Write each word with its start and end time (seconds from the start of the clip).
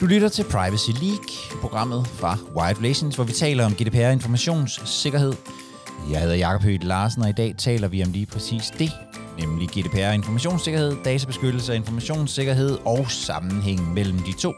Du 0.00 0.06
lytter 0.06 0.28
til 0.28 0.44
Privacy 0.44 0.90
League, 0.90 1.60
programmet 1.60 2.06
fra 2.06 2.38
Wired 2.56 2.78
Relations, 2.78 3.14
hvor 3.14 3.24
vi 3.24 3.32
taler 3.32 3.64
om 3.64 3.72
GDPR 3.72 4.10
informationssikkerhed. 4.10 5.32
Jeg 6.10 6.20
hedder 6.20 6.34
Jakob 6.34 6.62
Høgh 6.62 6.84
Larsen, 6.84 7.22
og 7.22 7.28
i 7.28 7.32
dag 7.32 7.54
taler 7.58 7.88
vi 7.88 8.02
om 8.02 8.12
lige 8.12 8.26
præcis 8.26 8.72
det, 8.78 8.92
nemlig 9.38 9.68
GDPR 9.68 10.12
informationssikkerhed, 10.12 10.96
databeskyttelse 11.04 11.72
og 11.72 11.76
informationssikkerhed 11.76 12.78
og 12.84 13.10
sammenhængen 13.10 13.94
mellem 13.94 14.18
de 14.18 14.32
to. 14.32 14.52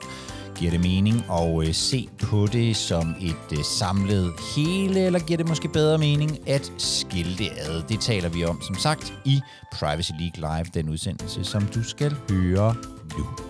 Giver 0.56 0.70
det 0.70 0.80
mening 0.80 1.24
at 1.32 1.68
øh, 1.68 1.74
se 1.74 2.08
på 2.22 2.46
det 2.46 2.76
som 2.76 3.14
et 3.20 3.58
øh, 3.58 3.64
samlet 3.64 4.32
hele, 4.56 5.00
eller 5.00 5.18
giver 5.18 5.36
det 5.36 5.48
måske 5.48 5.68
bedre 5.68 5.98
mening 5.98 6.48
at 6.48 6.72
skille 6.78 7.38
det 7.38 7.50
ad? 7.56 7.82
Det 7.88 8.00
taler 8.00 8.28
vi 8.28 8.44
om, 8.44 8.62
som 8.62 8.74
sagt, 8.74 9.12
i 9.24 9.40
Privacy 9.72 10.12
League 10.20 10.56
Live, 10.56 10.66
den 10.74 10.88
udsendelse, 10.88 11.44
som 11.44 11.66
du 11.66 11.82
skal 11.82 12.16
høre 12.30 12.74
nu. 13.18 13.49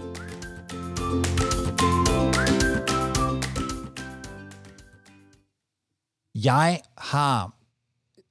Jeg 6.44 6.80
har 6.98 7.54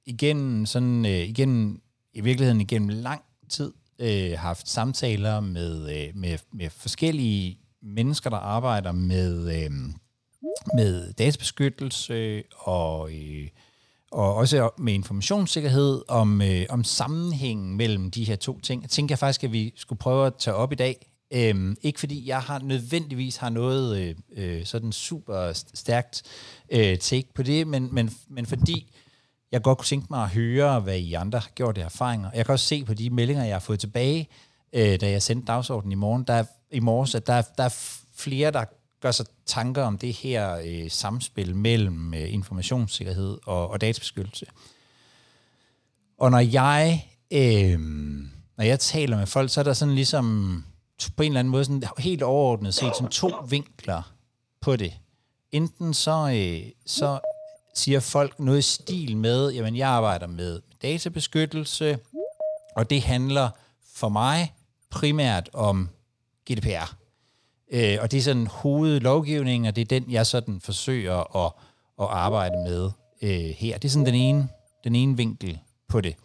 igen 0.06 0.66
sådan 0.66 1.06
øh, 1.06 1.12
igen 1.12 1.80
i 2.14 2.20
virkeligheden 2.20 2.60
igennem 2.60 2.88
lang 2.88 3.22
tid 3.48 3.72
øh, 3.98 4.38
haft 4.38 4.68
samtaler 4.68 5.40
med, 5.40 5.96
øh, 5.96 6.16
med, 6.16 6.38
med 6.52 6.70
forskellige 6.70 7.58
mennesker, 7.82 8.30
der 8.30 8.36
arbejder 8.36 8.92
med, 8.92 9.62
øh, 9.62 9.70
med 10.74 11.12
databeskyttelse 11.12 12.42
og, 12.56 13.12
øh, 13.12 13.48
og 14.10 14.34
også 14.34 14.70
med 14.78 14.94
informationssikkerhed 14.94 16.02
om, 16.08 16.42
øh, 16.42 16.66
om 16.68 16.84
sammenhængen 16.84 17.76
mellem 17.76 18.10
de 18.10 18.24
her 18.24 18.36
to 18.36 18.60
ting. 18.60 18.82
Jeg 18.82 18.90
tænker 18.90 19.16
faktisk, 19.16 19.44
at 19.44 19.52
vi 19.52 19.72
skulle 19.76 19.98
prøve 19.98 20.26
at 20.26 20.34
tage 20.34 20.54
op 20.54 20.72
i 20.72 20.74
dag. 20.74 21.09
Øhm, 21.30 21.76
ikke 21.82 22.00
fordi 22.00 22.28
jeg 22.28 22.40
har 22.40 22.58
nødvendigvis 22.58 23.36
har 23.36 23.50
noget 23.50 23.98
øh, 23.98 24.16
øh, 24.36 24.64
sådan 24.64 24.92
super 24.92 25.52
stærkt 25.74 26.22
øh, 26.70 26.98
take 26.98 27.28
på 27.34 27.42
det, 27.42 27.66
men, 27.66 27.88
men, 27.94 28.10
men 28.28 28.46
fordi 28.46 28.92
jeg 29.52 29.62
godt 29.62 29.78
kunne 29.78 29.86
tænke 29.86 30.06
mig 30.10 30.22
at 30.22 30.28
høre, 30.28 30.80
hvad 30.80 30.98
I 30.98 31.14
andre 31.14 31.38
har 31.38 31.50
gjort 31.54 31.78
af 31.78 31.84
erfaringer. 31.84 32.30
Jeg 32.34 32.46
kan 32.46 32.52
også 32.52 32.66
se 32.66 32.84
på 32.84 32.94
de 32.94 33.10
meldinger, 33.10 33.44
jeg 33.44 33.54
har 33.54 33.60
fået 33.60 33.80
tilbage, 33.80 34.28
øh, 34.72 35.00
da 35.00 35.10
jeg 35.10 35.22
sendte 35.22 35.46
dagsordenen 35.46 35.92
i 35.92 35.94
morgen, 35.94 36.24
der, 36.24 36.44
i 36.70 36.80
morges, 36.80 37.14
at 37.14 37.26
der, 37.26 37.42
der 37.42 37.64
er 37.64 37.76
flere, 38.14 38.50
der 38.50 38.64
gør 39.00 39.10
sig 39.10 39.26
tanker 39.46 39.82
om 39.82 39.98
det 39.98 40.12
her 40.12 40.62
øh, 40.66 40.90
samspil 40.90 41.56
mellem 41.56 42.14
øh, 42.14 42.34
informationssikkerhed 42.34 43.38
og, 43.46 43.70
og 43.70 43.80
databeskyttelse. 43.80 44.46
Og 46.18 46.30
når 46.30 46.38
jeg, 46.38 47.08
øh, 47.30 47.80
når 48.56 48.64
jeg 48.64 48.80
taler 48.80 49.16
med 49.16 49.26
folk, 49.26 49.50
så 49.50 49.60
er 49.60 49.64
der 49.64 49.72
sådan 49.72 49.94
ligesom 49.94 50.64
på 51.16 51.22
en 51.22 51.32
eller 51.32 51.40
anden 51.40 51.50
måde 51.50 51.64
sådan 51.64 51.82
helt 51.98 52.22
overordnet 52.22 52.74
set 52.74 52.96
sådan 52.96 53.10
to 53.10 53.32
vinkler 53.48 54.12
på 54.60 54.76
det. 54.76 54.92
Enten 55.52 55.94
så, 55.94 56.30
øh, 56.34 56.72
så 56.86 57.18
siger 57.74 58.00
folk 58.00 58.40
noget 58.40 58.58
i 58.58 58.62
stil 58.62 59.16
med, 59.16 59.52
jamen 59.52 59.76
jeg 59.76 59.88
arbejder 59.88 60.26
med 60.26 60.60
databeskyttelse, 60.82 61.98
og 62.76 62.90
det 62.90 63.02
handler 63.02 63.50
for 63.94 64.08
mig 64.08 64.54
primært 64.90 65.50
om 65.52 65.88
GDPR. 66.50 66.96
Øh, 67.72 67.98
og 68.00 68.10
det 68.10 68.18
er 68.18 68.22
sådan 68.22 68.46
hovedlovgivningen, 68.46 69.68
og 69.68 69.76
det 69.76 69.82
er 69.82 70.00
den, 70.00 70.10
jeg 70.10 70.26
sådan 70.26 70.60
forsøger 70.60 71.36
at, 71.46 71.52
at 72.00 72.06
arbejde 72.06 72.56
med 72.56 72.90
øh, 73.22 73.54
her. 73.56 73.78
Det 73.78 73.88
er 73.88 73.92
sådan 73.92 74.06
den 74.06 74.14
ene, 74.14 74.48
den 74.84 74.94
ene 74.94 75.16
vinkel 75.16 75.58
på 75.88 76.00
det. 76.00 76.16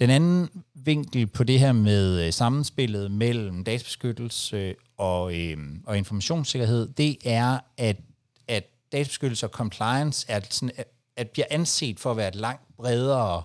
Den 0.00 0.10
anden 0.10 0.48
vinkel 0.74 1.26
på 1.26 1.44
det 1.44 1.60
her 1.60 1.72
med 1.72 2.26
øh, 2.26 2.32
sammenspillet 2.32 3.10
mellem 3.10 3.64
databeskyttelse 3.64 4.56
øh, 4.56 4.74
og, 4.96 5.38
øh, 5.38 5.58
og 5.86 5.98
informationssikkerhed, 5.98 6.88
det 6.88 7.16
er, 7.24 7.58
at, 7.76 7.96
at 8.48 8.64
databeskyttelse 8.92 9.46
og 9.46 9.50
compliance 9.50 10.26
er 10.28 10.40
sådan, 10.50 10.70
at, 10.76 10.86
at 11.16 11.30
bliver 11.30 11.46
anset 11.50 12.00
for 12.00 12.10
at 12.10 12.16
være 12.16 12.28
et 12.28 12.34
langt 12.34 12.76
bredere 12.76 13.42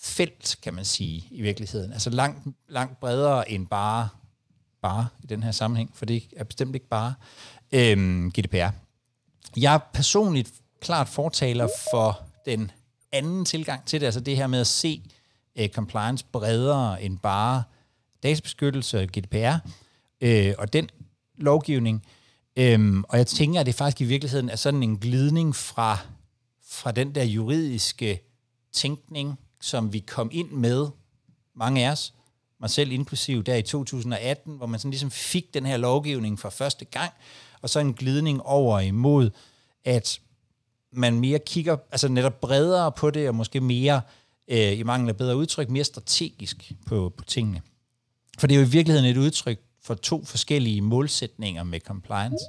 felt, 0.00 0.56
kan 0.62 0.74
man 0.74 0.84
sige, 0.84 1.24
i 1.30 1.42
virkeligheden. 1.42 1.92
Altså 1.92 2.10
langt, 2.10 2.48
langt 2.68 3.00
bredere 3.00 3.50
end 3.50 3.66
bare, 3.66 4.08
bare 4.82 5.08
i 5.22 5.26
den 5.26 5.42
her 5.42 5.50
sammenhæng, 5.50 5.90
for 5.94 6.06
det 6.06 6.22
er 6.36 6.44
bestemt 6.44 6.74
ikke 6.74 6.88
bare 6.88 7.14
øh, 7.72 8.26
GDPR. 8.26 8.70
Jeg 9.56 9.74
er 9.74 9.78
personligt 9.92 10.52
klart 10.80 11.08
fortaler 11.08 11.68
for 11.92 12.20
den 12.46 12.70
anden 13.12 13.44
tilgang 13.44 13.86
til 13.86 14.00
det, 14.00 14.06
altså 14.06 14.20
det 14.20 14.36
her 14.36 14.46
med 14.46 14.60
at 14.60 14.66
se 14.66 15.02
øh, 15.58 15.68
compliance 15.68 16.24
bredere 16.32 17.02
end 17.02 17.18
bare 17.18 17.62
databeskyttelse 18.22 19.00
og 19.00 19.06
GDPR, 19.06 19.54
øh, 20.20 20.54
og 20.58 20.72
den 20.72 20.88
lovgivning. 21.36 22.04
Øhm, 22.56 23.04
og 23.08 23.18
jeg 23.18 23.26
tænker, 23.26 23.60
at 23.60 23.66
det 23.66 23.74
faktisk 23.74 24.00
i 24.00 24.04
virkeligheden 24.04 24.48
er 24.50 24.56
sådan 24.56 24.82
en 24.82 24.98
glidning 24.98 25.56
fra, 25.56 25.98
fra 26.68 26.92
den 26.92 27.14
der 27.14 27.24
juridiske 27.24 28.20
tænkning, 28.72 29.38
som 29.60 29.92
vi 29.92 29.98
kom 29.98 30.30
ind 30.32 30.50
med, 30.50 30.86
mange 31.54 31.86
af 31.86 31.92
os, 31.92 32.14
mig 32.60 32.70
selv 32.70 32.92
inklusiv, 32.92 33.44
der 33.44 33.54
i 33.54 33.62
2018, 33.62 34.56
hvor 34.56 34.66
man 34.66 34.80
sådan 34.80 34.90
ligesom 34.90 35.10
fik 35.10 35.54
den 35.54 35.66
her 35.66 35.76
lovgivning 35.76 36.38
for 36.38 36.50
første 36.50 36.84
gang, 36.84 37.12
og 37.62 37.70
så 37.70 37.80
en 37.80 37.94
glidning 37.94 38.42
over 38.42 38.80
imod, 38.80 39.30
at 39.84 40.20
man 40.92 41.20
mere 41.20 41.38
kigger, 41.38 41.76
altså 41.90 42.08
netop 42.08 42.40
bredere 42.40 42.92
på 42.92 43.10
det, 43.10 43.28
og 43.28 43.34
måske 43.34 43.60
mere, 43.60 43.96
øh, 43.96 44.02
Øh, 44.48 44.78
i 44.78 44.82
mangel 44.82 45.08
af 45.08 45.16
bedre 45.16 45.36
udtryk, 45.36 45.70
mere 45.70 45.84
strategisk 45.84 46.72
på, 46.86 47.12
på 47.16 47.24
tingene. 47.24 47.62
For 48.38 48.46
det 48.46 48.54
er 48.54 48.60
jo 48.60 48.66
i 48.66 48.70
virkeligheden 48.70 49.10
et 49.10 49.16
udtryk 49.16 49.60
for 49.82 49.94
to 49.94 50.24
forskellige 50.24 50.80
målsætninger 50.80 51.62
med 51.62 51.80
compliance. 51.80 52.44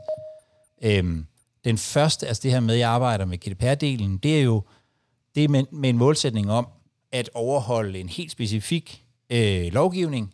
Øhm, 0.82 1.26
den 1.64 1.78
første, 1.78 2.28
altså 2.28 2.42
det 2.44 2.52
her 2.52 2.60
med, 2.60 2.74
at 2.74 2.80
jeg 2.80 2.90
arbejder 2.90 3.26
med 3.26 3.38
GDPR-delen, 3.46 4.20
det 4.24 4.40
er 4.40 4.44
jo 4.44 4.64
det 5.36 5.44
er 5.44 5.48
med, 5.48 5.64
med 5.72 5.90
en 5.90 5.98
målsætning 5.98 6.52
om, 6.52 6.68
at 7.12 7.30
overholde 7.34 8.00
en 8.00 8.10
helt 8.10 8.32
specifik 8.32 9.04
øh, 9.30 9.74
lovgivning. 9.74 10.34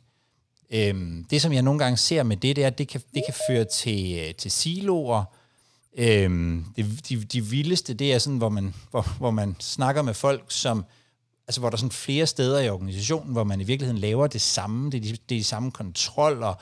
Øhm, 0.72 1.26
det, 1.30 1.42
som 1.42 1.54
jeg 1.54 1.62
nogle 1.62 1.80
gange 1.80 1.98
ser 1.98 2.24
med 2.24 2.38
det, 2.38 2.56
det 2.56 2.64
er, 2.64 2.68
at 2.68 2.78
det 2.78 2.88
kan, 2.88 3.02
det 3.14 3.24
kan 3.26 3.34
føre 3.50 3.66
til, 3.66 4.20
øh, 4.20 4.36
til 4.36 4.52
siloer. 4.52 5.24
Øhm, 5.98 6.66
det, 6.76 7.10
de, 7.10 7.24
de 7.24 7.46
vildeste, 7.46 7.94
det 7.94 8.14
er 8.14 8.18
sådan, 8.18 8.38
hvor 8.38 8.50
man, 8.50 8.74
hvor, 8.92 9.18
hvor 9.18 9.32
man 9.32 9.56
snakker 9.60 10.02
med 10.02 10.14
folk, 10.14 10.46
som 10.50 10.86
altså 11.48 11.60
hvor 11.60 11.70
der 11.70 11.76
er 11.76 11.80
sådan 11.80 11.92
flere 11.92 12.28
steder 12.28 12.60
i 12.60 12.70
organisationen, 12.70 13.32
hvor 13.32 13.44
man 13.44 13.62
i 13.62 13.64
virkeligheden 13.64 14.02
laver 14.02 14.28
det 14.28 14.42
samme, 14.42 14.92
det 14.92 14.98
er 14.98 15.02
de, 15.02 15.10
det 15.10 15.36
er 15.36 15.40
de 15.40 15.44
samme 15.44 15.72
kontroller, 15.72 16.54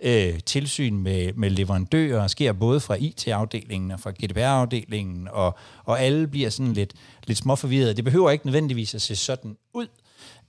øh, 0.00 0.40
tilsyn 0.40 0.98
med, 0.98 1.32
med 1.32 1.50
leverandører, 1.50 2.26
sker 2.26 2.52
både 2.52 2.80
fra 2.80 2.94
IT-afdelingen 2.94 3.90
og 3.90 4.00
fra 4.00 4.10
GDPR-afdelingen, 4.10 5.28
og, 5.28 5.56
og 5.84 6.00
alle 6.00 6.26
bliver 6.26 6.50
sådan 6.50 6.72
lidt, 6.72 6.94
lidt 7.24 7.38
småforvirrede. 7.38 7.94
Det 7.94 8.04
behøver 8.04 8.30
ikke 8.30 8.46
nødvendigvis 8.46 8.94
at 8.94 9.02
se 9.02 9.16
sådan 9.16 9.56
ud, 9.74 9.86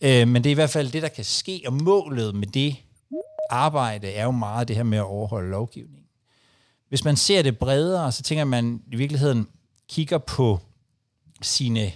øh, 0.02 0.28
men 0.28 0.36
det 0.36 0.46
er 0.46 0.52
i 0.52 0.54
hvert 0.54 0.70
fald 0.70 0.92
det, 0.92 1.02
der 1.02 1.08
kan 1.08 1.25
ske, 1.25 1.62
og 1.66 1.74
målet 1.74 2.36
med 2.36 2.48
det 2.48 2.75
arbejde 3.50 4.12
er 4.12 4.24
jo 4.24 4.31
meget 4.31 4.68
det 4.68 4.75
her 4.75 4.84
med 4.84 4.98
at 4.98 5.04
overholde 5.04 5.50
lovgivningen. 5.50 6.04
Hvis 6.90 7.04
man 7.04 7.16
ser 7.16 7.42
det 7.42 7.58
bredere, 7.58 8.12
så 8.12 8.24
tænker 8.24 8.46
man 8.46 8.81
i 8.92 8.96
virkeligheden 8.96 9.48
kigger 9.90 10.18
på 10.18 10.60
sine 11.42 11.92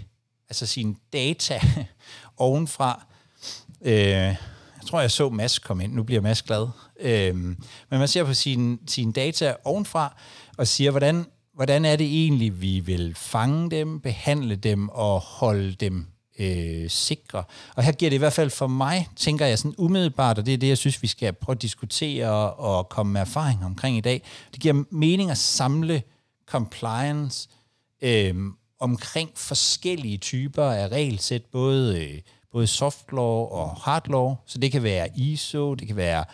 altså 0.49 0.65
sine 0.65 0.95
data 1.13 1.59
ovenfra. 2.37 3.05
Øh, 3.81 3.93
jeg 3.93 4.37
tror, 4.87 5.01
jeg 5.01 5.11
så 5.11 5.29
Mads 5.29 5.59
komme 5.59 5.83
ind. 5.83 5.93
Nu 5.93 6.03
bliver 6.03 6.21
Mads 6.21 6.41
glad. 6.41 6.67
Øh, 6.99 7.35
men 7.35 7.57
man 7.89 8.07
ser 8.07 8.23
på 8.23 8.33
sine, 8.33 8.77
sine 8.87 9.13
data 9.13 9.55
ovenfra 9.63 10.15
og 10.57 10.67
siger, 10.67 10.91
hvordan, 10.91 11.25
hvordan 11.53 11.85
er 11.85 11.95
det 11.95 12.07
egentlig, 12.07 12.61
vi 12.61 12.79
vil 12.79 13.15
fange 13.15 13.71
dem, 13.71 13.99
behandle 13.99 14.55
dem 14.55 14.89
og 14.89 15.19
holde 15.19 15.73
dem 15.73 16.07
øh, 16.39 16.89
sikre. 16.89 17.43
Og 17.75 17.83
her 17.83 17.91
giver 17.91 18.09
det 18.09 18.15
i 18.15 18.17
hvert 18.17 18.33
fald 18.33 18.49
for 18.49 18.67
mig, 18.67 19.07
tænker 19.15 19.45
jeg 19.45 19.59
sådan 19.59 19.75
umiddelbart, 19.77 20.37
og 20.37 20.45
det 20.45 20.53
er 20.53 20.57
det, 20.57 20.67
jeg 20.67 20.77
synes, 20.77 21.01
vi 21.01 21.07
skal 21.07 21.33
prøve 21.33 21.55
at 21.55 21.61
diskutere 21.61 22.53
og 22.53 22.89
komme 22.89 23.13
med 23.13 23.21
erfaring 23.21 23.65
omkring 23.65 23.97
i 23.97 24.01
dag. 24.01 24.21
Det 24.51 24.59
giver 24.59 24.83
mening 24.91 25.31
at 25.31 25.37
samle 25.37 26.01
compliance 26.45 27.49
øh, 28.01 28.35
omkring 28.79 29.29
forskellige 29.35 30.17
typer 30.17 30.63
af 30.63 30.87
regelsæt, 30.87 31.45
både, 31.51 32.03
øh, 32.03 32.21
både 32.51 32.67
soft 32.67 33.11
law 33.11 33.45
og 33.45 33.75
hard 33.75 34.09
law. 34.09 34.35
Så 34.45 34.57
det 34.57 34.71
kan 34.71 34.83
være 34.83 35.09
ISO, 35.15 35.73
det 35.73 35.87
kan 35.87 35.95
være 35.95 36.25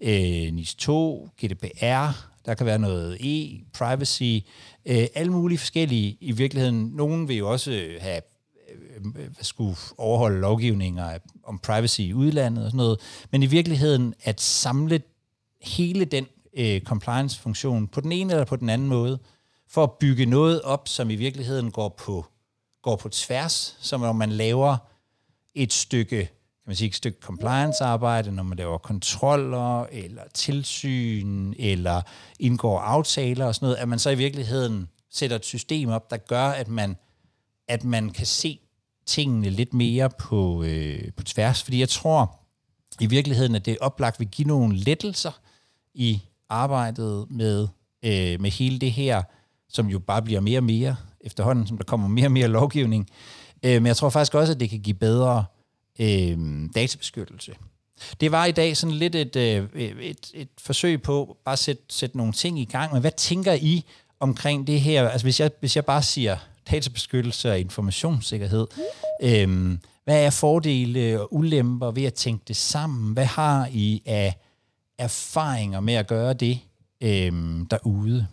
øh, 0.00 0.52
NIS 0.52 0.74
2, 0.74 1.28
GDPR, 1.44 2.32
der 2.46 2.54
kan 2.54 2.66
være 2.66 2.78
noget 2.78 3.16
e-privacy, 3.20 4.48
øh, 4.86 5.06
alle 5.14 5.32
mulige 5.32 5.58
forskellige 5.58 6.16
i 6.20 6.32
virkeligheden. 6.32 6.92
Nogen 6.94 7.28
vil 7.28 7.36
jo 7.36 7.50
også 7.50 7.72
øh, 7.72 8.02
have 8.02 8.20
øh, 8.70 9.06
øh, 9.06 9.28
skulle 9.40 9.76
overholde 9.98 10.40
lovgivninger 10.40 11.18
om 11.44 11.58
privacy 11.58 12.00
i 12.00 12.14
udlandet 12.14 12.64
og 12.64 12.70
sådan 12.70 12.76
noget, 12.76 13.00
men 13.30 13.42
i 13.42 13.46
virkeligheden 13.46 14.14
at 14.22 14.40
samle 14.40 15.02
hele 15.62 16.04
den 16.04 16.26
øh, 16.56 16.80
compliance-funktion 16.80 17.88
på 17.88 18.00
den 18.00 18.12
ene 18.12 18.32
eller 18.32 18.44
på 18.44 18.56
den 18.56 18.68
anden 18.68 18.88
måde, 18.88 19.18
for 19.72 19.82
at 19.82 19.92
bygge 19.92 20.26
noget 20.26 20.62
op, 20.62 20.88
som 20.88 21.10
i 21.10 21.14
virkeligheden 21.14 21.70
går 21.70 21.88
på, 21.88 22.26
går 22.82 22.96
på 22.96 23.08
tværs, 23.08 23.76
som 23.80 24.00
når 24.00 24.12
man 24.12 24.32
laver 24.32 24.76
et 25.54 25.72
stykke 25.72 26.30
kan 26.62 26.70
man 26.70 26.76
sige, 26.76 26.88
et 26.88 26.94
stykke 26.94 27.18
compliance-arbejde, 27.20 28.32
når 28.32 28.42
man 28.42 28.58
laver 28.58 28.78
kontroller, 28.78 29.84
eller 29.84 30.22
tilsyn, 30.34 31.54
eller 31.58 32.02
indgår 32.38 32.78
aftaler 32.78 33.46
og 33.46 33.54
sådan 33.54 33.66
noget, 33.66 33.76
at 33.76 33.88
man 33.88 33.98
så 33.98 34.10
i 34.10 34.14
virkeligheden 34.14 34.88
sætter 35.10 35.36
et 35.36 35.44
system 35.44 35.88
op, 35.88 36.10
der 36.10 36.16
gør, 36.16 36.44
at 36.44 36.68
man, 36.68 36.96
at 37.68 37.84
man 37.84 38.10
kan 38.10 38.26
se 38.26 38.58
tingene 39.06 39.50
lidt 39.50 39.74
mere 39.74 40.10
på, 40.10 40.62
øh, 40.62 41.12
på 41.16 41.22
tværs. 41.22 41.62
Fordi 41.62 41.80
jeg 41.80 41.88
tror 41.88 42.40
i 43.00 43.06
virkeligheden, 43.06 43.54
at 43.54 43.66
det 43.66 43.78
oplagt 43.78 44.20
vil 44.20 44.28
give 44.28 44.48
nogle 44.48 44.76
lettelser 44.76 45.40
i 45.94 46.22
arbejdet 46.48 47.26
med, 47.30 47.68
øh, 48.02 48.40
med 48.40 48.50
hele 48.50 48.78
det 48.78 48.92
her, 48.92 49.22
som 49.72 49.86
jo 49.86 49.98
bare 49.98 50.22
bliver 50.22 50.40
mere 50.40 50.58
og 50.58 50.64
mere 50.64 50.96
efterhånden, 51.20 51.66
som 51.66 51.76
der 51.76 51.84
kommer 51.84 52.08
mere 52.08 52.26
og 52.26 52.32
mere 52.32 52.48
lovgivning. 52.48 53.08
Øh, 53.62 53.72
men 53.72 53.86
jeg 53.86 53.96
tror 53.96 54.10
faktisk 54.10 54.34
også, 54.34 54.52
at 54.52 54.60
det 54.60 54.70
kan 54.70 54.80
give 54.80 54.94
bedre 54.94 55.44
øh, 56.00 56.38
databeskyttelse. 56.74 57.52
Det 58.20 58.32
var 58.32 58.44
i 58.44 58.52
dag 58.52 58.76
sådan 58.76 58.94
lidt 58.94 59.14
et, 59.14 59.36
øh, 59.36 59.68
et, 59.74 60.30
et 60.34 60.48
forsøg 60.58 61.02
på 61.02 61.36
bare 61.44 61.52
at 61.52 61.58
sætte, 61.58 61.82
sætte 61.88 62.16
nogle 62.16 62.32
ting 62.32 62.58
i 62.58 62.64
gang. 62.64 62.92
Men 62.92 63.00
hvad 63.00 63.10
tænker 63.16 63.52
I 63.52 63.84
omkring 64.20 64.66
det 64.66 64.80
her? 64.80 65.08
Altså 65.08 65.24
hvis 65.24 65.40
jeg, 65.40 65.50
hvis 65.60 65.76
jeg 65.76 65.84
bare 65.84 66.02
siger 66.02 66.36
databeskyttelse 66.70 67.50
og 67.50 67.60
informationssikkerhed, 67.60 68.66
øh, 69.22 69.78
hvad 70.04 70.24
er 70.24 70.30
fordele 70.30 71.20
og 71.20 71.34
ulemper 71.34 71.90
ved 71.90 72.04
at 72.04 72.14
tænke 72.14 72.44
det 72.48 72.56
sammen? 72.56 73.12
Hvad 73.12 73.24
har 73.24 73.68
I 73.72 74.02
af 74.06 74.34
erfaringer 74.98 75.80
med 75.80 75.94
at 75.94 76.06
gøre 76.06 76.32
det 76.32 76.58
øh, 77.00 77.32
derude? 77.70 78.26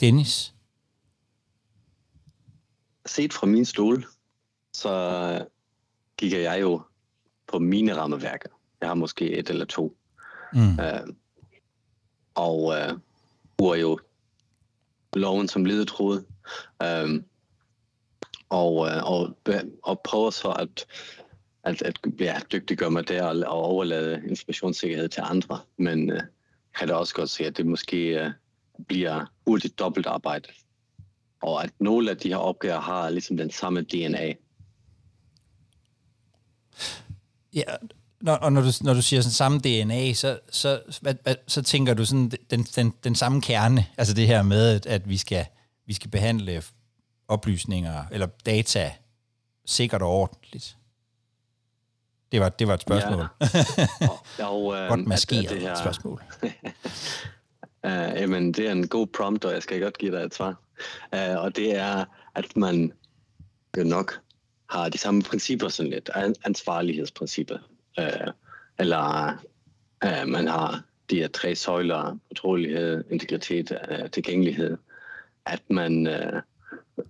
Dennis? 0.00 0.54
Set 3.06 3.32
fra 3.32 3.46
min 3.46 3.64
stol, 3.64 4.04
så 4.72 5.46
kigger 6.18 6.38
jeg 6.38 6.60
jo 6.60 6.82
på 7.46 7.58
mine 7.58 7.96
rammeværker. 7.96 8.48
Jeg 8.80 8.88
har 8.88 8.94
måske 8.94 9.30
et 9.30 9.50
eller 9.50 9.64
to. 9.64 9.96
Mm. 10.52 10.78
Uh, 10.78 11.14
og 12.34 12.74
bruger 13.56 13.74
jo 13.74 13.98
loven 15.12 15.48
som 15.48 15.64
ledetråd. 15.64 16.24
Um, 16.84 17.24
og, 18.48 18.74
uh, 18.74 19.12
og, 19.12 19.36
og 19.82 20.00
prøver 20.00 20.30
så 20.30 20.50
at, 20.50 20.86
at, 21.62 21.82
at 21.82 21.98
ja, 22.20 22.40
dygtiggøre 22.52 22.90
mig 22.90 23.08
der 23.08 23.24
og, 23.24 23.36
og 23.36 23.62
overlade 23.62 24.22
informationssikkerhed 24.28 25.08
til 25.08 25.22
andre. 25.24 25.60
Men 25.76 26.12
uh, 26.12 26.18
kan 26.78 26.88
da 26.88 26.94
også 26.94 27.14
godt 27.14 27.30
se, 27.30 27.44
at 27.44 27.56
det 27.56 27.66
måske 27.66 28.26
uh, 28.26 28.32
bliver 28.86 29.24
hurtigt 29.46 29.78
dobbelt 29.78 30.06
arbejde. 30.06 30.48
Og 31.42 31.64
at 31.64 31.70
nogle 31.80 32.10
af 32.10 32.16
de 32.16 32.28
her 32.28 32.36
opgaver 32.36 32.80
har 32.80 33.10
ligesom 33.10 33.36
den 33.36 33.50
samme 33.50 33.82
DNA. 33.82 34.32
Ja, 37.54 37.62
når, 38.20 38.34
og 38.34 38.52
når 38.52 38.60
du, 38.60 38.70
når 38.80 38.94
du 38.94 39.02
siger 39.02 39.22
sådan 39.22 39.32
samme 39.32 39.58
DNA, 39.58 40.12
så, 40.12 40.38
så, 40.50 40.80
hvad, 41.00 41.14
hvad, 41.22 41.34
så 41.46 41.62
tænker 41.62 41.94
du 41.94 42.04
sådan 42.04 42.30
den, 42.50 42.62
den, 42.62 42.94
den 43.04 43.14
samme 43.14 43.40
kerne, 43.40 43.86
altså 43.98 44.14
det 44.14 44.26
her 44.26 44.42
med, 44.42 44.68
at, 44.68 44.86
at 44.86 45.08
vi, 45.08 45.16
skal, 45.16 45.46
vi 45.86 45.92
skal 45.92 46.10
behandle 46.10 46.62
oplysninger 47.28 48.04
eller 48.12 48.26
data 48.46 48.92
sikkert 49.66 50.02
og 50.02 50.08
ordentligt. 50.08 50.76
Det 52.32 52.40
var, 52.40 52.48
det 52.48 52.68
var 52.68 52.74
et 52.74 52.80
spørgsmål. 52.80 53.26
Ja. 53.40 53.48
og, 54.08 54.24
og, 54.38 54.74
øh, 54.76 54.88
Godt 54.88 55.06
maskeret 55.06 55.50
det 55.50 55.60
her... 55.60 55.74
spørgsmål. 55.74 56.22
Uh, 57.84 58.20
jamen, 58.20 58.52
det 58.52 58.66
er 58.66 58.72
en 58.72 58.88
god 58.88 59.06
prompt, 59.06 59.44
og 59.44 59.52
jeg 59.52 59.62
skal 59.62 59.80
godt 59.80 59.98
give 59.98 60.16
dig 60.16 60.24
et 60.24 60.34
svar. 60.34 60.60
Uh, 61.16 61.44
og 61.44 61.56
det 61.56 61.76
er, 61.76 62.04
at 62.34 62.56
man 62.56 62.92
jo 63.78 63.84
nok 63.84 64.20
har 64.70 64.88
de 64.88 64.98
samme 64.98 65.22
principper, 65.22 65.68
sådan 65.68 65.90
lidt 65.90 66.10
ansvarlighedsprincipper. 66.44 67.58
Uh, 67.98 68.32
eller 68.78 69.32
uh, 70.04 70.28
man 70.28 70.46
har 70.46 70.82
de 71.10 71.16
her 71.16 71.28
tre 71.28 71.54
søjler, 71.54 72.18
fortrolighed, 72.26 73.04
integritet 73.10 73.78
uh, 73.90 74.10
tilgængelighed, 74.10 74.76
at 75.46 75.62
man 75.70 76.06
uh, 76.06 76.40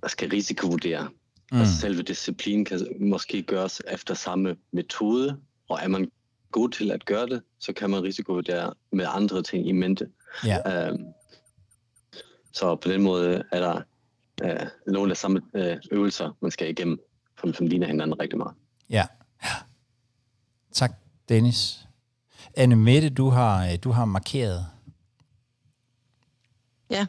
skal 0.06 0.30
risikovurdere. 0.30 1.08
Mm. 1.52 1.60
Og 1.60 1.66
selve 1.66 2.02
disciplin 2.02 2.64
kan 2.64 2.80
måske 3.00 3.42
gøres 3.42 3.82
efter 3.92 4.14
samme 4.14 4.56
metode, 4.72 5.40
og 5.68 5.78
er 5.82 5.88
man 5.88 6.10
god 6.52 6.68
til 6.68 6.90
at 6.90 7.04
gøre 7.04 7.26
det, 7.26 7.42
så 7.58 7.72
kan 7.72 7.90
man 7.90 8.02
risikovurdere 8.02 8.74
med 8.92 9.06
andre 9.08 9.42
ting 9.42 9.68
i 9.68 9.72
mente. 9.72 10.08
Ja. 10.44 10.88
Øhm, 10.88 11.04
så 12.52 12.76
på 12.76 12.88
den 12.88 13.02
måde 13.02 13.42
er 13.52 13.60
der 13.60 13.82
øh, 14.42 14.66
nogle 14.86 15.10
af 15.10 15.16
samme 15.16 15.42
øh, 15.54 15.76
øvelser, 15.90 16.36
man 16.40 16.50
skal 16.50 16.70
igennem, 16.70 17.00
som, 17.40 17.54
som 17.54 17.66
ligner 17.66 17.86
hinanden 17.86 18.20
rigtig 18.20 18.38
meget. 18.38 18.54
Ja. 18.90 19.06
ja. 19.44 19.54
Tak, 20.72 20.92
Dennis. 21.28 21.88
Anne 22.56 22.76
Mette, 22.76 23.10
du 23.10 23.28
har, 23.28 23.66
øh, 23.66 23.78
du 23.84 23.90
har 23.90 24.04
markeret. 24.04 24.66
Ja, 26.90 27.06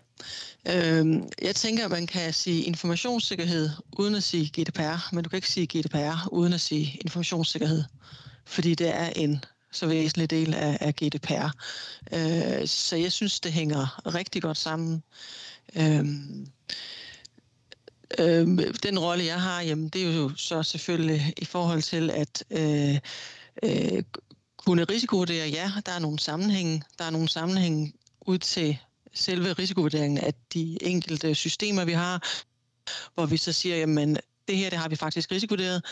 øhm, 0.68 1.30
jeg 1.42 1.56
tænker, 1.56 1.86
at 1.86 1.92
man 1.92 2.08
kan 2.08 2.34
sige 2.34 2.64
informationssikkerhed 2.64 3.70
uden 3.98 4.16
at 4.16 4.24
sige 4.24 4.62
GDPR, 4.62 5.14
men 5.14 5.24
du 5.24 5.30
kan 5.30 5.38
ikke 5.38 5.50
sige 5.50 5.68
GDPR 5.68 6.28
uden 6.32 6.54
at 6.54 6.62
sige 6.62 7.00
informationssikkerhed, 7.02 7.84
fordi 8.46 8.76
det 8.76 8.96
er 8.96 9.10
en 9.16 9.44
så 9.72 9.88
væsentlig 9.88 10.30
del 10.30 10.54
af, 10.54 10.78
af 10.82 10.96
GDPR. 10.96 11.50
Øh, 12.14 12.68
så 12.68 12.96
jeg 12.96 13.12
synes, 13.12 13.40
det 13.40 13.54
hænger 13.54 14.16
rigtig 14.16 14.42
godt 14.42 14.58
sammen. 14.58 15.04
Øh, 15.76 16.06
øh, 18.20 18.48
den 18.84 19.00
rolle, 19.00 19.26
jeg 19.26 19.42
har, 19.42 19.62
jamen, 19.62 19.90
det 19.90 20.04
er 20.04 20.16
jo 20.16 20.32
så 20.36 20.64
selvfølgelig 20.64 21.34
i 21.38 21.46
forhold 21.46 21.82
til 21.82 22.10
at 22.10 22.44
øh, 22.52 23.00
øh, 23.64 24.04
kunne 24.58 24.84
risikovurdere, 24.84 25.50
ja, 25.50 25.72
der 25.86 25.92
er 25.92 26.00
nogle 26.00 26.20
sammenhænge. 26.20 26.84
Der 26.98 27.06
er 27.06 27.10
nogle 27.10 27.30
sammenhænge 27.30 27.94
ud 28.22 28.38
til 28.38 28.78
selve 29.14 29.54
risikovurderingen 29.54 30.18
af 30.18 30.34
de 30.54 30.78
enkelte 30.82 31.36
systemer, 31.36 31.86
vi 31.86 31.92
har, 31.94 32.44
hvor 33.14 33.26
vi 33.26 33.38
så 33.38 33.54
siger, 33.54 33.78
jamen, 33.78 34.18
det 34.50 34.58
her, 34.58 34.70
det 34.70 34.80
har 34.80 34.90
vi 34.90 34.96
faktisk 34.96 35.32
risikovurderet, 35.32 35.86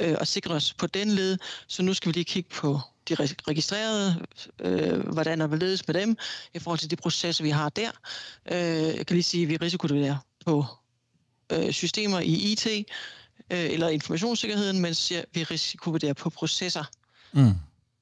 øh, 0.00 0.16
og 0.20 0.26
sikret 0.26 0.56
os 0.56 0.74
på 0.74 0.86
den 0.86 1.10
led, 1.10 1.38
så 1.66 1.82
nu 1.82 1.94
skal 1.94 2.08
vi 2.08 2.12
lige 2.12 2.24
kigge 2.24 2.50
på 2.50 2.80
de 3.08 3.14
registrerede, 3.48 4.26
øh, 4.60 5.08
hvordan 5.08 5.40
er 5.40 5.56
ledes 5.56 5.86
med 5.86 5.94
dem 5.94 6.16
i 6.54 6.58
forhold 6.58 6.78
til 6.78 6.90
de 6.90 6.96
processer, 6.96 7.44
vi 7.44 7.50
har 7.50 7.68
der. 7.68 7.90
Øh, 8.52 8.96
jeg 8.96 9.06
kan 9.06 9.14
lige 9.14 9.22
sige, 9.22 9.42
at 9.42 9.48
vi 9.48 9.56
risikovurderer 9.56 10.16
på 10.44 10.64
øh, 11.52 11.72
systemer 11.72 12.20
i 12.20 12.52
IT 12.52 12.66
øh, 12.66 12.84
eller 13.50 13.88
informationssikkerheden, 13.88 14.80
mens 14.80 15.12
vi 15.34 15.44
risikovurderer 15.44 16.14
på 16.14 16.30
processer 16.30 16.84
mm. 17.32 17.54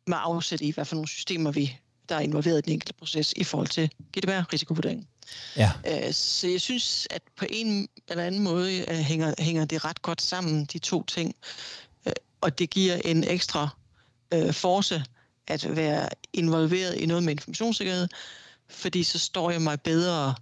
med 0.07 0.17
afsæt 0.21 0.61
i, 0.61 0.71
hvad 0.71 0.85
for 0.85 0.95
nogle 0.95 1.09
systemer 1.09 1.51
vi 1.51 1.79
der 2.11 2.17
er 2.17 2.21
involveret 2.21 2.59
i 2.59 2.61
den 2.61 2.73
enkelte 2.73 2.93
proces 2.93 3.33
i 3.37 3.45
forhold 3.45 3.69
til 3.69 3.91
GDPR-risikovurderingen. 4.17 5.07
Ja. 5.57 5.73
Øh, 5.87 6.13
så 6.13 6.49
jeg 6.49 6.61
synes, 6.61 7.07
at 7.11 7.23
på 7.37 7.45
en 7.51 7.89
eller 8.09 8.25
anden 8.25 8.43
måde 8.43 8.79
øh, 8.79 8.97
hænger, 8.97 9.35
hænger 9.39 9.65
det 9.65 9.85
ret 9.85 10.03
godt 10.03 10.23
sammen, 10.23 10.65
de 10.65 10.79
to 10.79 11.05
ting. 11.05 11.35
Øh, 12.07 12.13
og 12.41 12.59
det 12.59 12.71
giver 12.71 12.97
en 13.05 13.25
ekstra 13.25 13.69
øh, 14.35 14.55
force 14.55 15.05
at 15.47 15.77
være 15.77 16.09
involveret 16.33 16.95
i 16.95 17.07
noget 17.07 17.23
med 17.23 17.33
informationssikkerhed, 17.33 18.09
fordi 18.69 19.03
så 19.03 19.19
står 19.19 19.51
jeg 19.51 19.63
mig 19.63 19.81
bedre 19.81 20.35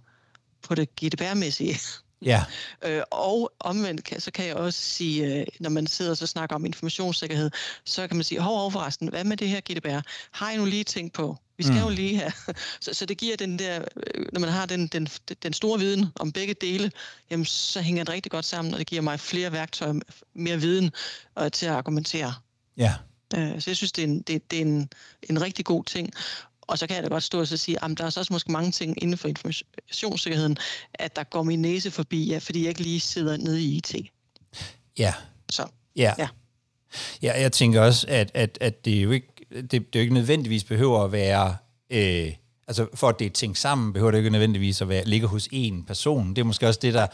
på 0.61 0.75
det 0.75 0.95
GDPR-mæssige. 0.95 1.79
Ja. 2.21 2.43
øh, 2.85 3.01
og 3.11 3.51
omvendt 3.59 4.03
kan, 4.03 4.21
så 4.21 4.31
kan 4.31 4.45
jeg 4.45 4.55
også 4.55 4.79
sige, 4.79 5.39
øh, 5.39 5.45
når 5.59 5.69
man 5.69 5.87
sidder 5.87 6.11
og 6.11 6.17
så 6.17 6.27
snakker 6.27 6.55
om 6.55 6.65
informationssikkerhed, 6.65 7.51
så 7.85 8.07
kan 8.07 8.17
man 8.17 8.23
sige, 8.23 8.41
hov, 8.41 8.57
hov 8.57 8.71
forresten, 8.71 9.07
hvad 9.07 9.23
med 9.23 9.37
det 9.37 9.49
her 9.49 9.59
GDPR? 9.61 9.99
Har 10.31 10.51
I 10.51 10.57
nu 10.57 10.65
lige 10.65 10.83
tænkt 10.83 11.13
på? 11.13 11.37
Vi 11.57 11.63
skal 11.63 11.75
mm. 11.75 11.83
jo 11.83 11.89
lige 11.89 12.17
have... 12.17 12.31
Så, 12.81 12.93
så 12.93 13.05
det 13.05 13.17
giver 13.17 13.37
den 13.37 13.59
der, 13.59 13.85
øh, 13.95 14.25
når 14.33 14.39
man 14.39 14.49
har 14.49 14.65
den, 14.65 14.87
den, 14.87 15.07
den 15.43 15.53
store 15.53 15.79
viden 15.79 16.05
om 16.19 16.31
begge 16.31 16.53
dele, 16.53 16.91
jamen 17.29 17.45
så 17.45 17.81
hænger 17.81 18.03
det 18.03 18.13
rigtig 18.13 18.31
godt 18.31 18.45
sammen, 18.45 18.73
og 18.73 18.79
det 18.79 18.87
giver 18.87 19.01
mig 19.01 19.19
flere 19.19 19.51
værktøjer, 19.51 19.93
mere 20.33 20.57
viden 20.57 20.91
øh, 21.39 21.51
til 21.51 21.65
at 21.65 21.71
argumentere. 21.71 22.33
Ja. 22.77 22.93
Øh, 23.35 23.61
så 23.61 23.69
jeg 23.69 23.77
synes, 23.77 23.91
det 23.91 24.03
er, 24.03 24.07
en, 24.07 24.21
det, 24.21 24.51
det 24.51 24.57
er 24.57 24.61
en, 24.61 24.89
en 25.29 25.41
rigtig 25.41 25.65
god 25.65 25.83
ting. 25.83 26.13
Og 26.69 26.77
så 26.77 26.87
kan 26.87 26.95
jeg 26.95 27.03
da 27.03 27.09
godt 27.09 27.23
stå 27.23 27.39
og 27.39 27.47
så 27.47 27.57
sige, 27.57 27.83
at 27.83 27.97
der 27.97 28.05
er 28.05 28.09
så 28.09 28.19
også 28.19 28.33
måske 28.33 28.51
mange 28.51 28.71
ting 28.71 29.03
inden 29.03 29.17
for 29.17 29.27
informationssikkerheden, 29.27 30.57
at 30.93 31.15
der 31.15 31.23
går 31.23 31.43
min 31.43 31.61
næse 31.61 31.91
forbi, 31.91 32.29
ja, 32.29 32.37
fordi 32.37 32.61
jeg 32.61 32.69
ikke 32.69 32.81
lige 32.81 32.99
sidder 32.99 33.37
nede 33.37 33.61
i 33.61 33.77
IT. 33.77 33.95
Ja. 34.97 35.13
Så, 35.49 35.65
ja. 35.95 36.13
ja. 36.17 36.27
Ja, 37.21 37.41
jeg 37.41 37.51
tænker 37.51 37.81
også, 37.81 38.05
at, 38.09 38.31
at, 38.33 38.57
at 38.61 38.85
det 38.85 39.03
jo 39.03 39.11
ikke 39.11 39.27
det, 39.49 39.71
det 39.71 39.95
jo 39.95 39.99
ikke 39.99 40.13
nødvendigvis 40.13 40.63
behøver 40.63 41.03
at 41.03 41.11
være... 41.11 41.55
Øh, 41.89 42.33
altså 42.67 42.87
for 42.93 43.09
at 43.09 43.19
det 43.19 43.25
er 43.25 43.29
tænkt 43.29 43.57
sammen, 43.57 43.93
behøver 43.93 44.11
det 44.11 44.17
ikke 44.17 44.29
nødvendigvis 44.29 44.81
at 44.81 44.89
være, 44.89 45.05
ligge 45.05 45.27
hos 45.27 45.47
én 45.53 45.85
person. 45.87 46.29
Det 46.29 46.37
er 46.37 46.45
måske 46.45 46.67
også 46.67 46.79
det, 46.81 46.93
der, 46.93 47.07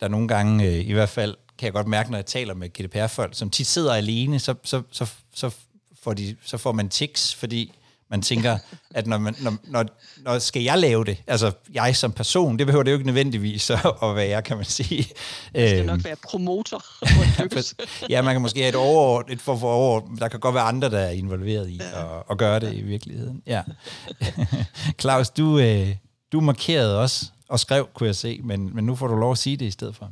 der 0.00 0.08
nogle 0.08 0.28
gange, 0.28 0.64
øh, 0.64 0.88
i 0.88 0.92
hvert 0.92 1.08
fald 1.08 1.36
kan 1.58 1.66
jeg 1.66 1.72
godt 1.72 1.86
mærke, 1.86 2.10
når 2.10 2.18
jeg 2.18 2.26
taler 2.26 2.54
med 2.54 2.68
GDPR-folk, 2.68 3.34
som 3.34 3.50
tit 3.50 3.66
sidder 3.66 3.94
alene, 3.94 4.38
så, 4.38 4.54
så, 4.62 4.82
så, 4.90 5.06
så 5.34 5.50
får, 6.02 6.14
de, 6.14 6.36
så 6.44 6.58
får 6.58 6.72
man 6.72 6.88
tics, 6.88 7.34
fordi 7.34 7.72
man 8.14 8.22
tænker, 8.22 8.58
at 8.90 9.06
når, 9.06 9.18
man, 9.18 9.36
når, 9.40 9.56
når, 9.64 9.84
når 10.16 10.38
skal 10.38 10.62
jeg 10.62 10.78
lave 10.78 11.04
det, 11.04 11.22
altså 11.26 11.52
jeg 11.72 11.96
som 11.96 12.12
person, 12.12 12.58
det 12.58 12.66
behøver 12.66 12.82
det 12.82 12.90
jo 12.90 12.96
ikke 12.96 13.06
nødvendigvis 13.06 13.70
at, 13.70 14.16
være, 14.16 14.42
kan 14.42 14.56
man 14.56 14.66
sige. 14.66 15.02
Det 15.54 15.68
skal 15.68 15.78
øhm, 15.78 15.86
nok 15.86 16.04
være 16.04 16.16
promotor. 16.28 16.84
ja, 18.12 18.22
man 18.22 18.34
kan 18.34 18.42
måske 18.42 18.60
have 18.60 18.68
et 18.68 18.74
overord, 18.74 19.30
et 19.30 19.40
for, 19.40 19.56
for 19.56 20.00
der 20.18 20.28
kan 20.28 20.40
godt 20.40 20.54
være 20.54 20.64
andre, 20.64 20.90
der 20.90 20.98
er 20.98 21.10
involveret 21.10 21.68
i 21.68 21.80
at, 21.80 22.04
at 22.30 22.38
gøre 22.38 22.60
det 22.60 22.74
i 22.74 22.82
virkeligheden. 22.82 23.42
Ja. 23.46 23.62
Claus, 25.00 25.30
du, 25.30 25.58
øh, 25.58 25.88
du 26.32 26.40
markerede 26.40 27.00
også 27.00 27.26
og 27.48 27.60
skrev, 27.60 27.88
kunne 27.94 28.06
jeg 28.06 28.16
se, 28.16 28.40
men, 28.44 28.74
men 28.74 28.84
nu 28.84 28.96
får 28.96 29.06
du 29.06 29.16
lov 29.16 29.32
at 29.32 29.38
sige 29.38 29.56
det 29.56 29.66
i 29.66 29.70
stedet 29.70 29.96
for. 29.96 30.10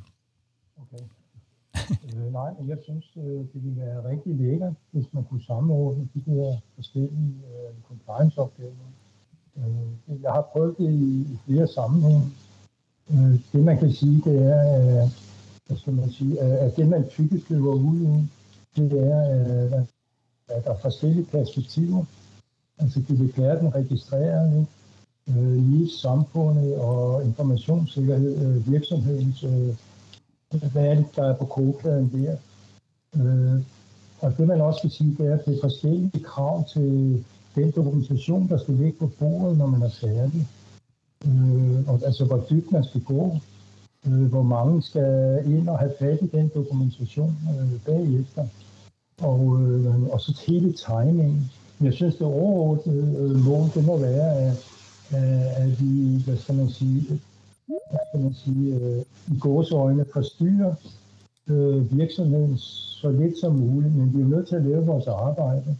Øh, 2.16 2.32
nej, 2.32 2.50
jeg 2.66 2.78
synes, 2.82 3.04
øh, 3.16 3.22
det 3.22 3.64
ville 3.64 3.80
være 3.80 4.08
rigtig 4.10 4.34
lækkert, 4.34 4.74
hvis 4.90 5.06
man 5.12 5.24
kunne 5.24 5.42
samordne 5.42 6.08
de 6.14 6.20
her 6.26 6.56
forskellige 6.74 7.34
øh, 7.52 7.74
compliance-opgaver. 7.88 8.88
Øh, 9.58 10.22
jeg 10.22 10.32
har 10.32 10.48
prøvet 10.52 10.74
det 10.78 10.90
i, 10.90 11.20
i 11.32 11.38
flere 11.46 11.66
sammenhænge. 11.66 12.22
Øh, 13.10 13.40
det 13.52 13.64
man 13.64 13.78
kan 13.78 13.92
sige, 13.92 14.22
det 14.24 14.42
er, 14.42 14.62
øh, 14.78 15.08
hvad 15.66 15.76
skal 15.76 15.92
man 15.92 16.10
sige, 16.10 16.44
øh, 16.44 16.64
at 16.64 16.76
det 16.76 16.88
man 16.88 17.08
typisk 17.08 17.50
løber 17.50 17.72
ud 17.72 18.00
i, 18.00 18.28
det 18.76 18.92
er, 18.92 19.20
øh, 19.34 19.72
at 20.48 20.64
der 20.64 20.70
er 20.70 20.78
forskellige 20.78 21.24
perspektiver. 21.24 22.04
Altså 22.78 23.00
det 23.08 23.20
vil 23.20 23.32
være 23.36 23.58
den 23.58 23.74
registrerede, 23.74 24.66
øh, 25.28 25.56
lige 25.70 25.90
samfundet 25.90 26.76
og 26.76 27.24
informationssikkerhed, 27.24 28.46
øh, 28.46 28.72
virksomhedens, 28.72 29.44
øh, 29.44 29.74
hvad 30.72 30.86
er 30.86 30.94
det, 30.94 31.06
der 31.16 31.24
er 31.24 31.36
på 31.36 31.44
kogepladen 31.44 32.10
der. 32.12 32.36
Øh, 33.16 33.60
og 34.20 34.36
det 34.36 34.46
man 34.46 34.60
også 34.60 34.80
vil 34.82 34.92
sige, 34.92 35.16
det 35.18 35.26
er, 35.26 35.34
at 35.34 35.44
det 35.44 35.56
er 35.56 35.60
forskellige 35.60 36.24
krav 36.24 36.68
til 36.68 37.24
den 37.54 37.70
dokumentation, 37.70 38.48
der 38.48 38.58
skal 38.58 38.74
ligge 38.74 38.98
på 38.98 39.10
bordet, 39.18 39.58
når 39.58 39.66
man 39.66 39.82
er 39.82 39.90
færdig. 39.90 40.48
Øh, 41.26 41.88
og 41.88 42.00
altså, 42.04 42.24
hvor 42.24 42.44
dybt 42.50 42.72
man 42.72 42.84
skal 42.84 43.00
gå. 43.00 43.36
Øh, 44.06 44.26
hvor 44.26 44.42
mange 44.42 44.82
skal 44.82 45.42
ind 45.46 45.68
og 45.68 45.78
have 45.78 45.92
fat 45.98 46.18
i 46.22 46.26
den 46.26 46.50
dokumentation 46.54 47.36
øh, 47.50 47.80
bagefter. 47.86 48.46
Og, 49.20 49.62
øh, 49.62 50.02
og 50.02 50.20
så 50.20 50.42
hele 50.46 50.72
timingen. 50.72 51.50
Jeg 51.80 51.92
synes, 51.92 52.14
det 52.14 52.26
overordnede 52.26 53.16
øh, 53.18 53.44
mål, 53.44 53.70
det 53.74 53.86
må 53.86 53.96
være, 53.98 54.36
at 54.36 54.66
at 55.14 55.80
vi, 55.80 56.22
hvad 56.24 56.36
skal 56.36 56.54
man 56.54 56.70
sige, 56.70 57.20
kan 58.12 58.22
man 58.22 58.34
sige, 58.34 58.74
øh, 58.74 59.02
i 59.34 59.38
gåsøjne 59.38 60.04
forstyrre 60.12 60.74
øh, 61.48 61.98
virksomheden 61.98 62.58
så 62.58 63.10
lidt 63.10 63.38
som 63.40 63.54
muligt, 63.54 63.94
men 63.94 64.14
vi 64.14 64.18
er 64.20 64.24
jo 64.24 64.28
nødt 64.28 64.48
til 64.48 64.56
at 64.56 64.64
lave 64.64 64.86
vores 64.86 65.06
arbejde, 65.06 65.76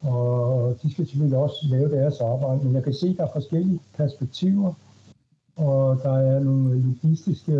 og 0.00 0.76
de 0.82 0.92
skal 0.92 1.06
selvfølgelig 1.06 1.38
også 1.38 1.66
lave 1.70 1.90
deres 1.90 2.20
arbejde, 2.20 2.64
men 2.64 2.74
jeg 2.74 2.84
kan 2.84 2.94
se, 2.94 3.08
at 3.08 3.16
der 3.16 3.24
er 3.24 3.32
forskellige 3.32 3.80
perspektiver, 3.96 4.72
og 5.56 6.00
der 6.02 6.18
er 6.18 6.40
nogle 6.40 6.82
logistiske 6.82 7.52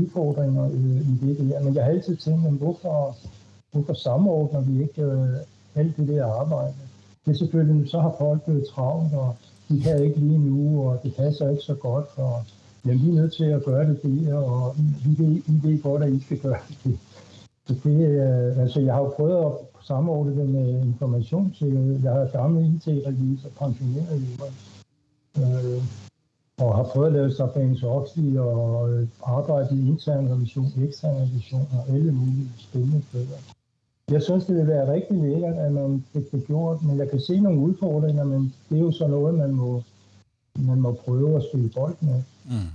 udfordringer 0.00 0.64
øh, 0.64 1.00
i 1.00 1.18
det 1.22 1.50
der, 1.50 1.62
men 1.62 1.74
jeg 1.74 1.84
har 1.84 1.90
altid 1.90 2.16
tænkt, 2.16 2.50
hvorfor, 2.50 3.16
hvorfor 3.72 3.94
samordner 3.94 4.60
vi 4.60 4.82
ikke 4.82 5.02
øh, 5.02 5.36
alt 5.74 5.96
det 5.96 6.08
der 6.08 6.26
arbejde? 6.26 6.74
Det 7.24 7.30
er 7.30 7.38
selvfølgelig, 7.38 7.90
så 7.90 8.00
har 8.00 8.14
folk 8.18 8.42
blevet 8.44 8.66
travlt, 8.74 9.14
og 9.14 9.36
de 9.68 9.80
kan 9.80 10.04
ikke 10.04 10.18
lige 10.18 10.38
nu, 10.38 10.88
og 10.88 11.00
det 11.02 11.14
passer 11.14 11.50
ikke 11.50 11.62
så 11.62 11.74
godt, 11.74 12.06
og 12.16 12.42
jamen, 12.86 13.02
vi 13.02 13.08
er 13.10 13.14
nødt 13.14 13.32
til 13.32 13.44
at 13.44 13.64
gøre 13.64 13.88
det 13.88 14.02
der, 14.02 14.34
og 14.34 14.76
vi 15.04 15.24
ved, 15.24 15.36
I 15.36 15.60
ved 15.62 15.82
godt, 15.82 16.02
at 16.02 16.12
I 16.12 16.20
skal 16.20 16.38
gøre 16.38 16.62
det. 16.84 16.98
Så 17.66 17.74
det, 17.84 18.08
øh, 18.08 18.58
altså, 18.62 18.80
jeg 18.80 18.94
har 18.94 19.00
jo 19.00 19.08
prøvet 19.16 19.44
at 19.46 19.52
samordne 19.86 20.36
det 20.40 20.48
med 20.48 20.84
informationssikkerhed. 20.84 22.00
Jeg 22.02 22.12
har 22.12 22.26
gamle 22.26 22.66
IT-revisor, 22.66 23.48
pensioneret 23.58 24.20
i 24.20 24.40
øh, 25.38 25.82
og 26.58 26.76
har 26.76 26.82
prøvet 26.82 27.06
at 27.06 27.12
lave 27.12 27.30
Sarbanes 27.30 27.82
Oxley 27.82 28.36
og 28.36 28.92
øh, 28.92 29.08
arbejde 29.22 29.76
i 29.76 29.88
intern 29.88 30.28
revision, 30.32 30.72
ekstern 30.84 31.16
revision 31.16 31.68
og 31.72 31.94
alle 31.94 32.12
mulige 32.12 32.48
spændende 32.58 33.02
steder. 33.08 33.38
Jeg 34.10 34.22
synes, 34.22 34.44
det 34.44 34.56
vil 34.56 34.66
være 34.66 34.92
rigtig 34.92 35.16
lækkert, 35.16 35.54
at 35.54 35.72
man 35.72 36.04
fik 36.12 36.32
det 36.32 36.46
gjort, 36.46 36.82
men 36.82 36.98
jeg 36.98 37.10
kan 37.10 37.20
se 37.20 37.40
nogle 37.40 37.60
udfordringer, 37.60 38.24
men 38.24 38.54
det 38.68 38.76
er 38.78 38.82
jo 38.82 38.92
så 38.92 39.06
noget, 39.06 39.34
man 39.34 39.54
må, 39.54 39.82
man 40.58 40.80
må 40.80 40.92
prøve 40.92 41.36
at 41.36 41.42
spille 41.50 41.70
bold 41.74 41.94
med. 42.00 42.22
Mm. 42.44 42.68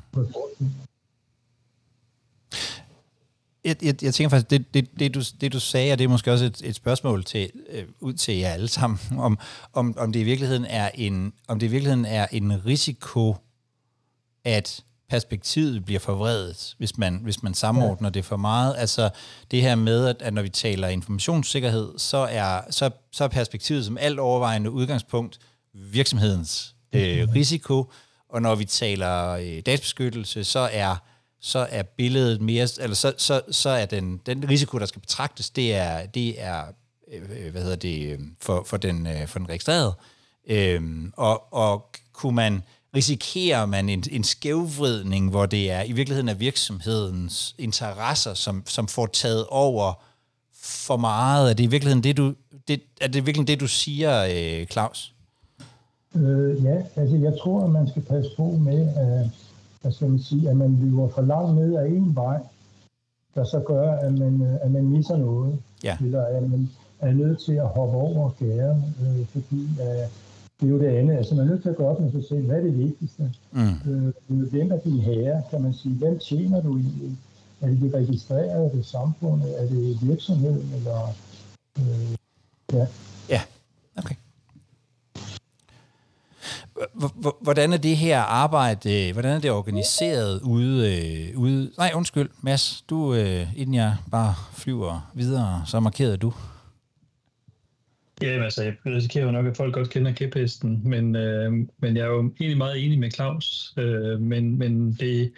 Jeg, 3.63 3.75
jeg, 3.81 4.03
jeg 4.03 4.13
tænker 4.13 4.29
faktisk, 4.29 4.50
det, 4.50 4.74
det, 4.74 5.00
det, 5.00 5.13
du, 5.13 5.21
det 5.41 5.53
du 5.53 5.59
sagde, 5.59 5.91
og 5.91 5.97
det 5.97 6.03
er 6.03 6.07
måske 6.07 6.31
også 6.31 6.45
et, 6.45 6.62
et 6.63 6.75
spørgsmål 6.75 7.24
til, 7.24 7.51
øh, 7.69 7.86
ud 8.00 8.13
til 8.13 8.38
jer 8.38 8.50
alle 8.50 8.67
sammen, 8.67 9.00
om, 9.17 9.39
om, 9.74 9.97
om 9.97 10.12
det 10.12 10.19
i 10.19 10.24
virkeligheden 10.24 10.65
er 10.65 10.89
en, 10.95 11.33
om 11.47 11.59
det 11.59 11.67
i 11.67 11.69
virkeligheden 11.69 12.05
er 12.05 12.27
en 12.31 12.65
risiko, 12.65 13.36
at 14.45 14.83
perspektivet 15.09 15.86
bliver 15.86 16.00
forvredet, 16.00 16.75
hvis 16.77 16.97
man, 16.97 17.19
hvis 17.24 17.43
man 17.43 17.53
samordner 17.53 18.07
ja. 18.07 18.12
det 18.12 18.25
for 18.25 18.38
meget. 18.38 18.75
Altså 18.77 19.09
det 19.51 19.62
her 19.62 19.75
med, 19.75 20.07
at, 20.07 20.21
at 20.21 20.33
når 20.33 20.41
vi 20.41 20.50
taler 20.50 20.88
informationssikkerhed, 20.88 21.93
så 21.97 22.17
er, 22.17 22.62
så, 22.69 22.89
så 23.12 23.24
er 23.24 23.27
perspektivet 23.27 23.86
som 23.86 23.97
alt 23.97 24.19
overvejende 24.19 24.71
udgangspunkt 24.71 25.39
virksomhedens 25.74 26.75
øh, 26.93 27.27
risiko, 27.36 27.91
og 28.29 28.41
når 28.41 28.55
vi 28.55 28.65
taler 28.65 29.29
øh, 29.29 29.62
databeskyttelse, 29.65 30.43
så 30.43 30.69
er 30.72 30.96
så 31.39 31.67
er 31.69 31.84
billedet 31.84 32.41
mere, 32.41 32.67
eller 32.79 32.96
så, 32.96 33.13
så, 33.17 33.41
så 33.51 33.69
er 33.69 33.86
den, 33.86 34.22
den 34.25 34.50
risiko, 34.50 34.79
der 34.79 34.86
skal 34.86 35.01
betragtes, 35.01 35.50
det 35.50 35.75
er, 35.75 36.05
det 36.05 36.41
er 36.41 36.63
øh, 37.13 37.51
hvad 37.51 37.62
hedder 37.62 37.75
det, 37.75 38.12
øh, 38.12 38.19
for, 38.41 38.63
for, 38.65 38.77
den, 38.77 39.07
øh, 39.07 39.27
for 39.27 39.39
den 39.39 39.50
registrerede. 39.50 39.93
Øhm, 40.48 41.13
og, 41.17 41.53
og 41.53 41.91
kunne 42.13 42.36
man, 42.36 42.63
risikerer 42.96 43.65
man 43.65 43.89
en, 43.89 44.03
en 44.12 44.24
skævvridning, 44.24 45.29
hvor 45.29 45.46
det 45.46 45.72
er 45.72 45.84
i 45.84 45.91
virkeligheden 45.91 46.29
er 46.29 46.34
virksomhedens 46.34 47.55
interesser, 47.57 48.34
som, 48.34 48.63
som 48.65 48.88
får 48.88 49.05
taget 49.05 49.46
over 49.48 50.03
for 50.62 50.98
meget? 50.98 51.50
Er 51.50 51.53
det 51.53 51.63
i 51.63 51.67
virkeligheden 51.67 52.03
det, 52.03 52.17
du, 52.17 52.34
det, 52.67 52.81
er 53.01 53.07
det 53.07 53.25
virkelig 53.25 53.48
det, 53.48 53.60
du 53.60 53.67
siger, 53.67 54.27
øh, 54.31 54.67
Claus? 54.67 55.13
Øh, 56.17 56.63
ja, 56.63 56.83
altså 56.95 57.15
jeg 57.15 57.33
tror, 57.39 57.63
at 57.63 57.69
man 57.69 57.88
skal 57.88 58.01
passe 58.01 58.31
på 58.38 58.43
med, 58.43 58.88
at, 58.95 59.29
hvad 59.81 59.91
skal 59.91 60.09
man 60.09 60.19
sige, 60.19 60.50
at 60.50 60.57
man 60.57 60.79
løber 60.81 61.07
for 61.07 61.21
langt 61.21 61.55
ned 61.55 61.75
af 61.75 61.88
en 61.88 62.15
vej, 62.15 62.39
der 63.36 63.43
så 63.43 63.59
gør, 63.59 63.91
at 63.91 64.13
man, 64.13 64.41
øh, 64.41 64.55
at 64.62 64.71
man 64.71 64.86
misser 64.86 65.17
noget. 65.17 65.59
Ja. 65.83 65.97
Eller 66.01 66.25
at 66.25 66.50
man 66.50 66.69
er 67.00 67.13
nødt 67.13 67.41
til 67.45 67.53
at 67.53 67.67
hoppe 67.67 67.97
over 67.97 68.29
gære, 68.29 68.83
øh, 69.01 69.25
fordi 69.25 69.67
at 69.79 70.09
det 70.59 70.67
er 70.67 70.71
jo 70.71 70.79
det 70.79 70.88
andet. 70.88 71.17
Altså 71.17 71.36
man 71.36 71.45
er 71.45 71.50
nødt 71.50 71.62
til 71.62 71.69
at 71.69 71.75
gå 71.75 71.86
op 71.86 72.00
med 72.00 72.12
sig 72.12 72.24
selv. 72.29 72.45
Hvad 72.45 72.57
er 72.57 72.62
det 72.62 72.77
vigtigste? 72.77 73.33
Mm. 73.51 73.91
Øh, 73.91 74.13
hvem 74.50 74.71
er 74.71 74.77
din 74.77 75.00
herre, 75.00 75.43
kan 75.50 75.62
man 75.62 75.74
sige? 75.74 75.95
Hvem 75.95 76.19
tjener 76.19 76.62
du 76.62 76.77
i? 76.77 77.17
Er 77.62 77.67
det 77.67 77.81
det 77.81 77.93
registrerede? 77.93 78.65
Er 78.65 78.69
det 78.69 78.86
samfundet? 78.86 79.62
Er 79.62 79.67
det 79.67 80.07
virksomheden? 80.07 80.74
Eller, 80.75 81.13
øh, 81.79 82.15
ja. 82.74 82.88
Ja, 83.29 83.41
okay. 83.97 84.15
Hvordan 87.41 87.74
er 87.74 87.77
det 87.77 87.98
her 87.98 88.19
arbejde, 88.19 89.07
øh, 89.07 89.13
hvordan 89.13 89.36
er 89.36 89.39
det 89.39 89.51
organiseret 89.51 90.41
ude, 90.41 90.96
øh, 90.96 91.39
ude 91.39 91.72
nej 91.77 91.91
undskyld, 91.96 92.29
Mads, 92.41 92.84
du, 92.89 93.13
øh, 93.13 93.60
inden 93.60 93.75
jeg 93.75 93.96
bare 94.12 94.34
flyver 94.57 95.12
videre, 95.13 95.63
så 95.65 95.79
markerede 95.79 96.17
du. 96.17 96.34
Ja, 98.22 98.43
altså, 98.43 98.63
jeg 98.63 98.75
risikerer 98.86 99.25
jo 99.25 99.31
nok, 99.31 99.46
at 99.46 99.57
folk 99.57 99.74
godt 99.74 99.89
kender 99.89 100.12
kæphesten, 100.12 100.81
men, 100.86 101.15
øh, 101.15 101.51
men 101.79 101.98
jeg 101.98 102.03
er 102.03 102.07
jo 102.07 102.19
egentlig 102.19 102.57
meget 102.57 102.86
enig 102.86 103.00
med 103.00 103.12
Claus. 103.12 103.74
Øh, 103.77 104.19
men 104.22 104.57
men 104.57 104.93
det, 104.93 105.31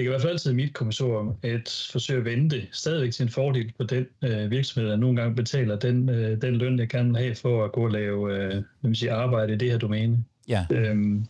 det 0.00 0.04
kan 0.04 0.10
i 0.10 0.12
hvert 0.12 0.22
fald 0.22 0.32
altid 0.32 0.52
mit 0.52 0.74
kommissorium 0.74 1.34
at 1.42 1.88
forsøge 1.92 2.18
at 2.18 2.24
vente 2.24 2.66
stadigvæk 2.72 3.12
til 3.12 3.22
en 3.22 3.28
fordel 3.28 3.72
på 3.78 3.84
den 3.84 4.06
øh, 4.24 4.50
virksomhed, 4.50 4.90
der 4.90 4.96
nogle 4.96 5.20
gange 5.20 5.36
betaler 5.36 5.76
den, 5.76 6.08
øh, 6.08 6.42
den 6.42 6.56
løn, 6.56 6.78
jeg 6.78 6.88
kan 6.88 7.14
have 7.14 7.34
for 7.34 7.64
at 7.64 7.72
gå 7.72 7.84
og 7.84 7.90
lave 7.90 8.34
øh, 8.34 8.62
vil 8.82 8.96
sige, 8.96 9.12
arbejde 9.12 9.52
i 9.52 9.56
det 9.56 9.70
her 9.70 9.78
domæne. 9.78 10.24
Ja. 10.48 10.66
Øhm, 10.72 11.26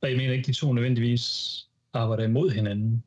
og 0.00 0.10
jeg 0.10 0.16
mener 0.16 0.32
ikke, 0.32 0.46
de 0.46 0.52
to 0.52 0.72
nødvendigvis 0.72 1.54
arbejder 1.92 2.24
imod 2.24 2.50
hinanden. 2.50 3.02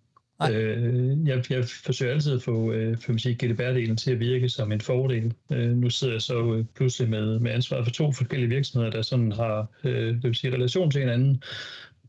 Øh, 0.51 1.27
jeg, 1.27 1.51
jeg 1.51 1.65
forsøger 1.65 2.13
altid 2.13 2.35
at 2.35 2.41
få 2.41 2.71
øh, 2.71 2.97
for 2.97 3.17
sige, 3.17 3.37
GDPR-delen 3.43 3.95
til 3.95 4.11
at 4.11 4.19
virke 4.19 4.49
som 4.49 4.71
en 4.71 4.81
fordel. 4.81 5.33
Øh, 5.51 5.69
nu 5.69 5.89
sidder 5.89 6.13
jeg 6.13 6.21
så 6.21 6.53
øh, 6.53 6.65
pludselig 6.75 7.09
med, 7.09 7.39
med 7.39 7.51
ansvaret 7.51 7.85
for 7.85 7.91
to 7.91 8.11
forskellige 8.11 8.49
virksomheder, 8.49 8.91
der 8.91 9.01
sådan 9.01 9.31
har 9.31 9.67
øh, 9.83 10.13
det 10.13 10.23
vil 10.23 10.35
sige, 10.35 10.53
relation 10.53 10.91
til 10.91 11.01
hinanden, 11.01 11.43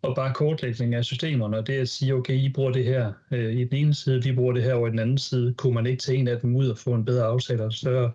og 0.02 0.16
bare 0.16 0.35
kortlægning 0.35 0.94
af 0.94 1.04
systemerne, 1.04 1.59
og 1.59 1.66
det 1.66 1.75
at 1.75 1.88
sige, 1.88 2.14
okay, 2.14 2.35
I 2.35 2.52
bruger 2.52 2.73
det 2.73 2.85
her 2.85 3.12
øh, 3.30 3.52
i 3.52 3.64
den 3.64 3.76
ene 3.76 3.94
side, 3.94 4.23
vi 4.23 4.32
bruger 4.32 4.52
det 4.52 4.62
her 4.62 4.75
over 4.75 4.88
i 4.88 4.90
den 4.90 4.99
anden 4.99 5.18
side, 5.18 5.54
kunne 5.54 5.75
man 5.75 5.87
ikke 5.87 6.02
tage 6.02 6.18
en 6.18 6.28
af 6.28 6.40
dem 6.40 6.56
ud 6.56 6.68
og 6.68 6.78
få 6.78 6.94
en 6.94 7.04
bedre 7.04 7.25
aftale 7.25 7.64
og 7.64 7.73
større, 7.73 8.12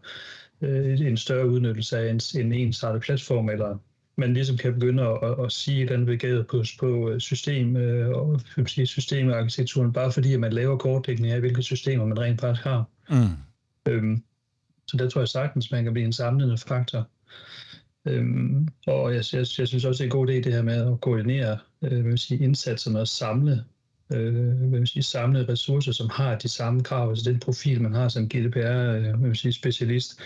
øh, 0.62 1.00
en 1.00 1.18
større 1.18 1.50
udnyttelse 1.50 1.98
af 1.98 2.10
en, 2.10 2.20
en 2.40 2.54
ensartet 2.54 3.02
platform, 3.02 3.50
eller 3.50 3.78
man 4.18 4.34
ligesom 4.34 4.58
kan 4.58 4.74
begynde 4.74 5.04
at, 5.04 5.18
at, 5.24 5.46
at 5.46 5.52
sige 5.52 5.78
et 5.78 5.82
eller 5.82 5.94
andet 5.94 6.08
begavet 6.08 6.48
på, 6.48 6.64
på 6.80 7.10
øh, 7.10 7.20
system, 7.20 7.78
øh, 7.78 8.10
og 8.10 8.42
sige, 8.68 8.88
systemarkitekturen, 8.88 9.94
bare 9.94 10.12
fordi 10.12 10.34
at 10.34 10.40
man 10.40 10.54
laver 10.54 10.78
kortdækning 10.78 11.34
af, 11.34 11.40
hvilke 11.40 11.64
systemer 11.64 12.06
man 12.06 12.20
rent 12.20 12.42
faktisk 12.42 12.64
har. 12.64 12.86
Mm. 13.10 13.92
Øhm, 13.92 14.24
Så 14.88 14.98
der 14.98 15.10
tror 15.10 15.22
jeg 15.22 15.28
sagtens, 15.28 15.72
man 15.72 15.84
kan 15.84 15.94
blive 15.94 16.06
en 16.06 16.14
samlende 16.14 16.58
faktor. 16.58 17.08
Øhm, 18.06 18.68
og 18.88 19.14
jeg, 19.14 19.24
jeg, 19.34 19.46
jeg 19.58 19.68
synes 19.68 19.86
også, 19.86 20.04
det 20.04 20.10
er 20.10 20.14
en 20.14 20.20
god 20.20 20.28
idé, 20.30 20.34
det 20.34 20.54
her 20.54 20.62
med 20.62 20.92
at 20.92 21.02
koordinere 21.02 21.58
øh, 21.82 22.06
vil 22.06 22.18
sige, 22.18 22.44
indsatser 22.44 22.92
med 22.92 23.02
at 23.02 23.08
samle, 23.08 23.64
øh, 24.10 24.72
vil 24.72 24.88
sige, 24.88 25.04
samle 25.04 25.50
ressourcer, 25.50 25.92
som 25.92 26.10
har 26.10 26.38
de 26.38 26.50
samme 26.50 26.84
krav. 26.84 27.10
Altså 27.10 27.32
den 27.32 27.40
profil, 27.40 27.82
man 27.82 27.94
har 27.94 28.10
som 28.10 28.30
GDPR 28.30 29.26
øh, 29.26 29.36
specialist, 29.52 30.20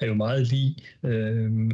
er 0.00 0.06
jo 0.06 0.14
meget 0.14 0.46
lige 0.46 0.76
øh, 1.02 1.70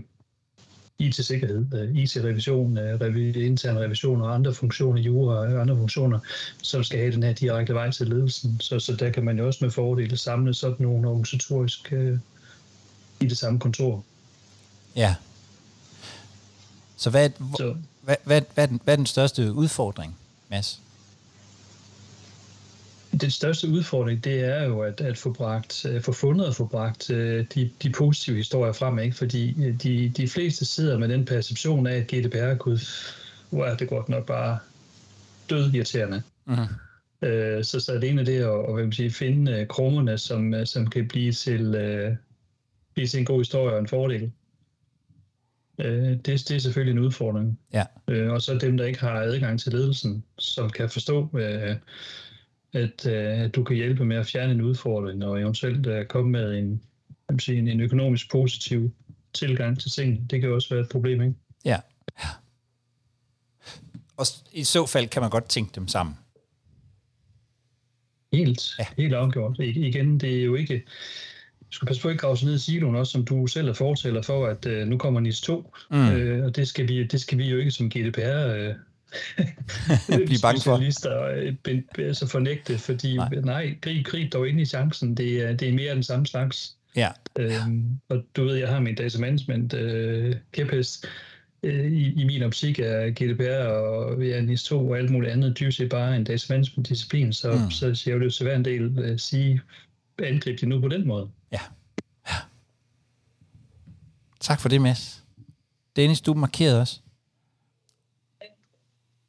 IT-sikkerhed, 0.98 1.66
øh, 1.74 1.96
IT-revision, 1.96 2.78
øh, 2.78 3.00
revi, 3.00 3.46
intern 3.46 3.78
revision 3.78 4.22
og 4.22 4.34
andre 4.34 4.54
funktioner, 4.54 5.00
jura 5.00 5.36
og 5.36 5.60
andre 5.60 5.76
funktioner, 5.76 6.18
som 6.62 6.84
skal 6.84 6.98
have 6.98 7.12
den 7.12 7.22
her 7.22 7.32
direkte 7.32 7.74
vej 7.74 7.90
til 7.90 8.06
ledelsen. 8.08 8.60
Så, 8.60 8.78
så 8.78 8.96
der 8.96 9.10
kan 9.10 9.24
man 9.24 9.38
jo 9.38 9.46
også 9.46 9.64
med 9.64 9.70
fordele 9.70 10.16
samle 10.16 10.54
sådan 10.54 10.76
nogle 10.86 11.08
organisatorisk 11.08 11.92
øh, 11.92 12.18
i 13.20 13.26
det 13.26 13.38
samme 13.38 13.60
kontor. 13.60 14.04
Ja. 14.96 15.14
Så 16.96 17.10
hvad, 17.10 17.30
så. 17.56 17.76
Hvad, 18.02 18.16
hvad, 18.24 18.42
hvad, 18.54 18.64
er 18.64 18.68
den, 18.68 18.80
hvad 18.84 18.94
er 18.94 18.96
den 18.96 19.06
største 19.06 19.52
udfordring, 19.52 20.16
Mads? 20.50 20.80
Den 23.20 23.30
største 23.30 23.68
udfordring, 23.68 24.24
det 24.24 24.40
er 24.40 24.64
jo 24.64 24.80
at, 24.80 25.00
at 25.00 25.18
få, 25.18 25.32
bragt, 25.32 25.86
få 26.00 26.12
fundet 26.12 26.46
og 26.46 26.54
få 26.54 26.66
bragt 26.66 27.10
øh, 27.10 27.46
de, 27.54 27.70
de 27.82 27.90
positive 27.90 28.36
historier 28.36 28.72
frem, 28.72 28.98
ikke? 28.98 29.16
fordi 29.16 29.64
øh, 29.64 29.82
de, 29.82 30.08
de 30.16 30.28
fleste 30.28 30.64
sidder 30.64 30.98
med 30.98 31.08
den 31.08 31.24
perception 31.24 31.86
af, 31.86 31.96
at 31.96 32.06
GDPR 32.06 32.54
kunne, 32.54 32.80
hvor 33.50 33.64
er 33.64 33.76
det 33.76 33.88
godt 33.88 34.08
nok 34.08 34.26
bare 34.26 34.58
død 35.50 35.72
irriterende. 35.72 36.22
Uh-huh. 36.48 37.26
Øh, 37.26 37.64
så, 37.64 37.80
så 37.80 37.92
er 37.92 37.98
det 37.98 38.08
at, 38.38 38.58
at 38.68 38.72
hvad 38.74 38.84
man 38.84 38.92
sige, 38.92 39.10
finde 39.10 39.52
øh, 39.52 39.66
krummerne, 39.66 40.18
som, 40.18 40.54
øh, 40.54 40.66
som 40.66 40.86
kan 40.86 41.08
blive 41.08 41.32
til, 41.32 41.74
øh, 41.74 42.16
blive 42.94 43.08
til 43.08 43.18
en 43.20 43.26
god 43.26 43.40
historie 43.40 43.74
og 43.74 43.80
en 43.80 43.88
fordel. 43.88 44.32
Øh, 45.78 46.10
det, 46.10 46.26
det 46.26 46.50
er 46.50 46.58
selvfølgelig 46.58 46.92
en 46.92 47.04
udfordring. 47.04 47.58
Ja. 47.72 47.84
Øh, 48.08 48.32
og 48.32 48.42
så 48.42 48.58
dem, 48.58 48.76
der 48.76 48.84
ikke 48.84 49.00
har 49.00 49.20
adgang 49.20 49.60
til 49.60 49.72
ledelsen, 49.72 50.24
som 50.38 50.70
kan 50.70 50.90
forstå, 50.90 51.30
øh, 51.34 51.76
at, 52.72 53.06
øh, 53.06 53.40
at 53.40 53.54
du 53.54 53.64
kan 53.64 53.76
hjælpe 53.76 54.04
med 54.04 54.16
at 54.16 54.26
fjerne 54.26 54.52
en 54.52 54.60
udfordring, 54.60 55.24
og 55.24 55.40
eventuelt 55.40 55.86
øh, 55.86 56.06
komme 56.06 56.30
med 56.30 56.58
en, 56.58 56.82
sige, 57.38 57.58
en, 57.58 57.68
en 57.68 57.80
økonomisk 57.80 58.30
positiv 58.30 58.90
tilgang 59.32 59.80
til 59.80 59.90
ting. 59.90 60.30
Det 60.30 60.40
kan 60.40 60.52
også 60.52 60.74
være 60.74 60.82
et 60.82 60.88
problem, 60.88 61.22
ikke? 61.22 61.34
Ja. 61.64 61.78
ja. 62.24 62.28
Og 64.16 64.26
i 64.52 64.64
så 64.64 64.86
fald 64.86 65.08
kan 65.08 65.22
man 65.22 65.30
godt 65.30 65.48
tænke 65.48 65.72
dem 65.74 65.88
sammen. 65.88 66.16
Helt, 68.32 68.78
ja. 68.78 68.86
helt 68.96 69.14
afgjort. 69.14 69.58
I, 69.58 69.86
igen, 69.88 70.20
det 70.20 70.38
er 70.38 70.44
jo 70.44 70.54
ikke 70.54 70.84
skal 71.74 71.86
passe 71.86 72.02
på 72.02 72.08
ikke 72.08 72.20
grave 72.20 72.36
sig 72.36 72.46
ned 72.46 72.54
i 72.54 72.58
siloen 72.58 72.96
også, 72.96 73.12
som 73.12 73.24
du 73.24 73.46
selv 73.46 73.68
er 73.68 73.72
fortæller 73.72 74.22
for, 74.22 74.46
at 74.46 74.66
øh, 74.66 74.88
nu 74.88 74.98
kommer 74.98 75.20
NIS 75.20 75.40
2, 75.40 75.74
mm. 75.90 76.08
øh, 76.08 76.44
og 76.44 76.56
det 76.56 76.68
skal, 76.68 76.88
vi, 76.88 77.04
det 77.04 77.20
skal 77.20 77.38
vi 77.38 77.48
jo 77.48 77.58
ikke 77.58 77.70
som 77.70 77.90
GDPR 77.90 78.46
øh, 78.56 78.74
blive 80.26 80.38
bange 80.42 80.60
for. 80.60 80.74
Øh, 81.68 81.82
altså 81.98 82.26
fornægte, 82.26 82.78
fordi 82.78 83.16
nej, 83.16 83.28
nej 83.34 83.78
grib, 83.80 84.06
grib 84.06 84.32
dog 84.32 84.48
ind 84.48 84.60
i 84.60 84.64
chancen, 84.64 85.14
det 85.14 85.42
er, 85.42 85.52
det 85.56 85.68
er 85.68 85.72
mere 85.72 85.94
den 85.94 86.02
samme 86.02 86.26
slags. 86.26 86.76
Ja. 86.96 87.08
Øhm, 87.38 87.98
og 88.08 88.24
du 88.36 88.44
ved, 88.44 88.54
jeg 88.54 88.68
har 88.68 88.80
min 88.80 88.94
data 88.94 89.18
management 89.18 89.74
øh, 89.74 90.36
kæphest, 90.52 91.06
øh, 91.62 91.92
i, 91.92 92.20
i 92.20 92.24
min 92.24 92.42
optik 92.42 92.78
er 92.78 93.10
GDPR 93.10 93.68
og 93.68 94.22
ja, 94.22 94.40
NIS 94.40 94.64
2 94.64 94.88
og 94.88 94.98
alt 94.98 95.10
muligt 95.10 95.32
andet 95.32 95.58
dybest 95.58 95.78
set 95.78 95.88
bare 95.88 96.16
en 96.16 96.24
data 96.24 96.46
management 96.54 96.88
disciplin, 96.88 97.32
så, 97.32 97.52
mm. 97.52 97.70
så, 97.70 97.94
så 97.94 98.10
jeg 98.10 98.18
vil 98.18 98.24
jo 98.24 98.30
til 98.30 98.44
hver 98.46 98.56
en 98.56 98.64
del 98.64 98.98
øh, 98.98 99.18
sige, 99.18 99.60
angribe 100.18 100.56
det 100.60 100.68
nu 100.68 100.80
på 100.80 100.88
den 100.88 101.06
måde. 101.06 101.30
Ja. 101.52 101.60
ja. 102.28 102.34
Tak 104.40 104.60
for 104.60 104.68
det, 104.68 104.82
Mads. 104.82 105.24
Dennis, 105.96 106.20
du 106.20 106.34
markerede 106.34 106.80
os. 106.80 107.02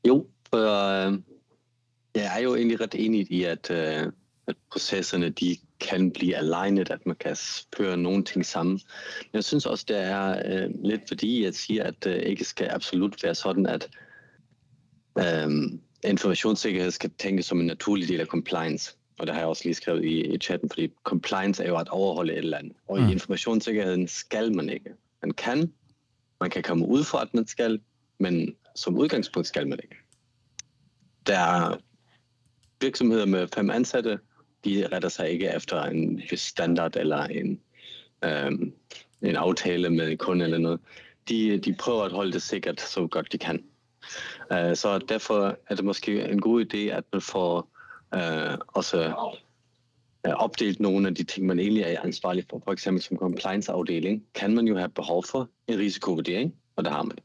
Jo, 0.08 0.28
for 0.50 1.08
øh, 1.08 1.20
jeg 2.16 2.38
er 2.38 2.40
jo 2.40 2.56
egentlig 2.56 2.82
ret 2.82 2.96
enig 2.96 3.32
i, 3.32 3.44
at, 3.44 3.72
øh, 3.72 4.12
at 4.48 4.56
processerne 4.72 5.30
de 5.30 5.58
kan 5.80 6.12
blive 6.12 6.36
aligned, 6.36 6.92
at 6.92 7.06
man 7.06 7.16
kan 7.16 7.38
føre 7.78 7.98
nogle 7.98 8.24
ting 8.24 8.46
sammen. 8.46 8.74
Men 9.22 9.30
jeg 9.34 9.44
synes 9.44 9.66
også, 9.66 9.86
det 9.88 9.98
er 9.98 10.42
øh, 10.46 10.70
lidt 10.84 11.02
fordi, 11.08 11.44
jeg 11.44 11.54
siger, 11.54 11.84
at 11.84 12.04
det 12.04 12.16
øh, 12.16 12.24
ikke 12.24 12.44
skal 12.44 12.70
absolut 12.70 13.24
være 13.24 13.36
sådan, 13.36 13.66
at 13.66 13.90
øh, 15.20 15.50
informationssikkerhed 16.04 16.92
skal 16.92 17.12
tænkes 17.20 17.46
som 17.46 17.60
en 17.60 17.68
naturlig 17.68 18.08
del 18.08 18.20
af 18.20 18.28
compliance. 18.28 18.96
Og 19.18 19.28
det 19.28 19.36
har 19.36 19.42
jeg 19.42 19.50
også 19.50 19.64
lige 19.64 19.74
skrevet 19.74 20.06
i, 20.06 20.22
i 20.22 20.38
chatten, 20.38 20.70
fordi 20.70 20.92
compliance 21.04 21.64
er 21.64 21.68
jo 21.68 21.78
at 21.78 21.90
overholde 21.90 22.34
et 22.34 22.38
eller 22.38 22.58
andet. 22.58 22.74
Og 22.88 23.00
mm. 23.00 23.08
i 23.08 23.12
informationssikkerheden 23.12 24.08
skal 24.08 24.56
man 24.56 24.70
ikke. 24.70 24.94
Man 25.22 25.32
kan, 25.32 25.74
man 26.42 26.50
kan 26.50 26.64
komme 26.64 26.88
ud 26.88 27.04
fra, 27.04 27.22
at 27.22 27.34
man 27.34 27.48
skal, 27.48 27.80
men 28.20 28.56
som 28.76 28.98
udgangspunkt 28.98 29.48
skal 29.48 29.68
man 29.68 29.80
ikke. 29.84 29.96
Der 31.28 31.38
er 31.38 31.78
virksomheder 32.82 33.26
med 33.26 33.48
fem 33.56 33.70
ansatte, 33.70 34.20
de 34.66 34.88
retter 34.92 35.10
sig 35.10 35.30
ikke 35.30 35.56
efter 35.56 35.84
en 35.84 36.22
standard 36.36 36.96
eller 36.96 37.24
en, 37.24 37.62
øhm, 38.24 38.74
en 39.22 39.36
aftale 39.36 39.90
med 39.90 40.12
en 40.12 40.18
kunde 40.18 40.46
eller 40.46 40.58
noget. 40.58 40.80
De, 41.30 41.58
de 41.58 41.74
prøver 41.74 42.04
at 42.04 42.12
holde 42.12 42.32
det 42.32 42.42
sikkert 42.42 42.82
så 42.82 43.08
godt 43.08 43.32
de 43.32 43.38
kan. 43.38 43.64
Uh, 44.52 44.74
så 44.74 45.00
derfor 45.10 45.58
er 45.68 45.76
det 45.76 45.86
måske 45.86 46.24
en 46.24 46.42
god 46.42 46.66
idé, 46.66 46.78
at 46.78 47.04
man 47.14 47.22
får 47.22 47.75
uh, 48.16 48.58
også 48.68 49.08
uh, 50.28 50.34
opdelt 50.34 50.80
nogle 50.80 51.08
af 51.08 51.16
de 51.16 51.24
ting, 51.24 51.46
man 51.46 51.60
egentlig 51.60 51.84
er 51.84 52.02
ansvarlig 52.02 52.46
for. 52.50 52.62
For 52.64 52.72
eksempel 52.72 53.04
som 53.04 53.18
compliance-afdeling 53.18 54.24
kan 54.36 54.56
man 54.56 54.68
jo 54.68 54.78
have 54.78 54.90
behov 54.90 55.24
for 55.24 55.50
en 55.68 55.80
risikovurdering, 55.80 56.56
og 56.76 56.84
det 56.84 56.94
har 56.94 57.04
man. 57.04 57.18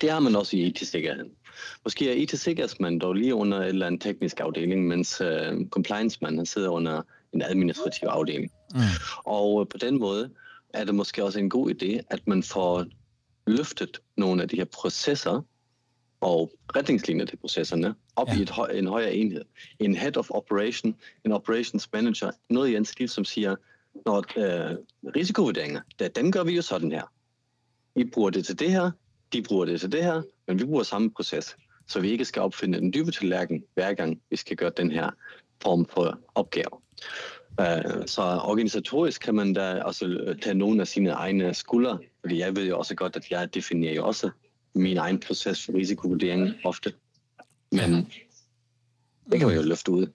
Det 0.00 0.10
har 0.10 0.20
man 0.20 0.36
også 0.36 0.56
i 0.56 0.60
IT-sikkerheden. 0.60 1.30
Måske 1.84 2.10
er 2.10 2.14
IT-sikkerhedsmand 2.14 3.00
dog 3.00 3.14
lige 3.14 3.34
under 3.34 3.60
en 3.60 3.68
eller 3.68 3.86
andet 3.86 4.00
teknisk 4.00 4.40
afdeling, 4.40 4.86
mens 4.86 5.20
uh, 5.20 5.66
compliance-manden 5.70 6.46
sidder 6.46 6.68
under 6.68 7.02
en 7.32 7.42
administrativ 7.42 8.08
afdeling. 8.08 8.52
Mm. 8.74 8.80
Og 9.24 9.54
uh, 9.54 9.66
på 9.68 9.78
den 9.78 9.98
måde 9.98 10.30
er 10.74 10.84
det 10.84 10.94
måske 10.94 11.24
også 11.24 11.38
en 11.38 11.50
god 11.50 11.70
idé, 11.70 12.00
at 12.10 12.26
man 12.26 12.42
får 12.42 12.86
løftet 13.46 14.00
nogle 14.16 14.42
af 14.42 14.48
de 14.48 14.56
her 14.56 14.64
processer 14.64 15.42
og 16.20 16.52
retningslinjer 16.76 17.24
til 17.24 17.36
processerne 17.36 17.94
op 18.16 18.28
ja. 18.28 18.38
i 18.38 18.42
et 18.42 18.50
høj, 18.50 18.68
en 18.68 18.86
højere 18.86 19.14
enhed. 19.14 19.44
En 19.78 19.96
head 19.96 20.16
of 20.16 20.30
operation, 20.30 20.94
en 21.24 21.32
operations 21.32 21.88
manager, 21.92 22.30
noget 22.50 22.68
i 22.68 22.76
en 22.76 22.84
stil, 22.84 23.08
som 23.08 23.24
siger, 23.24 23.56
når 24.06 24.18
øh, 24.18 24.76
risikovurderinger, 25.16 25.80
der, 25.98 26.08
den 26.08 26.32
gør 26.32 26.44
vi 26.44 26.56
jo 26.56 26.62
sådan 26.62 26.92
her. 26.92 27.12
I 27.96 28.04
bruger 28.04 28.30
det 28.30 28.46
til 28.46 28.58
det 28.58 28.70
her, 28.70 28.90
de 29.32 29.42
bruger 29.42 29.64
det 29.64 29.80
til 29.80 29.92
det 29.92 30.04
her, 30.04 30.22
men 30.46 30.58
vi 30.58 30.64
bruger 30.64 30.82
samme 30.82 31.10
proces, 31.10 31.56
så 31.86 32.00
vi 32.00 32.10
ikke 32.10 32.24
skal 32.24 32.42
opfinde 32.42 32.78
den 32.78 32.92
dybe 32.92 33.10
tallerken 33.10 33.64
hver 33.74 33.94
gang, 33.94 34.20
vi 34.30 34.36
skal 34.36 34.56
gøre 34.56 34.72
den 34.76 34.90
her 34.90 35.10
form 35.62 35.86
for 35.86 36.18
opgave. 36.34 36.80
Uh, 37.60 38.02
så 38.06 38.22
organisatorisk 38.22 39.20
kan 39.20 39.34
man 39.34 39.52
da 39.52 39.82
også 39.82 40.34
tage 40.42 40.54
nogle 40.54 40.80
af 40.80 40.86
sine 40.86 41.10
egne 41.10 41.54
skuldre, 41.54 41.98
fordi 42.20 42.38
jeg 42.38 42.56
ved 42.56 42.66
jo 42.66 42.78
også 42.78 42.94
godt, 42.94 43.16
at 43.16 43.30
jeg 43.30 43.54
definerer 43.54 43.94
jo 43.94 44.06
også 44.06 44.30
min 44.74 44.96
egen 44.96 45.20
proces 45.20 45.64
for 45.64 45.72
risikovurdering 45.72 46.54
ofte. 46.64 46.92
Men 47.72 48.12
det 49.32 49.38
kan 49.38 49.48
man 49.48 49.56
jo 49.56 49.62
løfte 49.62 49.90
ud. 49.90 50.06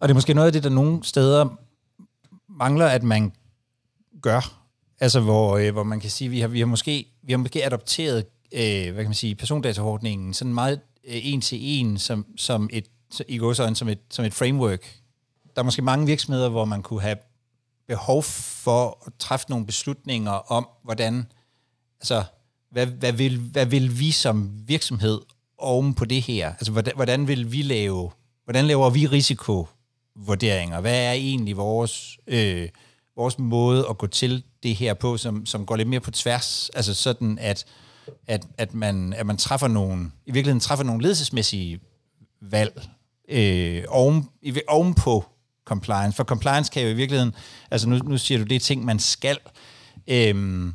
Og 0.00 0.08
det 0.08 0.10
er 0.10 0.14
måske 0.14 0.34
noget 0.34 0.46
af 0.46 0.52
det, 0.52 0.62
der 0.62 0.70
nogle 0.70 1.04
steder 1.04 1.56
mangler, 2.48 2.86
at 2.86 3.02
man 3.02 3.32
gør. 4.22 4.64
Altså, 5.00 5.20
hvor, 5.20 5.56
øh, 5.56 5.72
hvor 5.72 5.82
man 5.82 6.00
kan 6.00 6.10
sige, 6.10 6.30
vi 6.30 6.40
har, 6.40 6.48
vi 6.48 6.58
har 6.58 6.66
måske, 6.66 7.06
vi 7.22 7.32
har 7.32 7.38
måske 7.38 7.64
adopteret, 7.64 8.26
øh, 8.52 8.92
hvad 8.92 8.94
kan 8.94 9.04
man 9.04 9.14
sige, 9.14 9.34
persondataordningen 9.34 10.34
sådan 10.34 10.54
meget 10.54 10.80
øh, 11.04 11.20
en 11.26 11.40
til 11.40 11.58
en, 11.60 11.98
som, 11.98 12.26
som 12.36 12.68
et, 12.72 12.86
i 13.28 13.38
går 13.38 13.52
som 13.52 13.88
et, 13.88 13.98
som 14.10 14.24
et 14.24 14.34
framework. 14.34 15.00
Der 15.56 15.62
er 15.62 15.64
måske 15.64 15.82
mange 15.82 16.06
virksomheder, 16.06 16.48
hvor 16.48 16.64
man 16.64 16.82
kunne 16.82 17.00
have 17.00 17.16
behov 17.86 18.22
for 18.22 19.02
at 19.06 19.12
træffe 19.18 19.46
nogle 19.50 19.66
beslutninger 19.66 20.52
om, 20.52 20.68
hvordan 20.84 21.26
altså, 22.00 22.24
hvad, 22.70 22.86
hvad, 22.86 23.12
vil, 23.12 23.38
hvad 23.38 23.66
vil 23.66 23.98
vi 23.98 24.10
som 24.10 24.50
virksomhed 24.66 25.20
oven 25.58 25.94
på 25.94 26.04
det 26.04 26.22
her? 26.22 26.48
Altså, 26.48 26.72
hvordan, 26.72 26.92
hvordan 26.96 27.28
vil 27.28 27.52
vi 27.52 27.62
lave, 27.62 28.10
hvordan 28.44 28.64
laver 28.64 28.90
vi 28.90 29.06
risikovurderinger? 29.06 30.80
Hvad 30.80 31.04
er 31.04 31.12
egentlig 31.12 31.56
vores, 31.56 32.18
øh, 32.26 32.68
vores 33.16 33.38
måde 33.38 33.86
at 33.90 33.98
gå 33.98 34.06
til 34.06 34.42
det 34.62 34.76
her 34.76 34.94
på, 34.94 35.16
som, 35.16 35.46
som 35.46 35.66
går 35.66 35.76
lidt 35.76 35.88
mere 35.88 36.00
på 36.00 36.10
tværs? 36.10 36.70
Altså 36.74 36.94
sådan, 36.94 37.38
at, 37.38 37.64
at, 38.26 38.46
at, 38.58 38.74
man, 38.74 39.12
at 39.12 39.26
man 39.26 39.36
træffer 39.36 39.68
nogle, 39.68 40.10
i 40.26 40.30
virkeligheden 40.30 40.60
træffer 40.60 40.84
nogle 40.84 41.02
ledelsesmæssige 41.02 41.80
valg 42.40 42.88
øh, 43.28 43.84
oven, 43.88 44.28
oven 44.68 44.94
på 44.94 45.24
compliance. 45.64 46.16
For 46.16 46.24
compliance 46.24 46.72
kan 46.72 46.82
jo 46.82 46.88
i 46.88 46.94
virkeligheden, 46.94 47.34
altså 47.70 47.88
nu, 47.88 47.98
nu 47.98 48.18
siger 48.18 48.38
du, 48.38 48.44
det 48.44 48.56
er 48.56 48.60
ting, 48.60 48.84
man 48.84 48.98
skal. 48.98 49.38
Øh, 50.06 50.68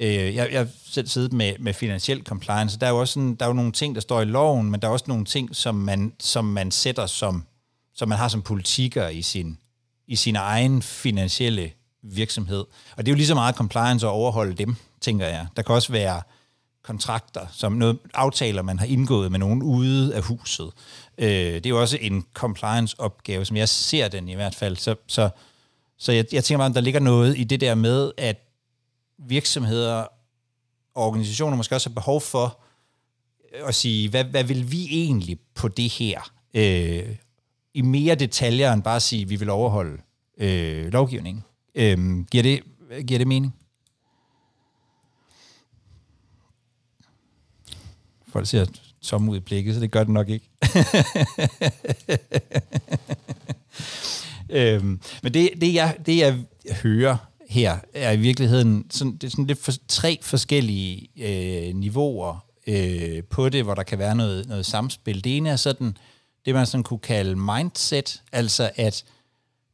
Øh, 0.00 0.34
jeg, 0.34 0.48
jeg 0.52 0.68
selv 0.84 1.08
siddet 1.08 1.32
med, 1.32 1.52
med 1.58 1.74
finansiel 1.74 2.22
compliance, 2.22 2.78
der 2.78 2.86
er 2.86 2.90
jo 2.90 3.00
også 3.00 3.14
sådan, 3.14 3.34
der 3.34 3.44
er 3.44 3.48
jo 3.48 3.54
nogle 3.54 3.72
ting, 3.72 3.94
der 3.94 4.00
står 4.00 4.20
i 4.20 4.24
loven, 4.24 4.70
men 4.70 4.80
der 4.80 4.88
er 4.88 4.92
også 4.92 5.04
nogle 5.08 5.24
ting, 5.24 5.56
som 5.56 5.74
man, 5.74 6.12
som 6.20 6.44
man 6.44 6.70
sætter 6.70 7.06
som, 7.06 7.44
som 7.94 8.08
man 8.08 8.18
har 8.18 8.28
som 8.28 8.42
politiker 8.42 9.08
i 9.08 9.22
sin, 9.22 9.58
i 10.06 10.16
sin 10.16 10.36
egen 10.36 10.82
finansielle 10.82 11.70
virksomhed. 12.02 12.64
Og 12.96 13.06
det 13.06 13.08
er 13.08 13.12
jo 13.12 13.16
lige 13.16 13.26
så 13.26 13.34
meget 13.34 13.54
compliance 13.54 14.06
at 14.06 14.10
overholde 14.10 14.54
dem, 14.54 14.76
tænker 15.00 15.26
jeg. 15.26 15.46
Der 15.56 15.62
kan 15.62 15.74
også 15.74 15.92
være 15.92 16.22
kontrakter, 16.82 17.46
som 17.52 17.72
noget 17.72 17.98
aftaler, 18.14 18.62
man 18.62 18.78
har 18.78 18.86
indgået 18.86 19.30
med 19.30 19.38
nogen 19.38 19.62
ude 19.62 20.14
af 20.14 20.22
huset. 20.22 20.70
Øh, 21.18 21.28
det 21.28 21.66
er 21.66 21.70
jo 21.70 21.80
også 21.80 21.98
en 22.00 22.24
compliance-opgave, 22.34 23.44
som 23.44 23.56
jeg 23.56 23.68
ser 23.68 24.08
den 24.08 24.28
i 24.28 24.34
hvert 24.34 24.54
fald. 24.54 24.76
Så, 24.76 24.94
så, 25.06 25.28
så 25.98 26.12
jeg, 26.12 26.24
jeg 26.32 26.44
tænker 26.44 26.58
bare, 26.58 26.68
at 26.68 26.74
der 26.74 26.80
ligger 26.80 27.00
noget 27.00 27.38
i 27.38 27.44
det 27.44 27.60
der 27.60 27.74
med, 27.74 28.12
at 28.16 28.45
virksomheder 29.18 30.06
og 30.94 31.06
organisationer 31.06 31.56
måske 31.56 31.74
også 31.74 31.90
har 31.90 31.94
behov 31.94 32.20
for 32.20 32.60
at 33.52 33.74
sige, 33.74 34.08
hvad, 34.10 34.24
hvad 34.24 34.44
vil 34.44 34.72
vi 34.72 34.86
egentlig 34.90 35.38
på 35.54 35.68
det 35.68 35.90
her? 35.90 36.32
Øh, 36.54 37.16
I 37.74 37.82
mere 37.82 38.14
detaljer 38.14 38.72
end 38.72 38.82
bare 38.82 38.96
at 38.96 39.02
sige, 39.02 39.22
at 39.22 39.30
vi 39.30 39.36
vil 39.36 39.50
overholde 39.50 40.02
øh, 40.38 40.92
lovgivningen. 40.92 41.44
Øh, 41.74 42.24
giver, 42.30 42.42
det, 42.42 42.62
giver 43.06 43.18
det 43.18 43.26
mening? 43.26 43.54
Folk 48.28 48.46
ser 48.46 48.66
tomme 49.02 49.32
ud 49.32 49.36
i 49.36 49.40
blikket, 49.40 49.74
så 49.74 49.80
det 49.80 49.90
gør 49.90 50.04
det 50.04 50.12
nok 50.12 50.28
ikke. 50.28 50.50
øhm, 54.74 55.00
men 55.22 55.34
det, 55.34 55.50
det, 55.60 55.74
jeg, 55.74 55.96
det, 56.06 56.16
jeg 56.18 56.44
hører 56.82 57.16
her, 57.56 57.78
er 57.94 58.12
i 58.12 58.16
virkeligheden 58.16 58.86
sådan, 58.90 59.12
det 59.12 59.24
er 59.24 59.30
sådan 59.30 59.46
lidt 59.46 59.58
for, 59.58 59.72
tre 59.88 60.18
forskellige 60.22 61.08
øh, 61.18 61.74
niveauer 61.74 62.44
øh, 62.66 63.24
på 63.24 63.48
det, 63.48 63.64
hvor 63.64 63.74
der 63.74 63.82
kan 63.82 63.98
være 63.98 64.14
noget, 64.14 64.48
noget 64.48 64.66
samspil. 64.66 65.24
Det 65.24 65.36
ene 65.36 65.50
er 65.50 65.56
sådan, 65.56 65.96
det 66.44 66.54
man 66.54 66.66
sådan 66.66 66.84
kunne 66.84 66.98
kalde 66.98 67.36
mindset, 67.36 68.22
altså 68.32 68.70
at 68.76 69.04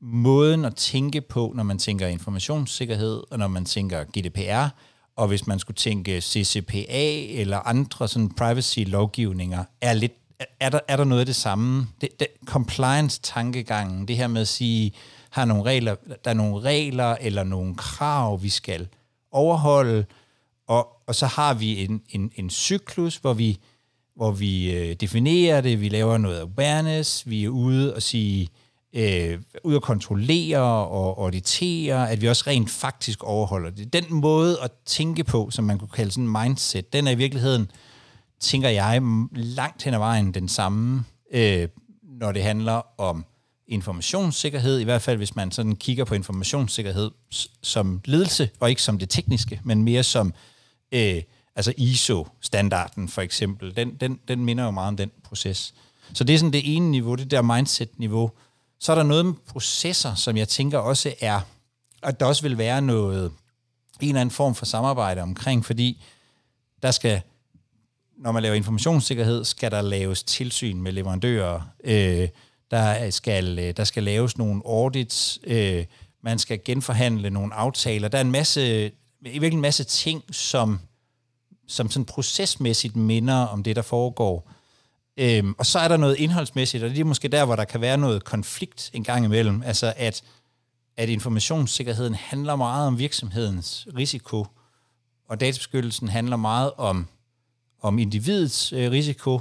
måden 0.00 0.64
at 0.64 0.74
tænke 0.76 1.20
på, 1.20 1.52
når 1.54 1.62
man 1.62 1.78
tænker 1.78 2.06
informationssikkerhed, 2.06 3.22
og 3.30 3.38
når 3.38 3.48
man 3.48 3.64
tænker 3.64 4.04
GDPR, 4.04 4.68
og 5.16 5.28
hvis 5.28 5.46
man 5.46 5.58
skulle 5.58 5.76
tænke 5.76 6.20
CCPA 6.20 7.24
eller 7.40 7.58
andre 7.58 8.08
sådan 8.08 8.28
privacy-lovgivninger, 8.28 9.64
er, 9.80 9.92
lidt, 9.92 10.12
er, 10.60 10.68
der, 10.70 10.80
er 10.88 10.96
der 10.96 11.04
noget 11.04 11.20
af 11.20 11.26
det 11.26 11.36
samme? 11.36 11.86
Det, 12.00 12.08
det, 12.20 12.26
compliance-tankegangen, 12.46 14.08
det 14.08 14.16
her 14.16 14.26
med 14.26 14.40
at 14.40 14.48
sige, 14.48 14.92
har 15.32 15.44
nogle 15.44 15.62
regler, 15.62 15.94
der 16.24 16.30
er 16.30 16.34
nogle 16.34 16.60
regler 16.60 17.16
eller 17.20 17.44
nogle 17.44 17.74
krav, 17.74 18.42
vi 18.42 18.48
skal 18.48 18.88
overholde, 19.30 20.04
og, 20.68 20.88
og 21.06 21.14
så 21.14 21.26
har 21.26 21.54
vi 21.54 21.84
en, 21.84 22.02
en, 22.08 22.32
en 22.34 22.50
cyklus, 22.50 23.16
hvor 23.16 23.32
vi, 23.32 23.58
hvor 24.16 24.30
vi 24.30 24.72
øh, 24.72 24.94
definerer 24.94 25.60
det, 25.60 25.80
vi 25.80 25.88
laver 25.88 26.18
noget 26.18 26.40
awareness, 26.40 27.28
vi 27.28 27.44
er 27.44 27.48
ude 27.48 27.94
og 27.94 28.02
sige, 28.02 28.48
øh, 28.92 29.38
ude 29.64 29.76
at 29.76 29.82
kontrollere 29.82 30.88
og 30.88 31.24
auditere, 31.24 32.10
at 32.10 32.20
vi 32.20 32.28
også 32.28 32.44
rent 32.46 32.70
faktisk 32.70 33.24
overholder 33.24 33.70
det. 33.70 33.92
Den 33.92 34.04
måde 34.10 34.58
at 34.62 34.70
tænke 34.86 35.24
på, 35.24 35.50
som 35.50 35.64
man 35.64 35.78
kunne 35.78 35.88
kalde 35.88 36.10
sådan 36.10 36.24
en 36.24 36.36
mindset, 36.42 36.92
den 36.92 37.06
er 37.06 37.10
i 37.10 37.14
virkeligheden, 37.14 37.70
tænker 38.40 38.68
jeg, 38.68 39.02
langt 39.32 39.82
hen 39.82 39.94
ad 39.94 39.98
vejen 39.98 40.34
den 40.34 40.48
samme, 40.48 41.04
øh, 41.32 41.68
når 42.02 42.32
det 42.32 42.42
handler 42.42 43.00
om 43.00 43.24
informationssikkerhed, 43.72 44.78
i 44.78 44.84
hvert 44.84 45.02
fald 45.02 45.16
hvis 45.16 45.36
man 45.36 45.50
sådan 45.50 45.76
kigger 45.76 46.04
på 46.04 46.14
informationssikkerhed 46.14 47.10
som 47.62 48.00
ledelse, 48.04 48.50
og 48.60 48.70
ikke 48.70 48.82
som 48.82 48.98
det 48.98 49.10
tekniske, 49.10 49.60
men 49.64 49.82
mere 49.82 50.02
som 50.02 50.34
øh, 50.92 51.22
altså 51.56 51.72
ISO-standarden 51.76 53.08
for 53.08 53.22
eksempel. 53.22 53.76
Den, 53.76 53.94
den, 53.94 54.20
den 54.28 54.44
minder 54.44 54.64
jo 54.64 54.70
meget 54.70 54.88
om 54.88 54.96
den 54.96 55.10
proces. 55.24 55.74
Så 56.14 56.24
det 56.24 56.34
er 56.34 56.38
sådan 56.38 56.52
det 56.52 56.76
ene 56.76 56.90
niveau, 56.90 57.14
det 57.14 57.30
der 57.30 57.42
mindset-niveau, 57.42 58.30
så 58.80 58.92
er 58.92 58.96
der 58.96 59.02
noget 59.02 59.26
med 59.26 59.34
processer, 59.48 60.14
som 60.14 60.36
jeg 60.36 60.48
tænker 60.48 60.78
også 60.78 61.14
er, 61.20 61.40
at 62.02 62.20
der 62.20 62.26
også 62.26 62.42
vil 62.42 62.58
være 62.58 62.82
noget, 62.82 63.32
en 64.00 64.08
eller 64.08 64.20
anden 64.20 64.32
form 64.32 64.54
for 64.54 64.66
samarbejde 64.66 65.22
omkring, 65.22 65.64
fordi 65.64 66.02
der 66.82 66.90
skal, 66.90 67.22
når 68.18 68.32
man 68.32 68.42
laver 68.42 68.54
informationssikkerhed, 68.54 69.44
skal 69.44 69.70
der 69.70 69.82
laves 69.82 70.22
tilsyn 70.22 70.80
med 70.80 70.92
leverandører, 70.92 71.60
øh, 71.84 72.28
der, 72.72 73.10
skal, 73.10 73.58
øh, 73.58 73.76
der 73.76 73.84
skal 73.84 74.02
laves 74.02 74.38
nogle 74.38 74.62
audits, 74.66 75.38
øh, 75.44 75.84
man 76.22 76.38
skal 76.38 76.60
genforhandle 76.64 77.30
nogle 77.30 77.54
aftaler. 77.54 78.08
Der 78.08 78.18
er 78.18 78.22
en 78.22 78.30
masse, 78.30 78.86
i 79.26 79.46
en 79.46 79.60
masse 79.60 79.84
ting, 79.84 80.34
som, 80.34 80.80
som 81.68 81.90
sådan 81.90 82.04
procesmæssigt 82.04 82.96
minder 82.96 83.34
om 83.34 83.62
det, 83.62 83.76
der 83.76 83.82
foregår. 83.82 84.50
Øhm, 85.16 85.54
og 85.58 85.66
så 85.66 85.78
er 85.78 85.88
der 85.88 85.96
noget 85.96 86.16
indholdsmæssigt, 86.16 86.84
og 86.84 86.90
det 86.90 86.98
er 86.98 87.04
måske 87.04 87.28
der, 87.28 87.44
hvor 87.44 87.56
der 87.56 87.64
kan 87.64 87.80
være 87.80 87.98
noget 87.98 88.24
konflikt 88.24 88.90
en 88.92 89.04
gang 89.04 89.24
imellem. 89.24 89.62
Altså 89.62 89.92
at, 89.96 90.22
at 90.96 91.08
informationssikkerheden 91.08 92.14
handler 92.14 92.56
meget 92.56 92.86
om 92.86 92.98
virksomhedens 92.98 93.88
risiko, 93.96 94.46
og 95.28 95.40
databeskyttelsen 95.40 96.08
handler 96.08 96.36
meget 96.36 96.72
om, 96.76 97.06
om 97.82 97.98
individets 97.98 98.72
øh, 98.72 98.90
risiko, 98.90 99.40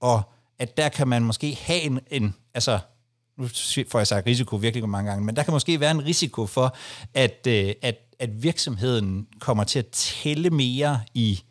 og 0.00 0.22
at 0.58 0.76
der 0.76 0.88
kan 0.88 1.08
man 1.08 1.22
måske 1.22 1.54
have 1.54 1.80
en, 1.80 2.00
en 2.10 2.34
altså 2.54 2.78
nu 3.38 3.48
får 3.88 3.98
jeg 3.98 4.06
sagt 4.06 4.26
risiko 4.26 4.56
virkelig 4.56 4.88
mange 4.88 5.10
gange, 5.10 5.24
men 5.24 5.36
der 5.36 5.42
kan 5.42 5.52
måske 5.52 5.80
være 5.80 5.90
en 5.90 6.04
risiko 6.04 6.46
for, 6.46 6.76
at, 7.14 7.46
øh, 7.48 7.74
at, 7.82 7.98
at 8.18 8.42
virksomheden 8.42 9.26
kommer 9.38 9.64
til 9.64 9.78
at 9.78 9.86
tælle 9.86 10.50
mere 10.50 11.00
i, 11.14 11.42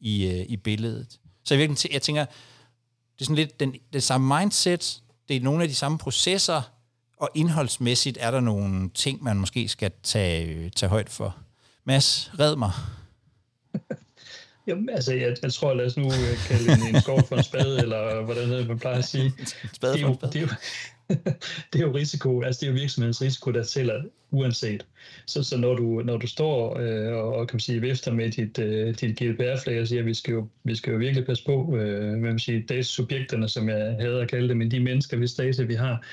i, 0.00 0.26
øh, 0.26 0.46
i 0.48 0.56
billedet. 0.56 1.18
Så 1.44 1.54
jeg, 1.54 1.58
virkelig, 1.58 1.92
jeg 1.92 2.02
tænker, 2.02 2.24
det 2.24 3.20
er 3.20 3.24
sådan 3.24 3.36
lidt 3.36 3.60
den, 3.60 3.74
det 3.92 4.02
samme 4.02 4.38
mindset, 4.38 5.02
det 5.28 5.36
er 5.36 5.40
nogle 5.40 5.62
af 5.62 5.68
de 5.68 5.74
samme 5.74 5.98
processer, 5.98 6.62
og 7.16 7.30
indholdsmæssigt 7.34 8.18
er 8.20 8.30
der 8.30 8.40
nogle 8.40 8.90
ting, 8.90 9.22
man 9.22 9.36
måske 9.36 9.68
skal 9.68 9.90
tage, 10.02 10.46
øh, 10.46 10.70
tage 10.70 10.90
højt 10.90 11.10
for. 11.10 11.36
Mads, 11.84 12.30
red 12.38 12.56
mig. 12.56 12.72
Jamen, 14.66 14.88
altså, 14.88 15.14
jeg, 15.14 15.36
jeg 15.42 15.52
tror, 15.52 15.74
lad 15.74 15.86
os 15.86 15.96
nu 15.96 16.04
øh, 16.04 16.36
kalde 16.48 16.72
en, 16.72 16.94
en 16.94 17.00
skov 17.00 17.22
for 17.22 17.36
en 17.36 17.42
spade, 17.42 17.78
eller 17.82 18.22
hvordan 18.24 18.50
det 18.50 18.68
man 18.68 18.78
plejer 18.78 18.98
at 18.98 19.04
sige. 19.04 19.32
spade 19.72 19.98
for 20.00 20.08
en 20.08 20.14
spade. 20.14 20.32
Det 20.32 20.42
er 20.42 20.46
jo, 20.46 20.48
det 21.72 21.80
er 21.80 21.86
jo 21.86 21.94
risiko, 21.94 22.42
altså 22.42 22.60
det 22.60 22.66
er 22.66 22.70
jo 22.70 22.78
virksomhedens 22.78 23.22
risiko, 23.22 23.50
der 23.50 23.64
tæller 23.64 24.02
uanset. 24.30 24.86
Så, 25.26 25.42
så 25.42 25.56
når, 25.56 25.74
du, 25.74 26.02
når 26.04 26.16
du 26.16 26.26
står 26.26 26.78
øh, 26.78 27.12
og, 27.12 27.34
og 27.34 27.48
kan 27.48 27.54
man 27.54 27.60
sige, 27.60 27.80
vifter 27.80 28.12
med 28.12 28.30
dit, 28.30 28.58
øh, 28.58 28.94
dit 29.00 29.22
GDPR-flag 29.22 29.80
og 29.80 29.88
siger, 29.88 30.00
at 30.00 30.06
vi 30.06 30.14
skal 30.14 30.32
jo, 30.32 30.48
vi 30.64 30.74
skal 30.74 30.92
jo 30.92 30.98
virkelig 30.98 31.26
passe 31.26 31.44
på, 31.44 31.76
øh, 31.76 32.08
hvad 32.08 32.30
man 32.30 32.38
siger, 32.38 32.66
datasubjekterne, 32.68 33.48
som 33.48 33.68
jeg 33.68 33.96
havde 34.00 34.22
at 34.22 34.30
kalde 34.30 34.48
det, 34.48 34.56
men 34.56 34.70
de 34.70 34.80
mennesker, 34.80 35.16
hvis 35.16 35.34
data 35.34 35.62
vi 35.62 35.74
har, 35.74 36.04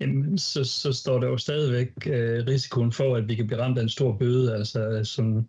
jamen, 0.00 0.38
så, 0.38 0.64
så 0.64 0.92
står 0.92 1.20
der 1.20 1.28
jo 1.28 1.36
stadigvæk 1.36 1.92
øh, 2.06 2.46
risikoen 2.46 2.92
for, 2.92 3.16
at 3.16 3.28
vi 3.28 3.34
kan 3.34 3.46
blive 3.46 3.62
ramt 3.62 3.78
af 3.78 3.82
en 3.82 3.88
stor 3.88 4.16
bøde. 4.16 4.54
Altså, 4.54 5.00
som, 5.04 5.48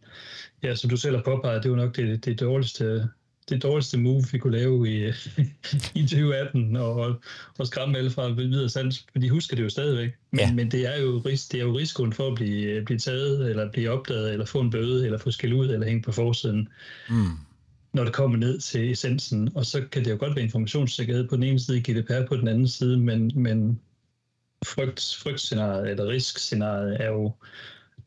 ja, 0.63 0.75
som 0.75 0.89
du 0.89 0.97
selv 0.97 1.15
har 1.15 1.23
påpeget, 1.23 1.63
det 1.63 1.69
er 1.69 1.73
jo 1.73 1.75
nok 1.75 1.95
det, 1.95 2.25
det 2.25 2.39
dårligste 2.39 3.09
det 3.49 3.63
dårligste 3.63 3.97
move, 3.97 4.23
vi 4.31 4.37
kunne 4.37 4.57
lave 4.57 4.89
i, 4.89 5.07
i 5.99 6.01
2018, 6.01 6.75
og, 6.75 7.21
og 7.57 7.67
skræmme 7.67 7.97
alle 7.97 8.09
fra 8.09 8.29
videre 8.29 8.69
sandt, 8.69 9.05
for 9.11 9.19
de 9.19 9.29
husker 9.29 9.55
det 9.55 9.63
jo 9.63 9.69
stadigvæk. 9.69 10.11
Men, 10.31 10.39
ja. 10.39 10.53
men 10.53 10.71
det, 10.71 10.95
er 10.95 11.01
jo, 11.01 11.19
det 11.23 11.53
er 11.53 11.63
jo 11.63 11.77
risikoen 11.77 12.13
for 12.13 12.27
at 12.27 12.35
blive, 12.35 12.85
blive 12.85 12.99
taget, 12.99 13.49
eller 13.49 13.71
blive 13.71 13.89
opdaget, 13.89 14.33
eller 14.33 14.45
få 14.45 14.59
en 14.59 14.71
bøde, 14.71 15.05
eller 15.05 15.17
få 15.17 15.31
skæld 15.31 15.53
ud, 15.53 15.69
eller 15.69 15.87
hænge 15.87 16.01
på 16.01 16.11
forsiden. 16.11 16.69
Mm 17.09 17.37
når 17.93 18.03
det 18.03 18.13
kommer 18.13 18.37
ned 18.37 18.59
til 18.59 18.91
essensen. 18.91 19.49
Og 19.55 19.65
så 19.65 19.83
kan 19.91 20.05
det 20.05 20.11
jo 20.11 20.17
godt 20.19 20.35
være 20.35 20.45
informationssikkerhed 20.45 21.27
på 21.27 21.35
den 21.35 21.43
ene 21.43 21.59
side, 21.59 21.81
GDPR 21.81 22.27
på 22.27 22.35
den 22.35 22.47
anden 22.47 22.67
side, 22.67 22.97
men, 22.97 23.31
men 23.35 23.79
frygt, 24.65 25.17
frygtscenariet 25.23 25.89
eller 25.89 26.07
riskscenariet 26.07 27.01
er 27.01 27.07
jo, 27.07 27.31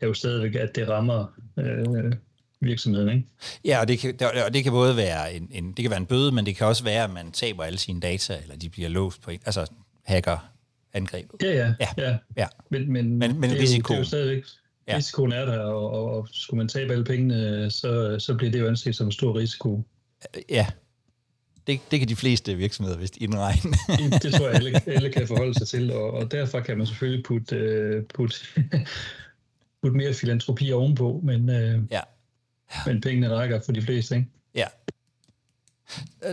er 0.00 0.06
jo 0.06 0.14
stadigvæk, 0.14 0.54
at 0.54 0.76
det 0.76 0.88
rammer 0.88 1.26
øh, 1.58 2.12
virksomheden, 2.60 3.08
ikke? 3.08 3.28
Ja, 3.64 3.80
og 3.80 3.88
det 3.88 3.98
kan, 3.98 4.14
og 4.46 4.54
det 4.54 4.62
kan 4.62 4.72
både 4.72 4.96
være 4.96 5.34
en, 5.34 5.48
en, 5.52 5.72
det 5.72 5.82
kan 5.82 5.90
være 5.90 6.00
en 6.00 6.06
bøde, 6.06 6.32
men 6.32 6.46
det 6.46 6.56
kan 6.56 6.66
også 6.66 6.84
være, 6.84 7.04
at 7.04 7.10
man 7.10 7.32
taber 7.32 7.64
alle 7.64 7.78
sine 7.78 8.00
data, 8.00 8.38
eller 8.42 8.56
de 8.56 8.68
bliver 8.68 8.88
låst 8.88 9.22
på, 9.22 9.30
altså 9.30 9.66
hacker 10.04 10.50
angrebet. 10.92 11.42
Ja, 11.42 11.52
ja. 11.52 11.74
ja. 11.80 11.88
ja. 11.98 12.18
ja. 12.36 12.46
Men, 12.70 12.92
men, 12.92 13.18
men, 13.18 13.40
men 13.40 13.50
det, 13.50 13.56
er 13.56 13.76
jo, 13.76 13.82
det 13.82 13.90
er 13.90 13.98
jo 13.98 14.04
stadigvæk, 14.04 14.44
ja. 14.88 14.96
risikoen 14.96 15.32
er 15.32 15.44
der, 15.44 15.58
og, 15.58 15.90
og, 15.90 16.10
og 16.10 16.28
skulle 16.32 16.58
man 16.58 16.68
tabe 16.68 16.92
alle 16.92 17.04
pengene, 17.04 17.70
så, 17.70 18.16
så 18.18 18.34
bliver 18.34 18.50
det 18.52 18.60
jo 18.60 18.68
anset 18.68 18.96
som 18.96 19.06
en 19.06 19.12
stor 19.12 19.38
risiko. 19.38 19.82
Ja, 20.48 20.66
det, 21.66 21.80
det 21.90 21.98
kan 21.98 22.08
de 22.08 22.16
fleste 22.16 22.54
virksomheder 22.54 22.98
vist 22.98 23.16
indregne. 23.16 23.76
det, 24.22 24.34
tror 24.34 24.46
jeg, 24.46 24.54
alle, 24.54 24.80
alle 24.86 25.12
kan 25.12 25.26
forholde 25.26 25.54
sig 25.54 25.68
til, 25.68 25.92
og, 25.92 26.10
og 26.10 26.32
derfor 26.32 26.60
kan 26.60 26.78
man 26.78 26.86
selvfølgelig 26.86 27.24
putte, 27.24 27.56
uh, 27.98 28.04
putte, 28.14 28.36
putte 29.82 29.96
mere 29.96 30.14
filantropi 30.14 30.72
ovenpå, 30.72 31.20
men, 31.24 31.48
uh, 31.48 31.92
ja. 31.92 32.00
men 32.86 33.00
pengene 33.00 33.34
rækker 33.34 33.60
for 33.60 33.72
de 33.72 33.82
fleste. 33.82 34.16
Ikke? 34.16 34.28
Ja. 34.54 34.66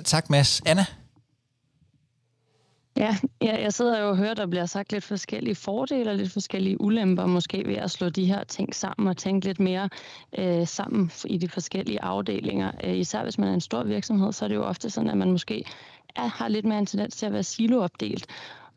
Tak, 0.03 0.29
Mads. 0.29 0.61
Anna? 0.65 0.85
Ja, 2.97 3.17
ja, 3.41 3.61
jeg 3.61 3.73
sidder 3.73 3.99
jo 3.99 4.09
og 4.09 4.17
hører, 4.17 4.33
der 4.33 4.45
bliver 4.45 4.65
sagt 4.65 4.91
lidt 4.91 5.03
forskellige 5.03 5.55
fordele 5.55 6.09
og 6.09 6.15
lidt 6.15 6.31
forskellige 6.31 6.81
ulemper 6.81 7.25
måske 7.25 7.63
ved 7.65 7.75
at 7.75 7.91
slå 7.91 8.09
de 8.09 8.25
her 8.25 8.43
ting 8.43 8.75
sammen 8.75 9.07
og 9.07 9.17
tænke 9.17 9.47
lidt 9.47 9.59
mere 9.59 9.89
øh, 10.37 10.67
sammen 10.67 11.11
i 11.25 11.37
de 11.37 11.49
forskellige 11.49 12.03
afdelinger. 12.03 12.71
Øh, 12.83 12.97
især 12.97 13.23
hvis 13.23 13.37
man 13.37 13.49
er 13.49 13.53
en 13.53 13.61
stor 13.61 13.83
virksomhed, 13.83 14.31
så 14.31 14.45
er 14.45 14.49
det 14.49 14.55
jo 14.55 14.63
ofte 14.63 14.89
sådan, 14.89 15.09
at 15.09 15.17
man 15.17 15.31
måske 15.31 15.65
er, 16.15 16.27
har 16.27 16.47
lidt 16.47 16.65
mere 16.65 16.79
en 16.79 16.85
tendens 16.85 17.15
til 17.15 17.25
at 17.25 17.33
være 17.33 17.43
siloopdelt. 17.43 18.27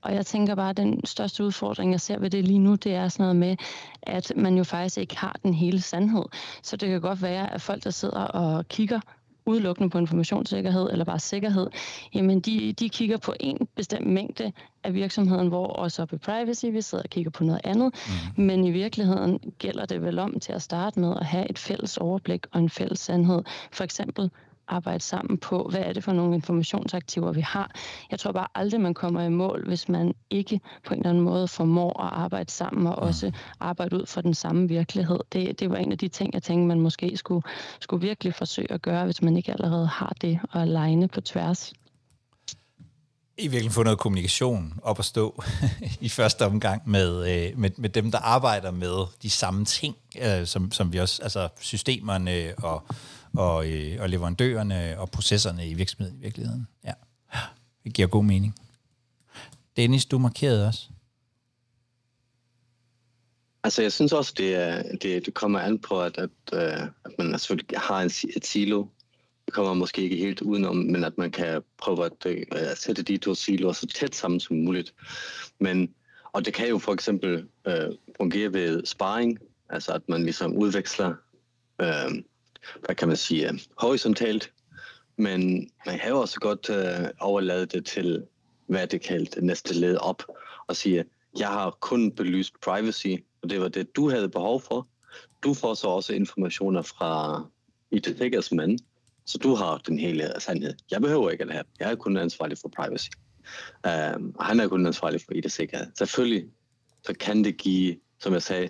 Og 0.02 0.14
jeg 0.14 0.26
tænker 0.26 0.54
bare, 0.54 0.70
at 0.70 0.76
den 0.76 1.06
største 1.06 1.44
udfordring, 1.44 1.92
jeg 1.92 2.00
ser 2.00 2.18
ved 2.18 2.30
det 2.30 2.44
lige 2.44 2.58
nu, 2.58 2.74
det 2.74 2.94
er 2.94 3.08
sådan 3.08 3.24
noget 3.24 3.36
med, 3.36 3.56
at 4.02 4.32
man 4.36 4.56
jo 4.56 4.64
faktisk 4.64 4.98
ikke 4.98 5.16
har 5.16 5.36
den 5.42 5.54
hele 5.54 5.80
sandhed. 5.80 6.24
Så 6.62 6.76
det 6.76 6.88
kan 6.88 7.00
godt 7.00 7.22
være, 7.22 7.54
at 7.54 7.62
folk, 7.62 7.84
der 7.84 7.90
sidder 7.90 8.24
og 8.24 8.68
kigger 8.68 9.00
udelukkende 9.46 9.90
på 9.90 9.98
informationssikkerhed 9.98 10.90
eller 10.92 11.04
bare 11.04 11.18
sikkerhed, 11.18 11.66
jamen 12.14 12.40
de, 12.40 12.72
de 12.72 12.88
kigger 12.88 13.16
på 13.16 13.34
en 13.40 13.68
bestemt 13.76 14.06
mængde 14.06 14.52
af 14.84 14.94
virksomheden, 14.94 15.48
hvor 15.48 15.66
også 15.66 16.02
oppe 16.02 16.16
i 16.16 16.18
privacy, 16.18 16.66
vi 16.66 16.80
sidder 16.80 17.04
og 17.04 17.10
kigger 17.10 17.30
på 17.30 17.44
noget 17.44 17.60
andet. 17.64 17.94
Mm. 18.36 18.44
Men 18.44 18.64
i 18.64 18.70
virkeligheden 18.70 19.38
gælder 19.58 19.86
det 19.86 20.02
vel 20.02 20.18
om 20.18 20.40
til 20.40 20.52
at 20.52 20.62
starte 20.62 21.00
med 21.00 21.16
at 21.20 21.26
have 21.26 21.50
et 21.50 21.58
fælles 21.58 21.96
overblik 21.96 22.46
og 22.52 22.60
en 22.60 22.70
fælles 22.70 22.98
sandhed. 22.98 23.42
For 23.72 23.84
eksempel 23.84 24.30
arbejde 24.70 25.04
sammen 25.04 25.38
på, 25.38 25.68
hvad 25.70 25.80
er 25.80 25.92
det 25.92 26.04
for 26.04 26.12
nogle 26.12 26.34
informationsaktiver, 26.34 27.32
vi 27.32 27.40
har. 27.40 27.70
Jeg 28.10 28.18
tror 28.18 28.32
bare 28.32 28.48
aldrig, 28.54 28.80
man 28.80 28.94
kommer 28.94 29.22
i 29.22 29.28
mål, 29.28 29.68
hvis 29.68 29.88
man 29.88 30.14
ikke 30.30 30.60
på 30.86 30.94
en 30.94 31.00
eller 31.00 31.10
anden 31.10 31.24
måde 31.24 31.48
formår 31.48 32.02
at 32.02 32.12
arbejde 32.12 32.50
sammen 32.50 32.86
og 32.86 32.94
også 32.94 33.32
arbejde 33.60 33.96
ud 33.96 34.06
fra 34.06 34.22
den 34.22 34.34
samme 34.34 34.68
virkelighed. 34.68 35.18
Det, 35.32 35.60
det 35.60 35.70
var 35.70 35.76
en 35.76 35.92
af 35.92 35.98
de 35.98 36.08
ting, 36.08 36.34
jeg 36.34 36.42
tænkte, 36.42 36.66
man 36.66 36.80
måske 36.80 37.16
skulle, 37.16 37.42
skulle 37.80 38.06
virkelig 38.06 38.34
forsøge 38.34 38.72
at 38.72 38.82
gøre, 38.82 39.04
hvis 39.04 39.22
man 39.22 39.36
ikke 39.36 39.52
allerede 39.52 39.86
har 39.86 40.12
det 40.20 40.38
og 40.50 40.62
alene 40.62 41.08
på 41.08 41.20
tværs. 41.20 41.72
I 43.38 43.48
virkelig 43.48 43.72
få 43.72 43.82
noget 43.82 43.98
kommunikation 43.98 44.80
op 44.82 44.98
at 44.98 45.04
stå 45.04 45.42
i 46.00 46.08
første 46.08 46.46
omgang 46.46 46.82
med, 46.84 47.18
øh, 47.18 47.58
med, 47.58 47.70
med 47.76 47.88
dem, 47.88 48.10
der 48.10 48.18
arbejder 48.18 48.70
med 48.70 49.06
de 49.22 49.30
samme 49.30 49.64
ting, 49.64 49.96
øh, 50.22 50.46
som, 50.46 50.72
som 50.72 50.92
vi 50.92 50.98
også, 50.98 51.22
altså 51.22 51.48
systemerne 51.60 52.54
og 52.58 52.82
og, 53.36 53.70
øh, 53.70 53.96
og 54.00 54.08
leverandørerne 54.08 55.00
og 55.00 55.10
processerne 55.10 55.68
i 55.68 55.74
virksomheden 55.74 56.18
i 56.18 56.20
virkeligheden. 56.20 56.68
Ja, 56.84 56.92
det 57.84 57.94
giver 57.94 58.08
god 58.08 58.24
mening. 58.24 58.54
Dennis, 59.76 60.06
du 60.06 60.18
markerede 60.18 60.66
også. 60.66 60.88
Altså, 63.64 63.82
jeg 63.82 63.92
synes 63.92 64.12
også, 64.12 64.34
det, 64.36 64.54
er, 64.54 64.82
det, 64.82 65.26
det 65.26 65.34
kommer 65.34 65.60
an 65.60 65.78
på, 65.78 66.02
at, 66.02 66.18
at, 66.18 66.30
øh, 66.52 66.82
at 67.04 67.12
man 67.18 67.38
selvfølgelig 67.38 67.78
har 67.78 68.00
en, 68.02 68.10
et 68.36 68.46
silo. 68.46 68.86
Det 69.46 69.54
kommer 69.54 69.74
måske 69.74 70.02
ikke 70.02 70.16
helt 70.16 70.40
udenom, 70.40 70.76
men 70.76 71.04
at 71.04 71.18
man 71.18 71.30
kan 71.30 71.62
prøve 71.78 72.04
at, 72.04 72.26
øh, 72.26 72.42
at 72.50 72.78
sætte 72.78 73.02
de 73.02 73.16
to 73.16 73.34
siloer 73.34 73.72
så 73.72 73.86
tæt 73.86 74.14
sammen 74.14 74.40
som 74.40 74.56
muligt. 74.56 74.94
Men, 75.58 75.94
og 76.32 76.44
det 76.44 76.54
kan 76.54 76.68
jo 76.68 76.78
for 76.78 76.92
eksempel 76.92 77.48
øh, 77.66 77.88
fungere 78.16 78.52
ved 78.52 78.86
sparring, 78.86 79.38
altså 79.70 79.92
at 79.92 80.08
man 80.08 80.22
ligesom 80.22 80.56
udveksler 80.56 81.14
øh, 81.80 82.22
hvad 82.84 82.94
kan 82.94 83.08
man 83.08 83.16
sige, 83.16 83.48
øh, 83.48 83.58
horisontalt, 83.78 84.52
men 85.16 85.70
man 85.86 85.98
kan 85.98 86.10
jo 86.10 86.20
også 86.20 86.40
godt 86.40 86.70
øh, 86.70 87.08
overlade 87.20 87.66
det 87.66 87.86
til 87.86 88.26
vertikalt 88.68 89.42
næste 89.42 89.74
led 89.74 89.96
op 89.96 90.22
og 90.66 90.76
sige, 90.76 91.04
jeg 91.38 91.48
har 91.48 91.76
kun 91.80 92.12
belyst 92.12 92.60
privacy, 92.60 93.14
og 93.42 93.50
det 93.50 93.60
var 93.60 93.68
det, 93.68 93.96
du 93.96 94.10
havde 94.10 94.28
behov 94.28 94.60
for. 94.60 94.88
Du 95.42 95.54
får 95.54 95.74
så 95.74 95.86
også 95.86 96.12
informationer 96.12 96.82
fra 96.82 97.42
IT-sikkerhedsmænd, 97.90 98.78
så 99.26 99.38
du 99.38 99.54
har 99.54 99.78
den 99.78 99.98
hele 99.98 100.32
sandhed. 100.38 100.74
Jeg 100.90 101.00
behøver 101.00 101.30
ikke 101.30 101.44
det 101.44 101.52
her. 101.52 101.62
Jeg 101.80 101.90
er 101.90 101.94
kun 101.94 102.16
ansvarlig 102.16 102.58
for 102.58 102.68
privacy. 102.68 103.08
Um, 103.86 104.34
han 104.40 104.60
er 104.60 104.68
kun 104.68 104.86
ansvarlig 104.86 105.20
for 105.20 105.32
IT-sikkerhed. 105.32 105.86
Selvfølgelig 105.98 106.48
så 107.02 107.14
kan 107.20 107.44
det 107.44 107.56
give, 107.56 107.96
som 108.18 108.32
jeg 108.32 108.42
sagde, 108.42 108.68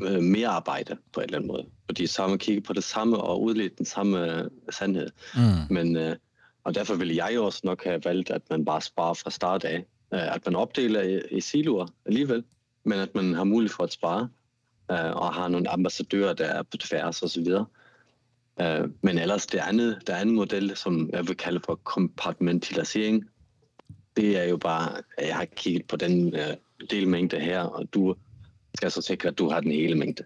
øh, 0.00 0.22
mere 0.22 0.48
arbejde 0.48 0.96
på 1.12 1.20
en 1.20 1.24
eller 1.24 1.38
anden 1.38 1.48
måde. 1.48 1.66
Fordi 1.90 2.06
så 2.06 2.26
man 2.26 2.38
kigger 2.38 2.62
på 2.62 2.72
det 2.72 2.84
samme 2.84 3.16
og 3.16 3.42
udledt 3.42 3.78
den 3.78 3.86
samme 3.86 4.34
øh, 4.34 4.50
sandhed. 4.70 5.08
Mm. 5.34 5.74
Men, 5.74 5.96
øh, 5.96 6.16
og 6.64 6.74
derfor 6.74 6.94
vil 6.94 7.14
jeg 7.14 7.32
jo 7.34 7.44
også 7.44 7.60
nok 7.64 7.84
have 7.84 8.00
valgt, 8.04 8.30
at 8.30 8.42
man 8.50 8.64
bare 8.64 8.80
sparer 8.80 9.14
fra 9.14 9.30
start 9.30 9.64
af. 9.64 9.84
Øh, 10.14 10.34
at 10.34 10.46
man 10.46 10.56
opdeler 10.56 11.02
i, 11.02 11.20
i 11.30 11.40
siloer 11.40 11.86
alligevel, 12.06 12.44
men 12.84 12.98
at 12.98 13.14
man 13.14 13.34
har 13.34 13.44
mulighed 13.44 13.74
for 13.74 13.84
at 13.84 13.92
spare, 13.92 14.28
øh, 14.90 15.10
og 15.16 15.34
har 15.34 15.48
nogle 15.48 15.70
ambassadører, 15.70 16.32
der 16.32 16.44
er 16.44 16.62
på 16.62 16.76
tværs 16.76 17.22
osv. 17.22 17.46
Øh, 18.60 18.88
men 19.02 19.18
ellers 19.18 19.46
det 19.46 19.58
andet, 19.58 19.98
det 20.06 20.12
andet 20.12 20.34
model, 20.34 20.76
som 20.76 21.10
jeg 21.12 21.28
vil 21.28 21.36
kalde 21.36 21.60
for 21.66 21.74
kompartmentalisering, 21.74 23.24
det 24.16 24.38
er 24.38 24.44
jo 24.44 24.56
bare, 24.56 25.02
at 25.18 25.26
jeg 25.26 25.36
har 25.36 25.44
kigget 25.44 25.86
på 25.86 25.96
den 25.96 26.34
øh, 26.34 26.56
delmængde 26.90 27.40
her, 27.40 27.60
og 27.60 27.94
du 27.94 28.14
skal 28.74 28.90
så 28.90 29.02
sikre, 29.02 29.28
at 29.28 29.38
du 29.38 29.48
har 29.48 29.60
den 29.60 29.72
hele 29.72 29.94
mængde. 29.94 30.24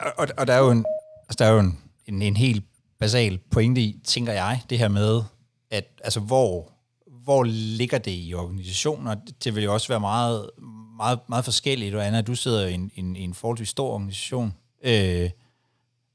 Og, 0.00 0.28
og 0.36 0.46
der 0.46 0.52
er 0.52 0.58
jo 0.58 0.70
en, 0.70 0.84
altså 1.22 1.36
der 1.38 1.44
er 1.44 1.52
jo 1.52 1.58
en, 1.58 1.78
en, 2.06 2.22
en 2.22 2.36
helt 2.36 2.64
basal 2.98 3.38
pointe 3.50 3.80
i, 3.80 4.00
tænker 4.04 4.32
jeg, 4.32 4.60
det 4.70 4.78
her 4.78 4.88
med, 4.88 5.22
at 5.70 5.84
altså, 6.04 6.20
hvor, 6.20 6.72
hvor 7.06 7.42
ligger 7.42 7.98
det 7.98 8.12
i 8.14 8.34
organisationer? 8.34 9.16
det 9.44 9.54
vil 9.54 9.64
jo 9.64 9.74
også 9.74 9.88
være 9.88 10.00
meget, 10.00 10.50
meget, 10.96 11.18
meget 11.28 11.44
forskelligt. 11.44 11.94
Og 11.94 12.06
Anna, 12.06 12.20
du 12.20 12.34
sidder 12.34 12.66
i 12.66 12.74
en, 12.74 12.90
en, 12.94 13.16
en 13.16 13.34
forholdsvis 13.34 13.68
stor 13.68 13.90
organisation, 13.90 14.54
øh, 14.84 15.30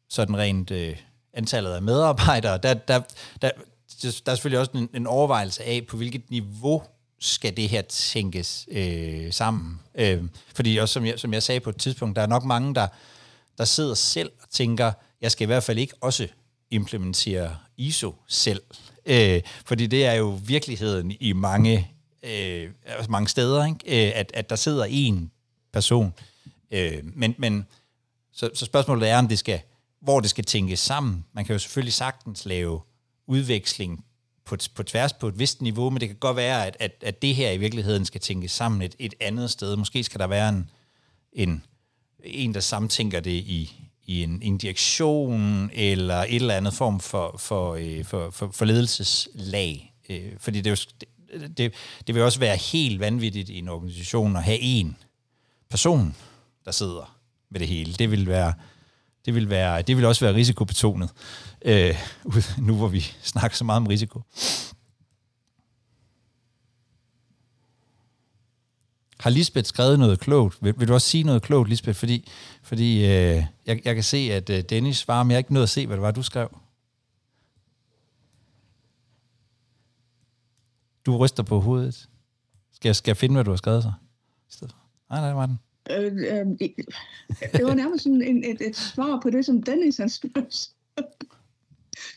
sådan 0.10 0.38
rent 0.38 0.72
øh, 0.72 0.96
antallet 1.34 1.72
af 1.72 1.82
medarbejdere, 1.82 2.58
der, 2.58 2.74
der, 2.74 3.02
der, 3.42 3.52
der 4.02 4.32
er 4.32 4.36
selvfølgelig 4.36 4.60
også 4.60 4.72
en, 4.74 4.90
en 4.94 5.08
overvejelse 5.08 5.64
af, 5.64 5.86
på 5.88 5.98
hvilket 5.98 6.30
niveau 6.30 6.84
skal 7.20 7.58
det 7.58 7.70
her 7.70 7.82
tænkes 7.82 8.68
øh, 8.72 9.34
sammen. 9.34 9.80
Øh, 9.96 10.24
fordi 10.56 10.78
også 10.78 10.94
som 10.94 11.06
jeg, 11.06 11.20
som 11.20 11.34
jeg 11.34 11.44
sagde 11.44 11.60
på 11.60 11.70
et 11.70 11.78
tidspunkt, 11.78 12.16
der 12.16 12.22
er 12.22 12.28
nok 12.28 12.44
mange, 12.44 12.76
der, 12.76 12.88
der 13.60 13.66
sidder 13.66 13.94
selv 13.94 14.32
og 14.42 14.50
tænker, 14.50 14.92
jeg 15.22 15.32
skal 15.32 15.46
i 15.46 15.46
hvert 15.46 15.64
fald 15.64 15.78
ikke 15.78 15.94
også 16.02 16.28
implementere 16.72 17.58
ISO 17.78 18.16
selv. 18.28 18.62
Øh, 19.06 19.42
fordi 19.66 19.88
det 19.88 20.06
er 20.06 20.14
jo 20.14 20.40
virkeligheden 20.46 21.12
i 21.20 21.34
mange, 21.34 21.92
øh, 22.24 22.70
altså 22.86 23.12
mange 23.12 23.28
steder, 23.28 23.66
ikke? 23.66 24.08
Øh, 24.08 24.12
at, 24.16 24.32
at 24.34 24.50
der 24.50 24.56
sidder 24.56 24.86
en 24.90 25.32
person. 25.74 26.14
Øh, 26.72 27.00
men, 27.04 27.36
men 27.38 27.66
så, 28.32 28.50
så 28.54 28.66
spørgsmålet 28.66 29.10
er, 29.10 29.18
om 29.18 29.28
det 29.28 29.40
skal, 29.40 29.62
hvor 30.02 30.20
det 30.20 30.30
skal 30.30 30.44
tænkes 30.44 30.80
sammen. 30.80 31.26
Man 31.34 31.46
kan 31.46 31.54
jo 31.54 31.60
selvfølgelig 31.60 31.94
sagtens 31.94 32.46
lave 32.46 32.82
udveksling 33.28 34.06
på, 34.46 34.58
på 34.76 34.84
tværs 34.84 35.14
på 35.14 35.28
et 35.28 35.40
vist 35.40 35.62
niveau, 35.62 35.90
men 35.90 36.02
det 36.02 36.10
kan 36.10 36.18
godt 36.18 36.38
være, 36.38 36.68
at, 36.68 36.78
at, 36.80 36.92
at 37.02 37.22
det 37.22 37.36
her 37.36 37.52
i 37.52 37.58
virkeligheden 37.58 38.06
skal 38.06 38.22
tænkes 38.22 38.52
sammen 38.52 38.82
et, 38.82 38.96
et 39.00 39.14
andet 39.20 39.52
sted. 39.52 39.76
Måske 39.76 40.04
skal 40.04 40.20
der 40.20 40.28
være 40.28 40.50
en, 40.50 40.70
en, 41.34 41.64
en 42.24 42.54
der 42.54 42.60
samtænker 42.60 43.20
det 43.20 43.32
i, 43.32 43.90
i 44.06 44.24
en, 44.24 44.42
injektion 44.42 45.70
eller 45.74 46.16
et 46.16 46.36
eller 46.36 46.56
andet 46.56 46.74
form 46.74 47.00
for, 47.00 47.36
for, 47.38 47.76
øh, 47.76 48.06
for, 48.06 48.30
for, 48.30 48.50
for 48.54 48.66
ledelseslag. 48.66 49.94
Øh, 50.10 50.32
fordi 50.38 50.62
det, 50.62 50.68
er 50.68 50.72
jo, 50.72 51.08
det, 51.40 51.58
det, 51.58 51.74
det 52.08 52.16
vil 52.16 52.24
også 52.24 52.40
være 52.40 52.56
helt 52.56 53.00
vanvittigt 53.00 53.50
i 53.50 53.58
en 53.58 53.68
organisation 53.68 54.36
at 54.36 54.44
have 54.44 54.60
en 54.60 54.98
person, 55.70 56.16
der 56.66 56.72
sidder 56.72 57.18
med 57.50 57.60
det 57.60 57.68
hele. 57.68 57.94
Det 57.94 58.12
vil 58.12 58.28
være 58.28 58.54
det 59.26 59.36
vil, 59.36 59.50
være, 59.50 59.82
det 59.82 59.98
vil 59.98 60.06
også 60.06 60.26
være 60.26 60.36
risikobetonet, 60.36 61.10
øh, 61.62 61.96
nu 62.68 62.76
hvor 62.76 62.88
vi 62.88 63.00
snakker 63.22 63.58
så 63.58 63.64
meget 63.64 63.78
om 63.78 63.88
risiko. 63.88 64.22
Har 69.20 69.30
Lisbeth 69.30 69.68
skrevet 69.68 70.00
noget 70.00 70.20
klogt? 70.20 70.64
Vil, 70.64 70.74
vil 70.78 70.88
du 70.88 70.94
også 70.94 71.08
sige 71.08 71.24
noget 71.24 71.42
klogt, 71.42 71.70
Lisbeth? 71.70 71.98
Fordi, 71.98 72.30
fordi 72.64 73.06
øh, 73.06 73.44
jeg, 73.66 73.82
jeg 73.86 73.96
kan 73.96 74.04
se, 74.04 74.18
at 74.18 74.50
øh, 74.50 74.64
Dennis 74.70 74.98
svarer, 74.98 75.24
men 75.24 75.32
jeg 75.32 75.36
har 75.36 75.40
ikke 75.40 75.54
nået 75.54 75.64
at 75.64 75.70
se, 75.70 75.88
hvad 75.88 75.98
det 75.98 76.02
var, 76.02 76.12
du 76.12 76.24
skrev. 76.24 76.58
Du 81.06 81.18
ryster 81.18 81.44
på 81.44 81.60
hovedet. 81.60 82.10
Skal 82.74 82.90
jeg, 82.90 82.96
skal 82.96 83.10
jeg 83.10 83.18
finde, 83.18 83.36
hvad 83.36 83.44
du 83.44 83.50
har 83.50 83.58
skrevet 83.58 83.84
så? 83.84 83.92
Nej, 85.10 85.20
nej, 85.20 85.28
det 85.28 85.36
var 85.36 85.46
den. 85.46 85.60
Øh, 85.90 86.06
øh, 86.06 86.46
det, 86.60 86.74
det 87.54 87.66
var 87.66 87.74
nærmest 87.74 88.04
sådan 88.04 88.22
en, 88.22 88.44
et, 88.44 88.62
et 88.62 88.76
svar 88.76 89.20
på 89.24 89.30
det, 89.30 89.46
som 89.46 89.64
Dennis 89.64 89.98
har 89.98 90.08
spurgt. 90.08 90.70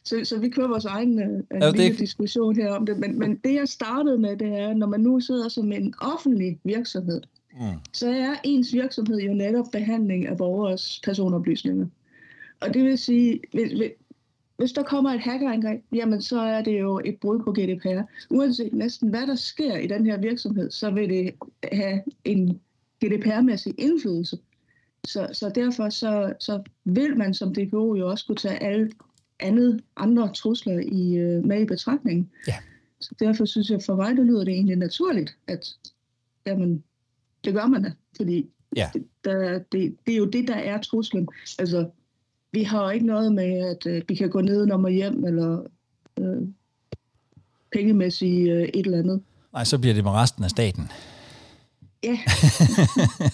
Så, 0.04 0.20
så 0.24 0.38
vi 0.38 0.48
kører 0.48 0.68
vores 0.68 0.84
egen 0.84 1.18
øh, 1.18 1.42
ja, 1.50 1.70
lille 1.70 1.88
det... 1.88 1.98
diskussion 1.98 2.56
her 2.56 2.72
om 2.72 2.86
det. 2.86 2.98
Men, 2.98 3.18
men 3.18 3.36
det, 3.36 3.54
jeg 3.54 3.68
startede 3.68 4.18
med, 4.18 4.36
det 4.36 4.58
er, 4.58 4.74
når 4.74 4.86
man 4.86 5.00
nu 5.00 5.20
sidder 5.20 5.48
som 5.48 5.72
en 5.72 5.94
offentlig 6.00 6.58
virksomhed, 6.64 7.20
mm. 7.52 7.78
så 7.92 8.08
er 8.08 8.34
ens 8.44 8.72
virksomhed 8.72 9.20
jo 9.20 9.34
netop 9.34 9.66
behandling 9.72 10.26
af 10.26 10.36
borgers 10.36 11.00
personoplysninger. 11.04 11.86
Og 12.60 12.74
det 12.74 12.84
vil 12.84 12.98
sige, 12.98 13.40
hvis, 13.52 13.72
hvis 14.56 14.72
der 14.72 14.82
kommer 14.82 15.10
et 15.10 15.20
hackerangreb, 15.20 15.82
jamen 15.92 16.22
så 16.22 16.40
er 16.40 16.62
det 16.62 16.80
jo 16.80 17.00
et 17.04 17.16
brud 17.20 17.38
på 17.38 17.52
GDPR. 17.52 18.02
Uanset 18.30 18.72
næsten 18.72 19.08
hvad 19.08 19.26
der 19.26 19.34
sker 19.34 19.76
i 19.76 19.86
den 19.86 20.06
her 20.06 20.18
virksomhed, 20.18 20.70
så 20.70 20.90
vil 20.90 21.08
det 21.08 21.34
have 21.72 22.02
en 22.24 22.60
GDPR-mæssig 23.04 23.74
indflydelse. 23.78 24.38
Så, 25.06 25.28
så 25.32 25.48
derfor 25.48 25.88
så, 25.88 26.32
så 26.40 26.62
vil 26.84 27.16
man 27.16 27.34
som 27.34 27.54
DPO 27.54 27.94
jo 27.94 28.10
også 28.10 28.26
kunne 28.26 28.36
tage 28.36 28.62
alle 28.62 28.90
andet, 29.42 29.80
andre 29.96 30.32
trusler 30.32 30.78
i, 30.78 31.14
øh, 31.14 31.44
med 31.44 31.60
i 31.60 31.64
betragtning. 31.64 32.30
Ja. 32.48 32.56
Så 33.00 33.14
derfor 33.20 33.44
synes 33.44 33.70
jeg, 33.70 33.82
for 33.86 33.96
mig, 33.96 34.16
det 34.16 34.26
lyder 34.26 34.44
det 34.44 34.54
egentlig 34.54 34.76
naturligt, 34.76 35.36
at 35.46 35.68
jamen, 36.46 36.84
det 37.44 37.54
gør 37.54 37.66
man 37.66 37.82
da, 37.82 37.92
fordi 38.16 38.46
ja. 38.76 38.90
det, 38.94 39.06
der, 39.24 39.58
det, 39.58 39.96
det 40.06 40.14
er 40.14 40.18
jo 40.18 40.26
det, 40.26 40.48
der 40.48 40.54
er 40.54 40.78
truslen. 40.78 41.28
Altså, 41.58 41.88
vi 42.52 42.62
har 42.62 42.90
ikke 42.90 43.06
noget 43.06 43.32
med, 43.32 43.58
at 43.58 43.86
øh, 43.86 44.02
vi 44.08 44.14
kan 44.14 44.30
gå 44.30 44.40
ned 44.40 44.70
og 44.70 44.90
hjem, 44.90 45.24
eller 45.24 45.62
øh, 46.18 46.42
pengemæssigt 47.72 48.50
øh, 48.50 48.62
et 48.62 48.86
eller 48.86 48.98
andet. 48.98 49.22
Nej, 49.52 49.64
så 49.64 49.78
bliver 49.78 49.94
det 49.94 50.04
med 50.04 50.12
resten 50.12 50.44
af 50.44 50.50
staten. 50.50 50.90
Ja. 52.04 52.18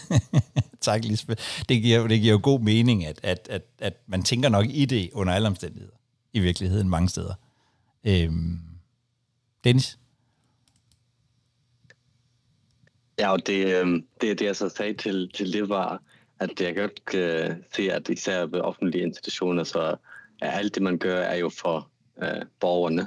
tak, 0.80 1.04
Lisbeth. 1.04 1.42
Det 1.68 1.82
giver, 1.82 2.06
det 2.06 2.20
giver 2.20 2.32
jo 2.32 2.40
god 2.42 2.60
mening, 2.60 3.06
at, 3.06 3.20
at, 3.22 3.48
at, 3.50 3.62
at 3.78 3.94
man 4.06 4.22
tænker 4.22 4.48
nok 4.48 4.66
i 4.68 4.84
det 4.84 5.10
under 5.12 5.32
alle 5.32 5.48
omstændigheder. 5.48 5.92
I 6.38 6.40
virkeligheden 6.40 6.88
mange 6.88 7.08
steder. 7.08 7.34
Øhm. 8.06 8.58
Dennis? 9.64 9.98
Ja, 13.18 13.32
og 13.32 13.46
det, 13.46 13.80
øhm, 13.80 14.06
det, 14.20 14.38
det 14.38 14.44
jeg 14.44 14.56
så 14.56 14.68
sagde 14.68 14.94
til, 14.94 15.30
til 15.34 15.52
det 15.52 15.68
var, 15.68 16.02
at 16.40 16.60
jeg 16.60 16.76
godt 16.76 17.14
øh, 17.14 17.56
se, 17.74 17.92
at 17.92 18.08
især 18.08 18.46
ved 18.46 18.60
offentlige 18.60 19.04
institutioner, 19.04 19.64
så 19.64 19.96
er 20.42 20.50
alt 20.50 20.74
det, 20.74 20.82
man 20.82 20.98
gør, 20.98 21.20
er 21.20 21.36
jo 21.36 21.48
for 21.48 21.90
øh, 22.22 22.42
borgerne. 22.60 23.06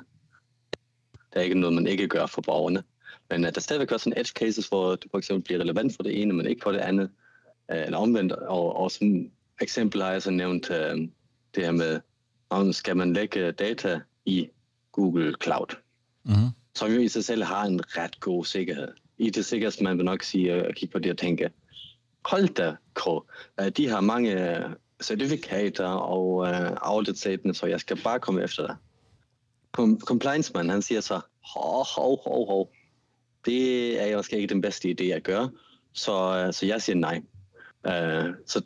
Der 1.33 1.39
er 1.39 1.43
ikke 1.43 1.59
noget, 1.59 1.75
man 1.75 1.87
ikke 1.87 2.07
gør 2.07 2.25
for 2.25 2.41
borgerne. 2.41 2.83
Men 3.29 3.45
at 3.45 3.55
der 3.55 3.61
stadigvæk 3.61 3.91
også 3.91 4.03
sådan 4.03 4.19
edge 4.19 4.31
cases, 4.35 4.67
hvor 4.67 4.95
det 4.95 5.11
for 5.11 5.17
eksempel 5.17 5.43
bliver 5.43 5.59
relevant 5.59 5.95
for 5.95 6.03
det 6.03 6.21
ene, 6.21 6.33
men 6.33 6.45
ikke 6.45 6.61
for 6.63 6.71
det 6.71 6.79
andet. 6.79 7.09
Øh, 7.71 7.81
eller 7.85 7.97
omvendt. 7.97 8.31
Og, 8.31 8.75
og 8.75 8.91
som 8.91 9.31
eksempel 9.61 10.01
har 10.01 10.11
jeg 10.11 10.21
så 10.21 10.31
nævnt 10.31 10.71
øh, 10.71 10.97
det 11.55 11.63
her 11.65 11.71
med, 11.71 11.99
om 12.51 12.73
skal 12.73 12.97
man 12.97 13.13
lægge 13.13 13.51
data 13.51 13.99
i 14.25 14.49
Google 14.91 15.35
Cloud, 15.43 15.75
mm-hmm. 16.23 16.49
som 16.75 16.91
jo 16.91 16.99
i 16.99 17.07
sig 17.07 17.23
selv 17.23 17.43
har 17.43 17.65
en 17.65 17.97
ret 17.97 18.19
god 18.19 18.45
sikkerhed. 18.45 18.87
I 19.17 19.29
det 19.29 19.45
sikkerhed, 19.45 19.83
man 19.83 19.97
vil 19.97 20.05
nok 20.05 20.23
sige 20.23 20.53
at 20.53 20.75
kigge 20.75 20.93
på 20.93 20.99
det 20.99 21.11
og 21.11 21.17
tænke, 21.17 21.49
hold 22.25 22.47
da, 22.47 22.75
Kro. 22.93 23.23
De 23.77 23.89
har 23.89 24.01
mange 24.01 24.63
certifikater 25.03 25.87
og 25.87 26.35
uh, 26.35 26.71
audit 26.81 27.17
så 27.53 27.67
jeg 27.69 27.79
skal 27.79 27.99
bare 28.03 28.19
komme 28.19 28.43
efter 28.43 28.67
dig. 28.67 28.75
compliance 30.05 30.53
man, 30.53 30.69
han 30.69 30.81
siger 30.81 31.01
så, 31.01 31.21
hov, 31.53 31.85
hov, 31.95 32.23
hov, 32.23 32.47
hov. 32.47 32.71
Det 33.45 34.01
er 34.01 34.07
jo 34.07 34.17
måske 34.17 34.35
ikke 34.35 34.53
den 34.53 34.61
bedste 34.61 34.95
idé 34.99 35.03
at 35.03 35.23
gøre, 35.23 35.51
så, 35.93 36.47
så 36.51 36.65
jeg 36.65 36.81
siger 36.81 36.95
nej. 36.95 37.21
Uh, 37.87 38.33
så 38.45 38.61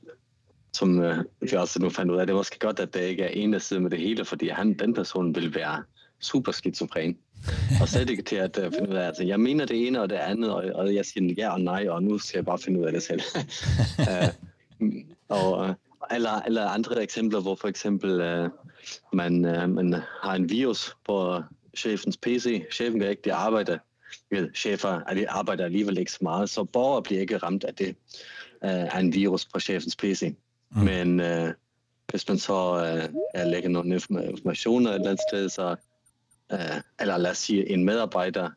som 0.76 1.00
øh, 1.00 1.24
vi 1.42 1.56
også 1.56 1.80
nu 1.80 1.90
fandt 1.90 2.12
ud 2.12 2.18
af, 2.18 2.28
det 2.28 2.34
er 2.34 2.38
måske 2.38 2.60
godt, 2.60 2.80
at 2.80 2.94
det 2.94 3.02
ikke 3.02 3.24
er 3.24 3.28
en, 3.28 3.54
der 3.54 3.60
sidder 3.60 3.82
med 3.82 3.92
det 3.92 4.00
hele, 4.00 4.26
fordi 4.26 4.50
han, 4.50 4.74
den 4.74 4.94
person 4.94 5.36
vil 5.36 5.56
være 5.56 5.84
super 6.20 6.52
skizofren. 6.52 7.18
og 7.82 7.88
slet 7.88 8.10
ikke 8.10 8.24
til 8.24 8.36
at 8.36 8.58
uh, 8.58 8.74
finde 8.74 8.90
ud 8.90 8.96
af, 8.96 9.08
altså 9.08 9.24
jeg 9.24 9.40
mener 9.40 9.66
det 9.66 9.88
ene 9.88 10.02
og 10.02 10.10
det 10.10 10.16
andet, 10.16 10.52
og, 10.54 10.64
og 10.76 10.96
jeg 10.96 11.06
siger 11.06 11.34
ja 11.38 11.54
og 11.54 11.62
nej, 11.62 11.88
og 11.90 12.04
nu 12.04 12.18
skal 12.18 12.38
jeg 12.38 12.46
bare 12.46 12.60
finde 12.60 12.80
ud 12.80 12.86
af 12.86 12.92
det 12.92 13.04
selv. 13.04 13.22
uh, 14.00 14.30
og, 15.38 15.68
øh, 15.68 15.74
eller, 16.12 16.42
eller 16.42 16.68
andre 16.68 17.04
eksempler, 17.04 17.42
hvor 17.42 17.56
for 17.56 17.68
eksempel 17.68 18.12
uh, 18.12 18.50
man, 19.14 19.46
uh, 19.46 19.70
man 19.70 19.96
har 20.22 20.36
en 20.36 20.50
virus 20.50 20.96
på 21.06 21.42
chefens 21.78 22.18
PC. 22.18 22.64
Chefen 22.72 23.00
kan 23.00 23.10
ikke 23.10 23.22
det 23.24 23.32
arbejde. 23.32 23.80
Chefer 24.56 25.02
arbejder 25.30 25.66
alligevel 25.66 25.98
ikke 25.98 26.12
så 26.12 26.20
meget, 26.22 26.50
så 26.50 26.64
borgere 26.64 27.04
bliver 27.04 27.22
ikke 27.22 27.38
ramt 27.38 27.64
af 27.64 27.76
det 27.76 27.96
uh, 28.62 28.96
af 28.96 29.00
en 29.00 29.14
virus 29.14 29.46
på 29.46 29.60
chefens 29.60 29.96
PC. 29.96 30.36
Mm. 30.72 30.82
Men 30.82 31.20
uh, 31.20 31.54
hvis 32.10 32.28
man 32.28 32.38
så 32.38 32.74
uh, 33.38 33.52
lægger 33.52 33.70
nogle 33.70 33.96
informationer 34.28 34.90
et 34.90 34.96
eller 34.96 35.10
andet 35.10 35.24
sted, 35.30 35.50
så 35.50 35.76
uh, 36.54 36.78
eller 37.00 37.18
lad 37.18 37.32
os 37.32 37.38
sige, 37.38 37.70
en 37.70 37.84
medarbejder 37.84 38.50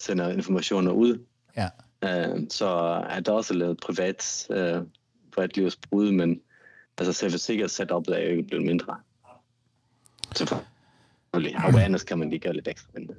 sender 0.00 0.28
informationer 0.28 0.92
ud, 0.92 1.24
ja. 1.56 1.68
uh, 2.04 2.40
så 2.50 2.66
er 3.10 3.20
der 3.20 3.32
også 3.32 3.54
lavet 3.54 3.80
privat, 3.80 4.46
uh, 4.50 4.86
privatlivsbrud, 5.32 6.12
men 6.12 6.40
altså 6.98 7.12
selve 7.12 7.38
sikkert 7.38 7.70
setupet 7.70 8.18
er 8.18 8.22
jo 8.22 8.30
ikke 8.30 8.42
blevet 8.42 8.66
mindre. 8.66 8.96
Selvfølgelig. 10.36 11.56
Awareness 11.56 12.04
kan 12.04 12.18
man 12.18 12.30
lige 12.30 12.40
gøre 12.40 12.52
lidt 12.52 12.68
ekstra. 12.68 12.90
Men, 12.94 13.10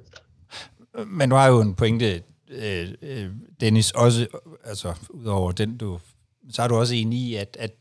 men 1.06 1.30
du 1.30 1.36
har 1.36 1.48
jo 1.48 1.60
en 1.60 1.74
pointe, 1.74 2.22
Dennis, 3.60 3.90
også, 3.90 4.26
altså 4.64 4.94
udover 5.10 5.52
den, 5.52 5.76
du, 5.76 6.00
så 6.50 6.62
er 6.62 6.68
du 6.68 6.76
også 6.76 6.94
enig 6.94 7.18
i, 7.18 7.34
at, 7.34 7.56
at 7.60 7.72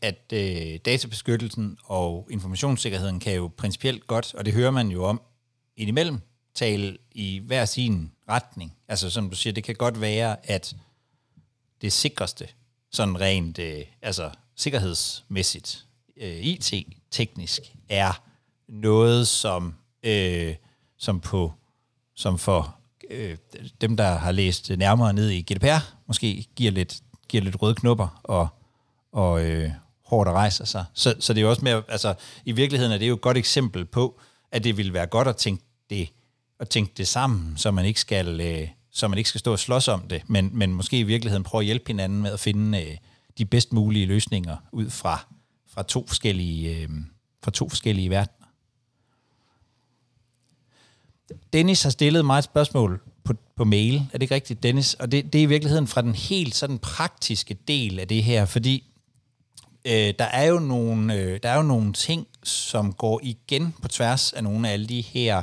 at 0.00 0.32
øh, 0.32 0.78
databeskyttelsen 0.84 1.78
og 1.84 2.28
informationssikkerheden 2.30 3.20
kan 3.20 3.34
jo 3.34 3.50
principielt 3.56 4.06
godt, 4.06 4.34
og 4.34 4.44
det 4.44 4.54
hører 4.54 4.70
man 4.70 4.88
jo 4.88 5.04
om 5.04 5.22
indimellem, 5.76 6.20
tale 6.54 6.98
i 7.12 7.38
hver 7.44 7.64
sin 7.64 8.12
retning. 8.28 8.76
Altså 8.88 9.10
som 9.10 9.30
du 9.30 9.36
siger, 9.36 9.52
det 9.52 9.64
kan 9.64 9.74
godt 9.74 10.00
være, 10.00 10.50
at 10.50 10.76
det 11.82 11.92
sikreste, 11.92 12.48
sådan 12.90 13.20
rent 13.20 13.58
øh, 13.58 13.82
altså 14.02 14.30
sikkerhedsmæssigt, 14.56 15.86
øh, 16.16 16.36
IT-teknisk, 16.36 17.60
er 17.88 18.22
noget, 18.68 19.28
som, 19.28 19.74
øh, 20.02 20.54
som, 20.98 21.20
på, 21.20 21.52
som 22.14 22.38
for 22.38 22.76
øh, 23.10 23.36
dem, 23.80 23.96
der 23.96 24.14
har 24.14 24.32
læst 24.32 24.70
nærmere 24.70 25.12
ned 25.12 25.30
i 25.30 25.42
GDPR, 25.42 25.94
måske 26.06 26.46
giver 26.56 26.70
lidt, 26.70 27.02
giver 27.28 27.44
lidt 27.44 27.62
røde 27.62 27.74
knupper 27.74 28.20
og, 28.24 28.48
og, 29.12 29.44
øh, 29.44 29.70
hårdt 30.06 30.30
rejser 30.30 30.64
sig. 30.64 30.84
Så, 30.94 31.14
så 31.20 31.32
det 31.32 31.40
er 31.40 31.42
jo 31.42 31.50
også 31.50 31.64
mere, 31.64 31.82
altså 31.88 32.14
i 32.44 32.52
virkeligheden 32.52 32.92
er 32.92 32.98
det 32.98 33.08
jo 33.08 33.14
et 33.14 33.20
godt 33.20 33.36
eksempel 33.36 33.84
på, 33.84 34.20
at 34.52 34.64
det 34.64 34.76
ville 34.76 34.92
være 34.92 35.06
godt 35.06 35.28
at 35.28 35.36
tænke 35.36 35.64
det, 35.90 36.08
at 36.60 36.68
tænke 36.68 36.92
det 36.96 37.08
sammen, 37.08 37.56
så 37.56 37.70
man 37.70 37.84
ikke 37.84 38.00
skal, 38.00 38.40
øh, 38.40 38.68
så 38.90 39.08
man 39.08 39.18
ikke 39.18 39.28
skal 39.28 39.38
stå 39.38 39.52
og 39.52 39.58
slås 39.58 39.88
om 39.88 40.08
det, 40.08 40.22
men, 40.26 40.50
men 40.52 40.74
måske 40.74 40.98
i 40.98 41.02
virkeligheden 41.02 41.42
prøve 41.42 41.62
at 41.62 41.66
hjælpe 41.66 41.84
hinanden 41.86 42.22
med 42.22 42.32
at 42.32 42.40
finde 42.40 42.82
øh, 42.82 42.96
de 43.38 43.44
bedst 43.44 43.72
mulige 43.72 44.06
løsninger 44.06 44.56
ud 44.72 44.90
fra, 44.90 45.26
fra 45.68 45.82
to 45.82 46.06
forskellige, 46.06 46.76
øh, 46.76 46.88
fra 47.44 47.50
to 47.50 47.68
forskellige 47.68 48.10
verdener. 48.10 48.46
Dennis 51.52 51.82
har 51.82 51.90
stillet 51.90 52.24
mig 52.24 52.38
et 52.38 52.44
spørgsmål 52.44 53.00
på, 53.26 53.34
på 53.56 53.64
mail. 53.64 53.94
Er 53.94 54.12
det 54.12 54.22
ikke 54.22 54.34
rigtigt, 54.34 54.62
Dennis? 54.62 54.94
Og 54.94 55.12
det, 55.12 55.32
det 55.32 55.38
er 55.38 55.42
i 55.42 55.46
virkeligheden 55.46 55.86
fra 55.86 56.02
den 56.02 56.14
helt 56.14 56.54
sådan 56.54 56.78
praktiske 56.78 57.56
del 57.68 57.98
af 58.00 58.08
det 58.08 58.22
her, 58.22 58.44
fordi 58.44 58.84
øh, 59.84 60.14
der 60.18 60.24
er 60.24 60.44
jo 60.44 60.58
nogle 60.58 61.14
øh, 61.14 61.40
der 61.42 61.48
er 61.48 61.56
jo 61.56 61.62
nogle 61.62 61.92
ting, 61.92 62.26
som 62.42 62.92
går 62.92 63.20
igen 63.22 63.74
på 63.82 63.88
tværs 63.88 64.32
af 64.32 64.44
nogle 64.44 64.68
af 64.68 64.72
alle 64.72 64.86
de 64.86 65.00
her 65.00 65.42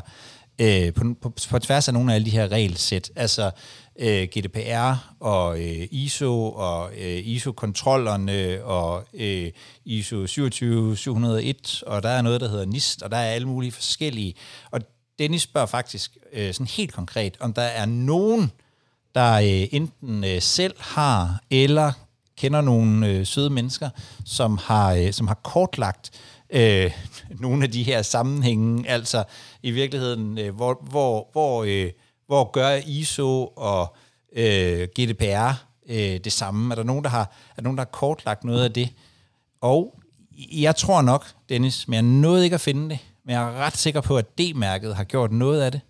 øh, 0.61 0.93
på, 0.93 1.03
på, 1.21 1.33
på 1.49 1.59
tværs 1.59 1.87
af 1.87 1.93
nogle 1.93 2.11
af 2.11 2.15
alle 2.15 2.25
de 2.25 2.31
her 2.31 2.47
regelsæt. 2.47 3.11
Altså 3.15 3.51
øh, 3.99 4.23
GDPR 4.23 5.13
og 5.19 5.59
øh, 5.59 5.87
ISO 5.91 6.51
og 6.51 6.91
øh, 6.97 7.27
ISO-kontrollerne 7.27 8.63
og 8.63 9.03
øh, 9.13 9.51
ISO 9.85 10.27
27701, 10.27 11.83
og 11.87 12.03
der 12.03 12.09
er 12.09 12.21
noget, 12.21 12.41
der 12.41 12.49
hedder 12.49 12.65
NIST, 12.65 13.01
og 13.01 13.11
der 13.11 13.17
er 13.17 13.31
alle 13.31 13.47
mulige 13.47 13.71
forskellige. 13.71 14.33
Og 14.71 14.81
Dennis 15.19 15.41
spørger 15.41 15.67
faktisk 15.67 16.17
øh, 16.33 16.53
sådan 16.53 16.67
helt 16.67 16.93
konkret, 16.93 17.37
om 17.39 17.53
der 17.53 17.61
er 17.61 17.85
nogen, 17.85 18.51
der 19.15 19.33
øh, 19.33 19.67
enten 19.71 20.23
øh, 20.23 20.41
selv 20.41 20.75
har 20.79 21.41
eller 21.49 21.91
kender 22.37 22.61
nogle 22.61 23.07
øh, 23.07 23.25
søde 23.25 23.49
mennesker, 23.49 23.89
som 24.25 24.57
har, 24.57 24.93
øh, 24.93 25.13
som 25.13 25.27
har 25.27 25.39
kortlagt 25.43 26.11
øh, 26.49 26.91
nogle 27.29 27.63
af 27.63 27.71
de 27.71 27.83
her 27.83 28.01
sammenhænge, 28.01 28.89
altså 28.89 29.23
i 29.63 29.71
virkeligheden, 29.71 30.37
øh, 30.37 30.55
hvor, 30.55 30.87
hvor, 30.89 31.29
hvor, 31.31 31.63
øh, 31.67 31.91
hvor 32.27 32.51
gør 32.51 32.79
ISO 32.85 33.53
og 33.55 33.95
øh, 34.35 34.87
GDPR 34.99 35.51
øh, 35.89 36.19
det 36.23 36.31
samme? 36.31 36.73
Er 36.73 36.75
der, 36.75 36.83
nogen, 36.83 37.03
der 37.03 37.09
har, 37.09 37.21
er 37.21 37.55
der 37.55 37.61
nogen, 37.61 37.77
der 37.77 37.83
har 37.83 37.91
kortlagt 37.91 38.43
noget 38.43 38.63
af 38.63 38.71
det? 38.73 38.89
Og 39.61 39.99
jeg 40.51 40.75
tror 40.75 41.01
nok, 41.01 41.25
Dennis, 41.49 41.87
men 41.87 41.93
jeg 41.93 42.03
nåede 42.03 42.43
ikke 42.43 42.53
at 42.53 42.61
finde 42.61 42.89
det, 42.89 42.99
men 43.25 43.35
jeg 43.35 43.43
er 43.43 43.57
ret 43.57 43.77
sikker 43.77 44.01
på, 44.01 44.17
at 44.17 44.37
D-mærket 44.37 44.95
har 44.95 45.03
gjort 45.03 45.31
noget 45.31 45.61
af 45.61 45.71
det. 45.71 45.81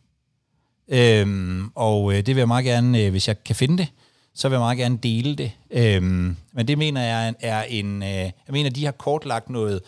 Øhm, 0.87 1.71
og 1.75 2.13
øh, 2.13 2.17
det 2.17 2.27
vil 2.27 2.37
jeg 2.37 2.47
meget 2.47 2.65
gerne, 2.65 3.01
øh, 3.01 3.11
hvis 3.11 3.27
jeg 3.27 3.43
kan 3.43 3.55
finde 3.55 3.77
det, 3.77 3.87
så 4.33 4.49
vil 4.49 4.55
jeg 4.55 4.61
meget 4.61 4.77
gerne 4.77 4.97
dele 4.97 5.35
det. 5.35 5.51
Øhm, 5.71 6.35
men 6.53 6.67
det 6.67 6.77
mener 6.77 7.01
jeg 7.01 7.33
er 7.39 7.63
en... 7.63 8.03
Øh, 8.03 8.09
jeg 8.09 8.31
mener, 8.49 8.69
de 8.69 8.85
har 8.85 8.91
kortlagt 8.91 9.49
noget 9.49 9.81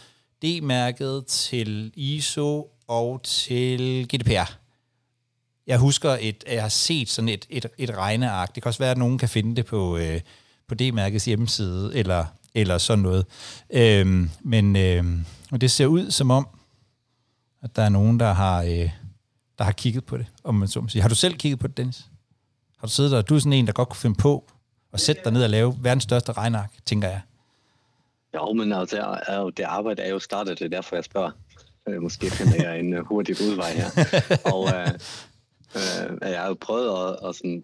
D-mærket 0.44 1.26
til 1.26 1.92
ISO 1.96 2.68
og 2.88 3.22
til 3.24 4.08
GDPR. 4.08 4.52
Jeg 5.68 5.78
husker, 5.78 6.18
et, 6.22 6.44
at 6.48 6.54
jeg 6.54 6.62
har 6.62 6.70
set 6.70 7.10
sådan 7.10 7.30
et, 7.30 7.46
et, 7.50 7.66
et 7.78 7.98
regneark. 7.98 8.56
Det 8.56 8.64
kan 8.64 8.68
også 8.68 8.80
være, 8.80 8.92
at 8.92 8.98
nogen 8.98 9.18
kan 9.18 9.30
finde 9.30 9.56
det 9.56 9.66
på, 9.66 9.98
øh, 9.98 10.22
på 10.68 10.76
D-mærkets 10.76 11.26
hjemmeside, 11.26 11.92
eller, 11.96 12.26
eller 12.54 12.78
sådan 12.78 13.04
noget. 13.04 13.26
Øhm, 13.70 14.30
men 14.42 14.76
øh, 14.76 15.04
og 15.52 15.62
det 15.62 15.72
ser 15.72 15.86
ud 15.86 16.12
som 16.12 16.32
om, 16.32 16.48
at 17.66 17.76
der 17.76 17.82
er 17.82 17.90
nogen, 17.90 18.20
der 18.20 18.34
har, 18.34 18.64
øh, 18.64 18.90
der 19.58 19.64
har 19.64 19.72
kigget 19.72 20.06
på 20.06 20.18
det, 20.18 20.26
om 20.44 20.56
man 20.56 20.68
så 20.68 20.82
må 20.82 20.88
sige. 20.88 21.02
Har 21.02 21.10
du 21.10 21.16
selv 21.16 21.34
kigget 21.34 21.60
på 21.60 21.68
det, 21.68 21.78
Dennis? 21.78 22.10
Har 22.78 22.88
du 22.88 22.94
siddet 22.94 23.12
der? 23.12 23.22
Du 23.22 23.36
er 23.36 23.40
sådan 23.40 23.54
en, 23.54 23.68
der 23.68 23.74
godt 23.74 23.90
kunne 23.90 23.98
finde 23.98 24.16
på 24.16 24.46
at 24.94 25.00
sætte 25.00 25.22
dig 25.24 25.34
ned 25.34 25.44
og 25.44 25.50
lave 25.50 25.76
verdens 25.82 26.04
største 26.04 26.32
regnark, 26.32 26.74
tænker 26.86 27.08
jeg. 27.08 27.22
Jo, 28.36 28.54
men 28.54 28.74
altså, 28.74 28.98
er, 29.28 29.50
det 29.50 29.64
arbejde 29.64 30.02
er 30.02 30.10
jo 30.10 30.20
startet, 30.20 30.60
det 30.60 30.66
er 30.66 30.70
derfor, 30.70 30.96
jeg 30.96 31.04
spørger. 31.04 31.32
Øh, 31.88 32.02
måske 32.02 32.30
finder 32.30 32.64
jeg 32.70 32.80
en 32.80 32.98
uh, 32.98 33.06
hurtig 33.06 33.36
udvej 33.42 33.72
her. 33.72 33.90
og 34.54 34.62
uh, 34.62 34.94
uh, 35.76 36.30
jeg 36.30 36.42
har 36.42 36.48
jo 36.48 36.54
prøvet 36.62 36.90
at, 36.90 37.30
at 37.30 37.36
sådan 37.36 37.64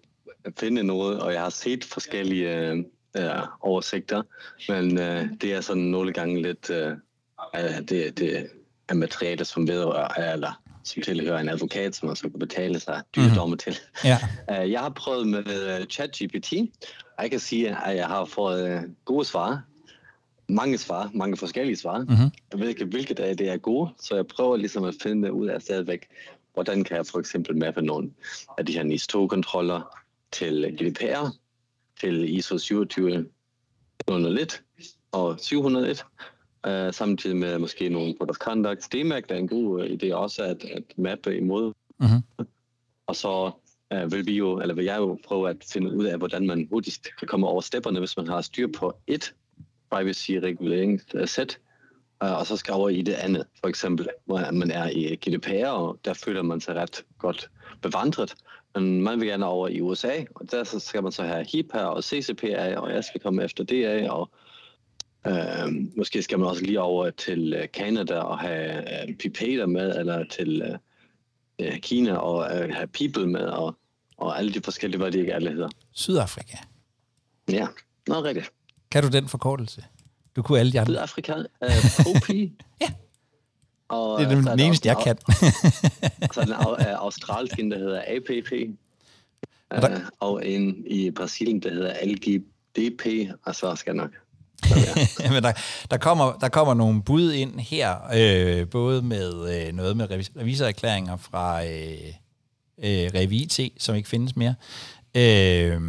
finde 0.58 0.82
noget, 0.82 1.20
og 1.20 1.32
jeg 1.32 1.42
har 1.42 1.50
set 1.50 1.84
forskellige 1.84 2.84
uh, 3.18 3.24
oversigter, 3.60 4.22
men 4.68 4.98
uh, 4.98 5.38
det 5.40 5.54
er 5.54 5.60
sådan 5.60 5.82
nogle 5.82 6.12
gange 6.12 6.42
lidt 6.42 6.70
uh, 6.70 7.88
det, 7.88 8.18
det 8.18 8.50
er 8.88 8.94
materiale, 8.94 9.44
som 9.44 9.68
vedrører, 9.68 10.32
eller 10.32 10.62
som 10.84 11.02
tilhører 11.02 11.40
en 11.40 11.48
advokat, 11.48 11.96
som 11.96 12.08
også 12.08 12.22
kan 12.22 12.38
betale 12.38 12.80
sig 12.80 13.02
dyre 13.16 13.28
mm. 13.28 13.34
dommer 13.34 13.56
til. 13.56 13.78
Ja. 14.04 14.18
Uh, 14.48 14.70
jeg 14.72 14.80
har 14.80 14.90
prøvet 14.90 15.28
med 15.28 15.80
uh, 15.80 15.86
ChatGPT, 15.86 16.52
og 17.16 17.22
jeg 17.22 17.30
kan 17.30 17.40
sige, 17.40 17.76
at 17.84 17.96
jeg 17.96 18.06
har 18.06 18.24
fået 18.24 18.94
gode 19.04 19.24
svar. 19.24 19.62
Mange 20.48 20.78
svar, 20.78 21.10
mange 21.14 21.36
forskellige 21.36 21.76
svar. 21.76 21.98
Mm-hmm. 21.98 22.62
Ikke, 22.68 22.84
hvilket 22.84 23.20
af 23.20 23.36
det 23.36 23.48
er 23.48 23.56
gode, 23.56 23.90
så 24.00 24.14
jeg 24.14 24.26
prøver 24.26 24.56
ligesom 24.56 24.84
at 24.84 24.94
finde 25.02 25.32
ud 25.32 25.46
af 25.46 25.62
stadigvæk, 25.62 26.06
hvordan 26.54 26.84
kan 26.84 26.96
jeg 26.96 27.06
for 27.06 27.18
eksempel 27.18 27.56
mappe 27.56 27.82
nogle 27.82 28.10
af 28.58 28.66
de 28.66 28.72
her 28.72 28.82
NIS-2-kontroller 28.82 29.98
til 30.32 30.76
GDPR, 30.80 31.26
til 32.00 32.38
ISO 32.38 32.58
27201 32.58 34.62
og 35.12 35.36
701, 35.40 36.04
uh, 36.68 36.92
samtidig 36.92 37.36
med 37.36 37.58
måske 37.58 37.88
nogle 37.88 38.14
Code 38.18 38.30
of 38.30 38.36
Conduct. 38.36 38.92
DMAC 38.92 39.24
er 39.28 39.34
en 39.34 39.48
god 39.48 39.80
uh, 39.80 39.86
idé 39.86 40.14
også 40.14 40.42
at, 40.42 40.64
at 40.64 40.82
mappe 40.96 41.36
imod. 41.36 41.72
Mm-hmm. 42.00 42.46
Og 43.06 43.16
så 43.16 43.50
uh, 43.94 44.12
vil 44.12 44.26
vi 44.26 44.36
jo, 44.36 44.60
eller 44.60 44.74
vil 44.74 44.84
jeg 44.84 44.98
jo 44.98 45.18
prøve 45.26 45.50
at 45.50 45.56
finde 45.72 45.96
ud 45.96 46.04
af, 46.04 46.18
hvordan 46.18 46.46
man 46.46 46.68
hurtigst 46.70 47.08
kan 47.18 47.28
komme 47.28 47.46
over 47.46 47.60
stepperne, 47.60 47.98
hvis 47.98 48.16
man 48.16 48.28
har 48.28 48.40
styr 48.40 48.68
på 48.78 48.96
et 49.06 49.34
privacy-reguleringssæt, 49.90 51.58
uh, 52.24 52.38
og 52.38 52.46
så 52.46 52.56
skal 52.56 52.74
over 52.74 52.88
i 52.88 53.02
det 53.02 53.14
andet. 53.14 53.46
For 53.60 53.68
eksempel, 53.68 54.08
hvor 54.24 54.50
man 54.50 54.70
er 54.70 54.90
i 54.90 55.16
GDPR, 55.16 55.68
og 55.68 55.98
der 56.04 56.14
føler 56.14 56.42
man 56.42 56.60
sig 56.60 56.74
ret 56.74 57.04
godt 57.18 57.50
bevandret. 57.82 58.34
Men 58.74 59.02
man 59.02 59.20
vil 59.20 59.28
gerne 59.28 59.46
over 59.46 59.68
i 59.68 59.80
USA, 59.80 60.24
og 60.34 60.50
der 60.50 60.64
skal 60.64 61.02
man 61.02 61.12
så 61.12 61.22
have 61.22 61.46
HIPAA 61.52 61.84
og 61.84 62.04
CCPA, 62.04 62.76
og 62.76 62.92
jeg 62.92 63.04
skal 63.04 63.20
komme 63.20 63.44
efter 63.44 63.64
af, 63.86 64.10
og 64.10 64.30
øh, 65.26 65.96
måske 65.96 66.22
skal 66.22 66.38
man 66.38 66.48
også 66.48 66.64
lige 66.64 66.80
over 66.80 67.10
til 67.10 67.54
øh, 67.54 67.68
Canada 67.68 68.18
og 68.18 68.38
have 68.38 69.02
øh, 69.08 69.14
Pipater 69.14 69.66
med, 69.66 69.98
eller 69.98 70.24
til 70.24 70.62
øh, 70.62 70.78
øh, 71.58 71.78
Kina 71.78 72.16
og 72.16 72.58
øh, 72.58 72.74
have 72.74 72.86
People 72.86 73.26
med, 73.26 73.44
og, 73.44 73.76
og 74.16 74.38
alle 74.38 74.54
de 74.54 74.60
forskellige, 74.64 74.98
hvad 74.98 75.12
de 75.12 75.18
ikke 75.18 75.34
alle 75.34 75.50
hedder. 75.50 75.68
Sydafrika. 75.92 76.56
Ja, 77.48 77.66
noget 78.08 78.24
rigtigt. 78.24 78.52
Kan 78.90 79.02
du 79.02 79.08
den 79.08 79.28
forkortelse? 79.28 79.84
Du 80.36 80.42
kunne 80.42 80.58
alle 80.58 80.72
de 80.72 80.80
andre. 80.80 80.92
Sydafrika, 80.92 81.34
øh, 81.38 81.70
POP. 82.04 82.28
ja. 82.82 82.92
Og, 83.88 84.20
det 84.20 84.26
er 84.26 84.34
den, 84.34 84.44
den 84.44 84.60
eneste, 84.60 84.88
jeg 84.88 84.96
kan. 85.04 85.18
så 86.32 86.40
er 86.40 86.44
den 86.44 86.52
af, 86.52 86.94
australsk, 86.94 87.56
der 87.56 87.78
hedder 87.78 88.02
APP. 88.06 88.50
Der... 89.70 89.96
Uh, 89.96 90.02
og 90.20 90.46
en 90.46 90.84
i 90.86 91.10
Brasilien, 91.10 91.62
der 91.62 91.70
hedder 91.70 91.94
LGDP, 92.04 93.32
og 93.44 93.54
så 93.54 93.74
skal 93.74 93.90
jeg 93.90 94.02
nok. 94.04 94.10
Men 95.32 95.42
der, 95.42 95.52
der, 95.90 95.96
kommer, 95.96 96.32
der 96.40 96.48
kommer 96.48 96.74
nogle 96.74 97.02
bud 97.02 97.32
ind 97.32 97.60
her, 97.60 97.96
øh, 98.14 98.68
både 98.68 99.02
med 99.02 99.56
øh, 99.66 99.74
noget 99.74 99.96
med 99.96 100.06
revisorerklæringer 100.40 101.16
fra 101.16 101.64
øh, 101.64 102.12
øh, 102.78 103.10
RevIT, 103.14 103.60
som 103.78 103.94
ikke 103.94 104.08
findes 104.08 104.36
mere, 104.36 104.54
øh, 105.14 105.80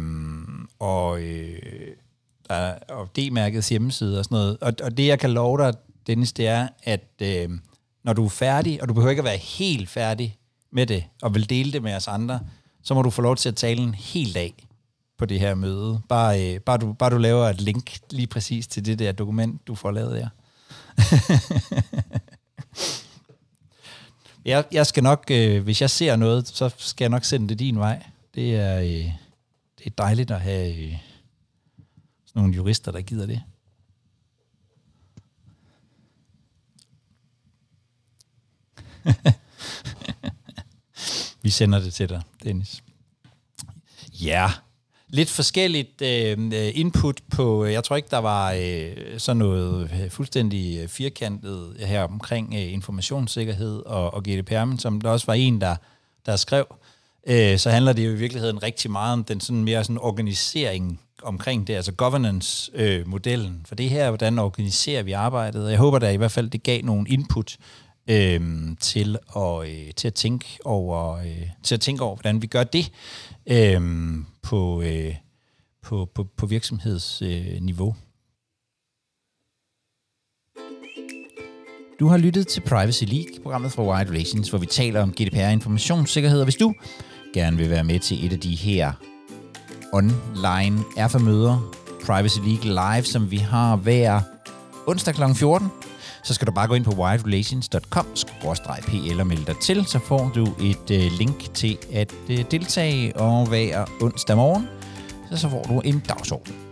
og, 0.78 1.20
øh, 1.20 1.58
der, 2.48 2.74
og 2.88 3.08
D-mærkets 3.18 3.68
hjemmeside 3.68 4.18
og 4.18 4.24
sådan 4.24 4.36
noget. 4.36 4.58
Og, 4.60 4.72
og 4.82 4.96
det, 4.96 5.06
jeg 5.06 5.18
kan 5.18 5.30
love 5.30 5.58
dig, 5.58 5.74
Dennis, 6.06 6.32
det 6.32 6.46
er, 6.46 6.68
at 6.82 7.08
øh, 7.22 7.50
når 8.04 8.12
du 8.12 8.24
er 8.24 8.28
færdig, 8.28 8.82
og 8.82 8.88
du 8.88 8.94
behøver 8.94 9.10
ikke 9.10 9.20
at 9.20 9.24
være 9.24 9.36
helt 9.36 9.88
færdig 9.88 10.36
med 10.72 10.86
det, 10.86 11.04
og 11.22 11.34
vil 11.34 11.50
dele 11.50 11.72
det 11.72 11.82
med 11.82 11.94
os 11.94 12.08
andre, 12.08 12.40
så 12.82 12.94
må 12.94 13.02
du 13.02 13.10
få 13.10 13.22
lov 13.22 13.36
til 13.36 13.48
at 13.48 13.56
tale 13.56 13.82
en 13.82 13.94
hel 13.94 14.34
dag 14.34 14.66
på 15.18 15.26
det 15.26 15.40
her 15.40 15.54
møde. 15.54 16.00
Bare, 16.08 16.54
øh, 16.54 16.60
bare, 16.60 16.78
du, 16.78 16.92
bare 16.92 17.10
du 17.10 17.18
laver 17.18 17.48
et 17.48 17.60
link 17.60 17.98
lige 18.10 18.26
præcis 18.26 18.66
til 18.66 18.84
det 18.84 18.98
der 18.98 19.12
dokument, 19.12 19.66
du 19.66 19.74
får 19.74 19.90
lavet 19.90 20.12
der. 20.12 20.28
jeg, 24.50 24.64
jeg 24.72 24.86
skal 24.86 25.02
nok, 25.02 25.24
øh, 25.30 25.62
hvis 25.62 25.80
jeg 25.80 25.90
ser 25.90 26.16
noget, 26.16 26.48
så 26.48 26.70
skal 26.78 27.04
jeg 27.04 27.10
nok 27.10 27.24
sende 27.24 27.48
det 27.48 27.58
din 27.58 27.78
vej. 27.78 28.06
Det 28.34 28.56
er, 28.56 28.80
øh, 28.80 29.12
det 29.78 29.86
er 29.86 29.90
dejligt 29.98 30.30
at 30.30 30.40
have 30.40 30.68
øh, 30.68 30.98
sådan 32.26 32.42
nogle 32.42 32.54
jurister, 32.54 32.92
der 32.92 33.00
gider 33.00 33.26
det. 33.26 33.42
Vi 41.42 41.50
sender 41.50 41.78
det 41.78 41.94
til 41.94 42.08
dig, 42.08 42.22
Dennis. 42.42 42.84
Ja, 44.12 44.52
lidt 45.14 45.30
forskelligt 45.30 46.02
øh, 46.02 46.38
øh 46.38 46.70
input 46.74 47.20
på, 47.30 47.64
øh, 47.64 47.72
jeg 47.72 47.84
tror 47.84 47.96
ikke, 47.96 48.08
der 48.10 48.18
var 48.18 48.52
øh, 48.52 48.92
sådan 49.18 49.36
noget 49.36 49.90
øh, 49.92 50.10
fuldstændig 50.10 50.90
firkantet 50.90 51.76
her 51.78 52.02
omkring 52.02 52.54
øh, 52.54 52.72
informationssikkerhed 52.72 53.82
og, 53.86 54.14
og 54.14 54.22
GDPR, 54.22 54.64
men 54.64 54.78
som 54.78 55.00
der 55.00 55.10
også 55.10 55.26
var 55.26 55.34
en, 55.34 55.60
der, 55.60 55.76
der 56.26 56.36
skrev, 56.36 56.66
øh, 57.26 57.58
så 57.58 57.70
handler 57.70 57.92
det 57.92 58.06
jo 58.06 58.10
i 58.10 58.14
virkeligheden 58.14 58.62
rigtig 58.62 58.90
meget 58.90 59.12
om 59.12 59.24
den 59.24 59.40
sådan 59.40 59.64
mere 59.64 59.84
sådan 59.84 59.98
organisering 59.98 61.00
omkring 61.22 61.66
det, 61.66 61.74
altså 61.74 61.92
governance-modellen. 61.92 63.54
Øh, 63.60 63.66
for 63.66 63.74
det 63.74 63.90
her, 63.90 64.10
hvordan 64.10 64.38
organiserer 64.38 65.02
vi 65.02 65.12
arbejdet? 65.12 65.70
Jeg 65.70 65.78
håber 65.78 65.98
da 65.98 66.10
i 66.10 66.16
hvert 66.16 66.32
fald, 66.32 66.50
det 66.50 66.62
gav 66.62 66.82
nogle 66.82 67.08
input 67.08 67.56
øh, 68.10 68.40
til, 68.80 69.16
at, 69.36 69.68
øh, 69.68 69.94
til 69.96 70.06
at 70.08 70.14
tænke 70.14 70.46
over, 70.64 71.16
øh, 71.16 71.48
til 71.62 71.74
at 71.74 71.80
tænke 71.80 72.02
over, 72.02 72.16
hvordan 72.16 72.42
vi 72.42 72.46
gør 72.46 72.64
det 72.64 72.92
øh, 73.46 73.80
på, 74.44 74.82
øh, 74.82 75.14
på, 75.82 76.10
på, 76.14 76.24
på 76.36 76.46
virksomhedsniveau. 76.46 77.88
Øh, 77.88 77.94
Du 82.00 82.08
har 82.08 82.16
lyttet 82.16 82.48
til 82.48 82.60
Privacy 82.60 83.04
League, 83.04 83.42
programmet 83.42 83.72
fra 83.72 83.82
Wide 83.82 84.10
Relations, 84.10 84.48
hvor 84.50 84.58
vi 84.58 84.66
taler 84.66 85.02
om 85.02 85.12
GDPR 85.12 85.48
informationssikkerhed. 85.48 86.38
Og 86.40 86.44
hvis 86.44 86.56
du 86.56 86.74
gerne 87.34 87.56
vil 87.56 87.70
være 87.70 87.84
med 87.84 87.98
til 88.00 88.26
et 88.26 88.32
af 88.32 88.40
de 88.40 88.54
her 88.54 88.92
online 89.92 90.82
erfamøder, 90.96 91.74
Privacy 92.06 92.38
League 92.38 92.64
Live, 92.64 93.04
som 93.04 93.30
vi 93.30 93.36
har 93.36 93.76
hver 93.76 94.20
onsdag 94.86 95.14
kl. 95.14 95.22
14, 95.34 95.68
så 96.24 96.34
skal 96.34 96.46
du 96.46 96.52
bare 96.52 96.66
gå 96.66 96.74
ind 96.74 96.84
på 96.84 96.90
widerelations.com-pl 96.90 99.20
og 99.20 99.26
melde 99.26 99.44
dig 99.46 99.58
til, 99.58 99.86
så 99.86 99.98
får 99.98 100.30
du 100.34 100.46
et 100.60 100.90
øh, 100.90 101.12
link 101.18 101.54
til 101.54 101.78
at 101.92 102.14
øh, 102.28 102.44
deltage, 102.50 103.16
og 103.16 103.48
hver 103.48 103.84
onsdag 104.02 104.36
morgen, 104.36 104.68
så, 105.30 105.36
så 105.36 105.48
får 105.48 105.62
du 105.62 105.80
en 105.80 106.02
dagsorden. 106.08 106.63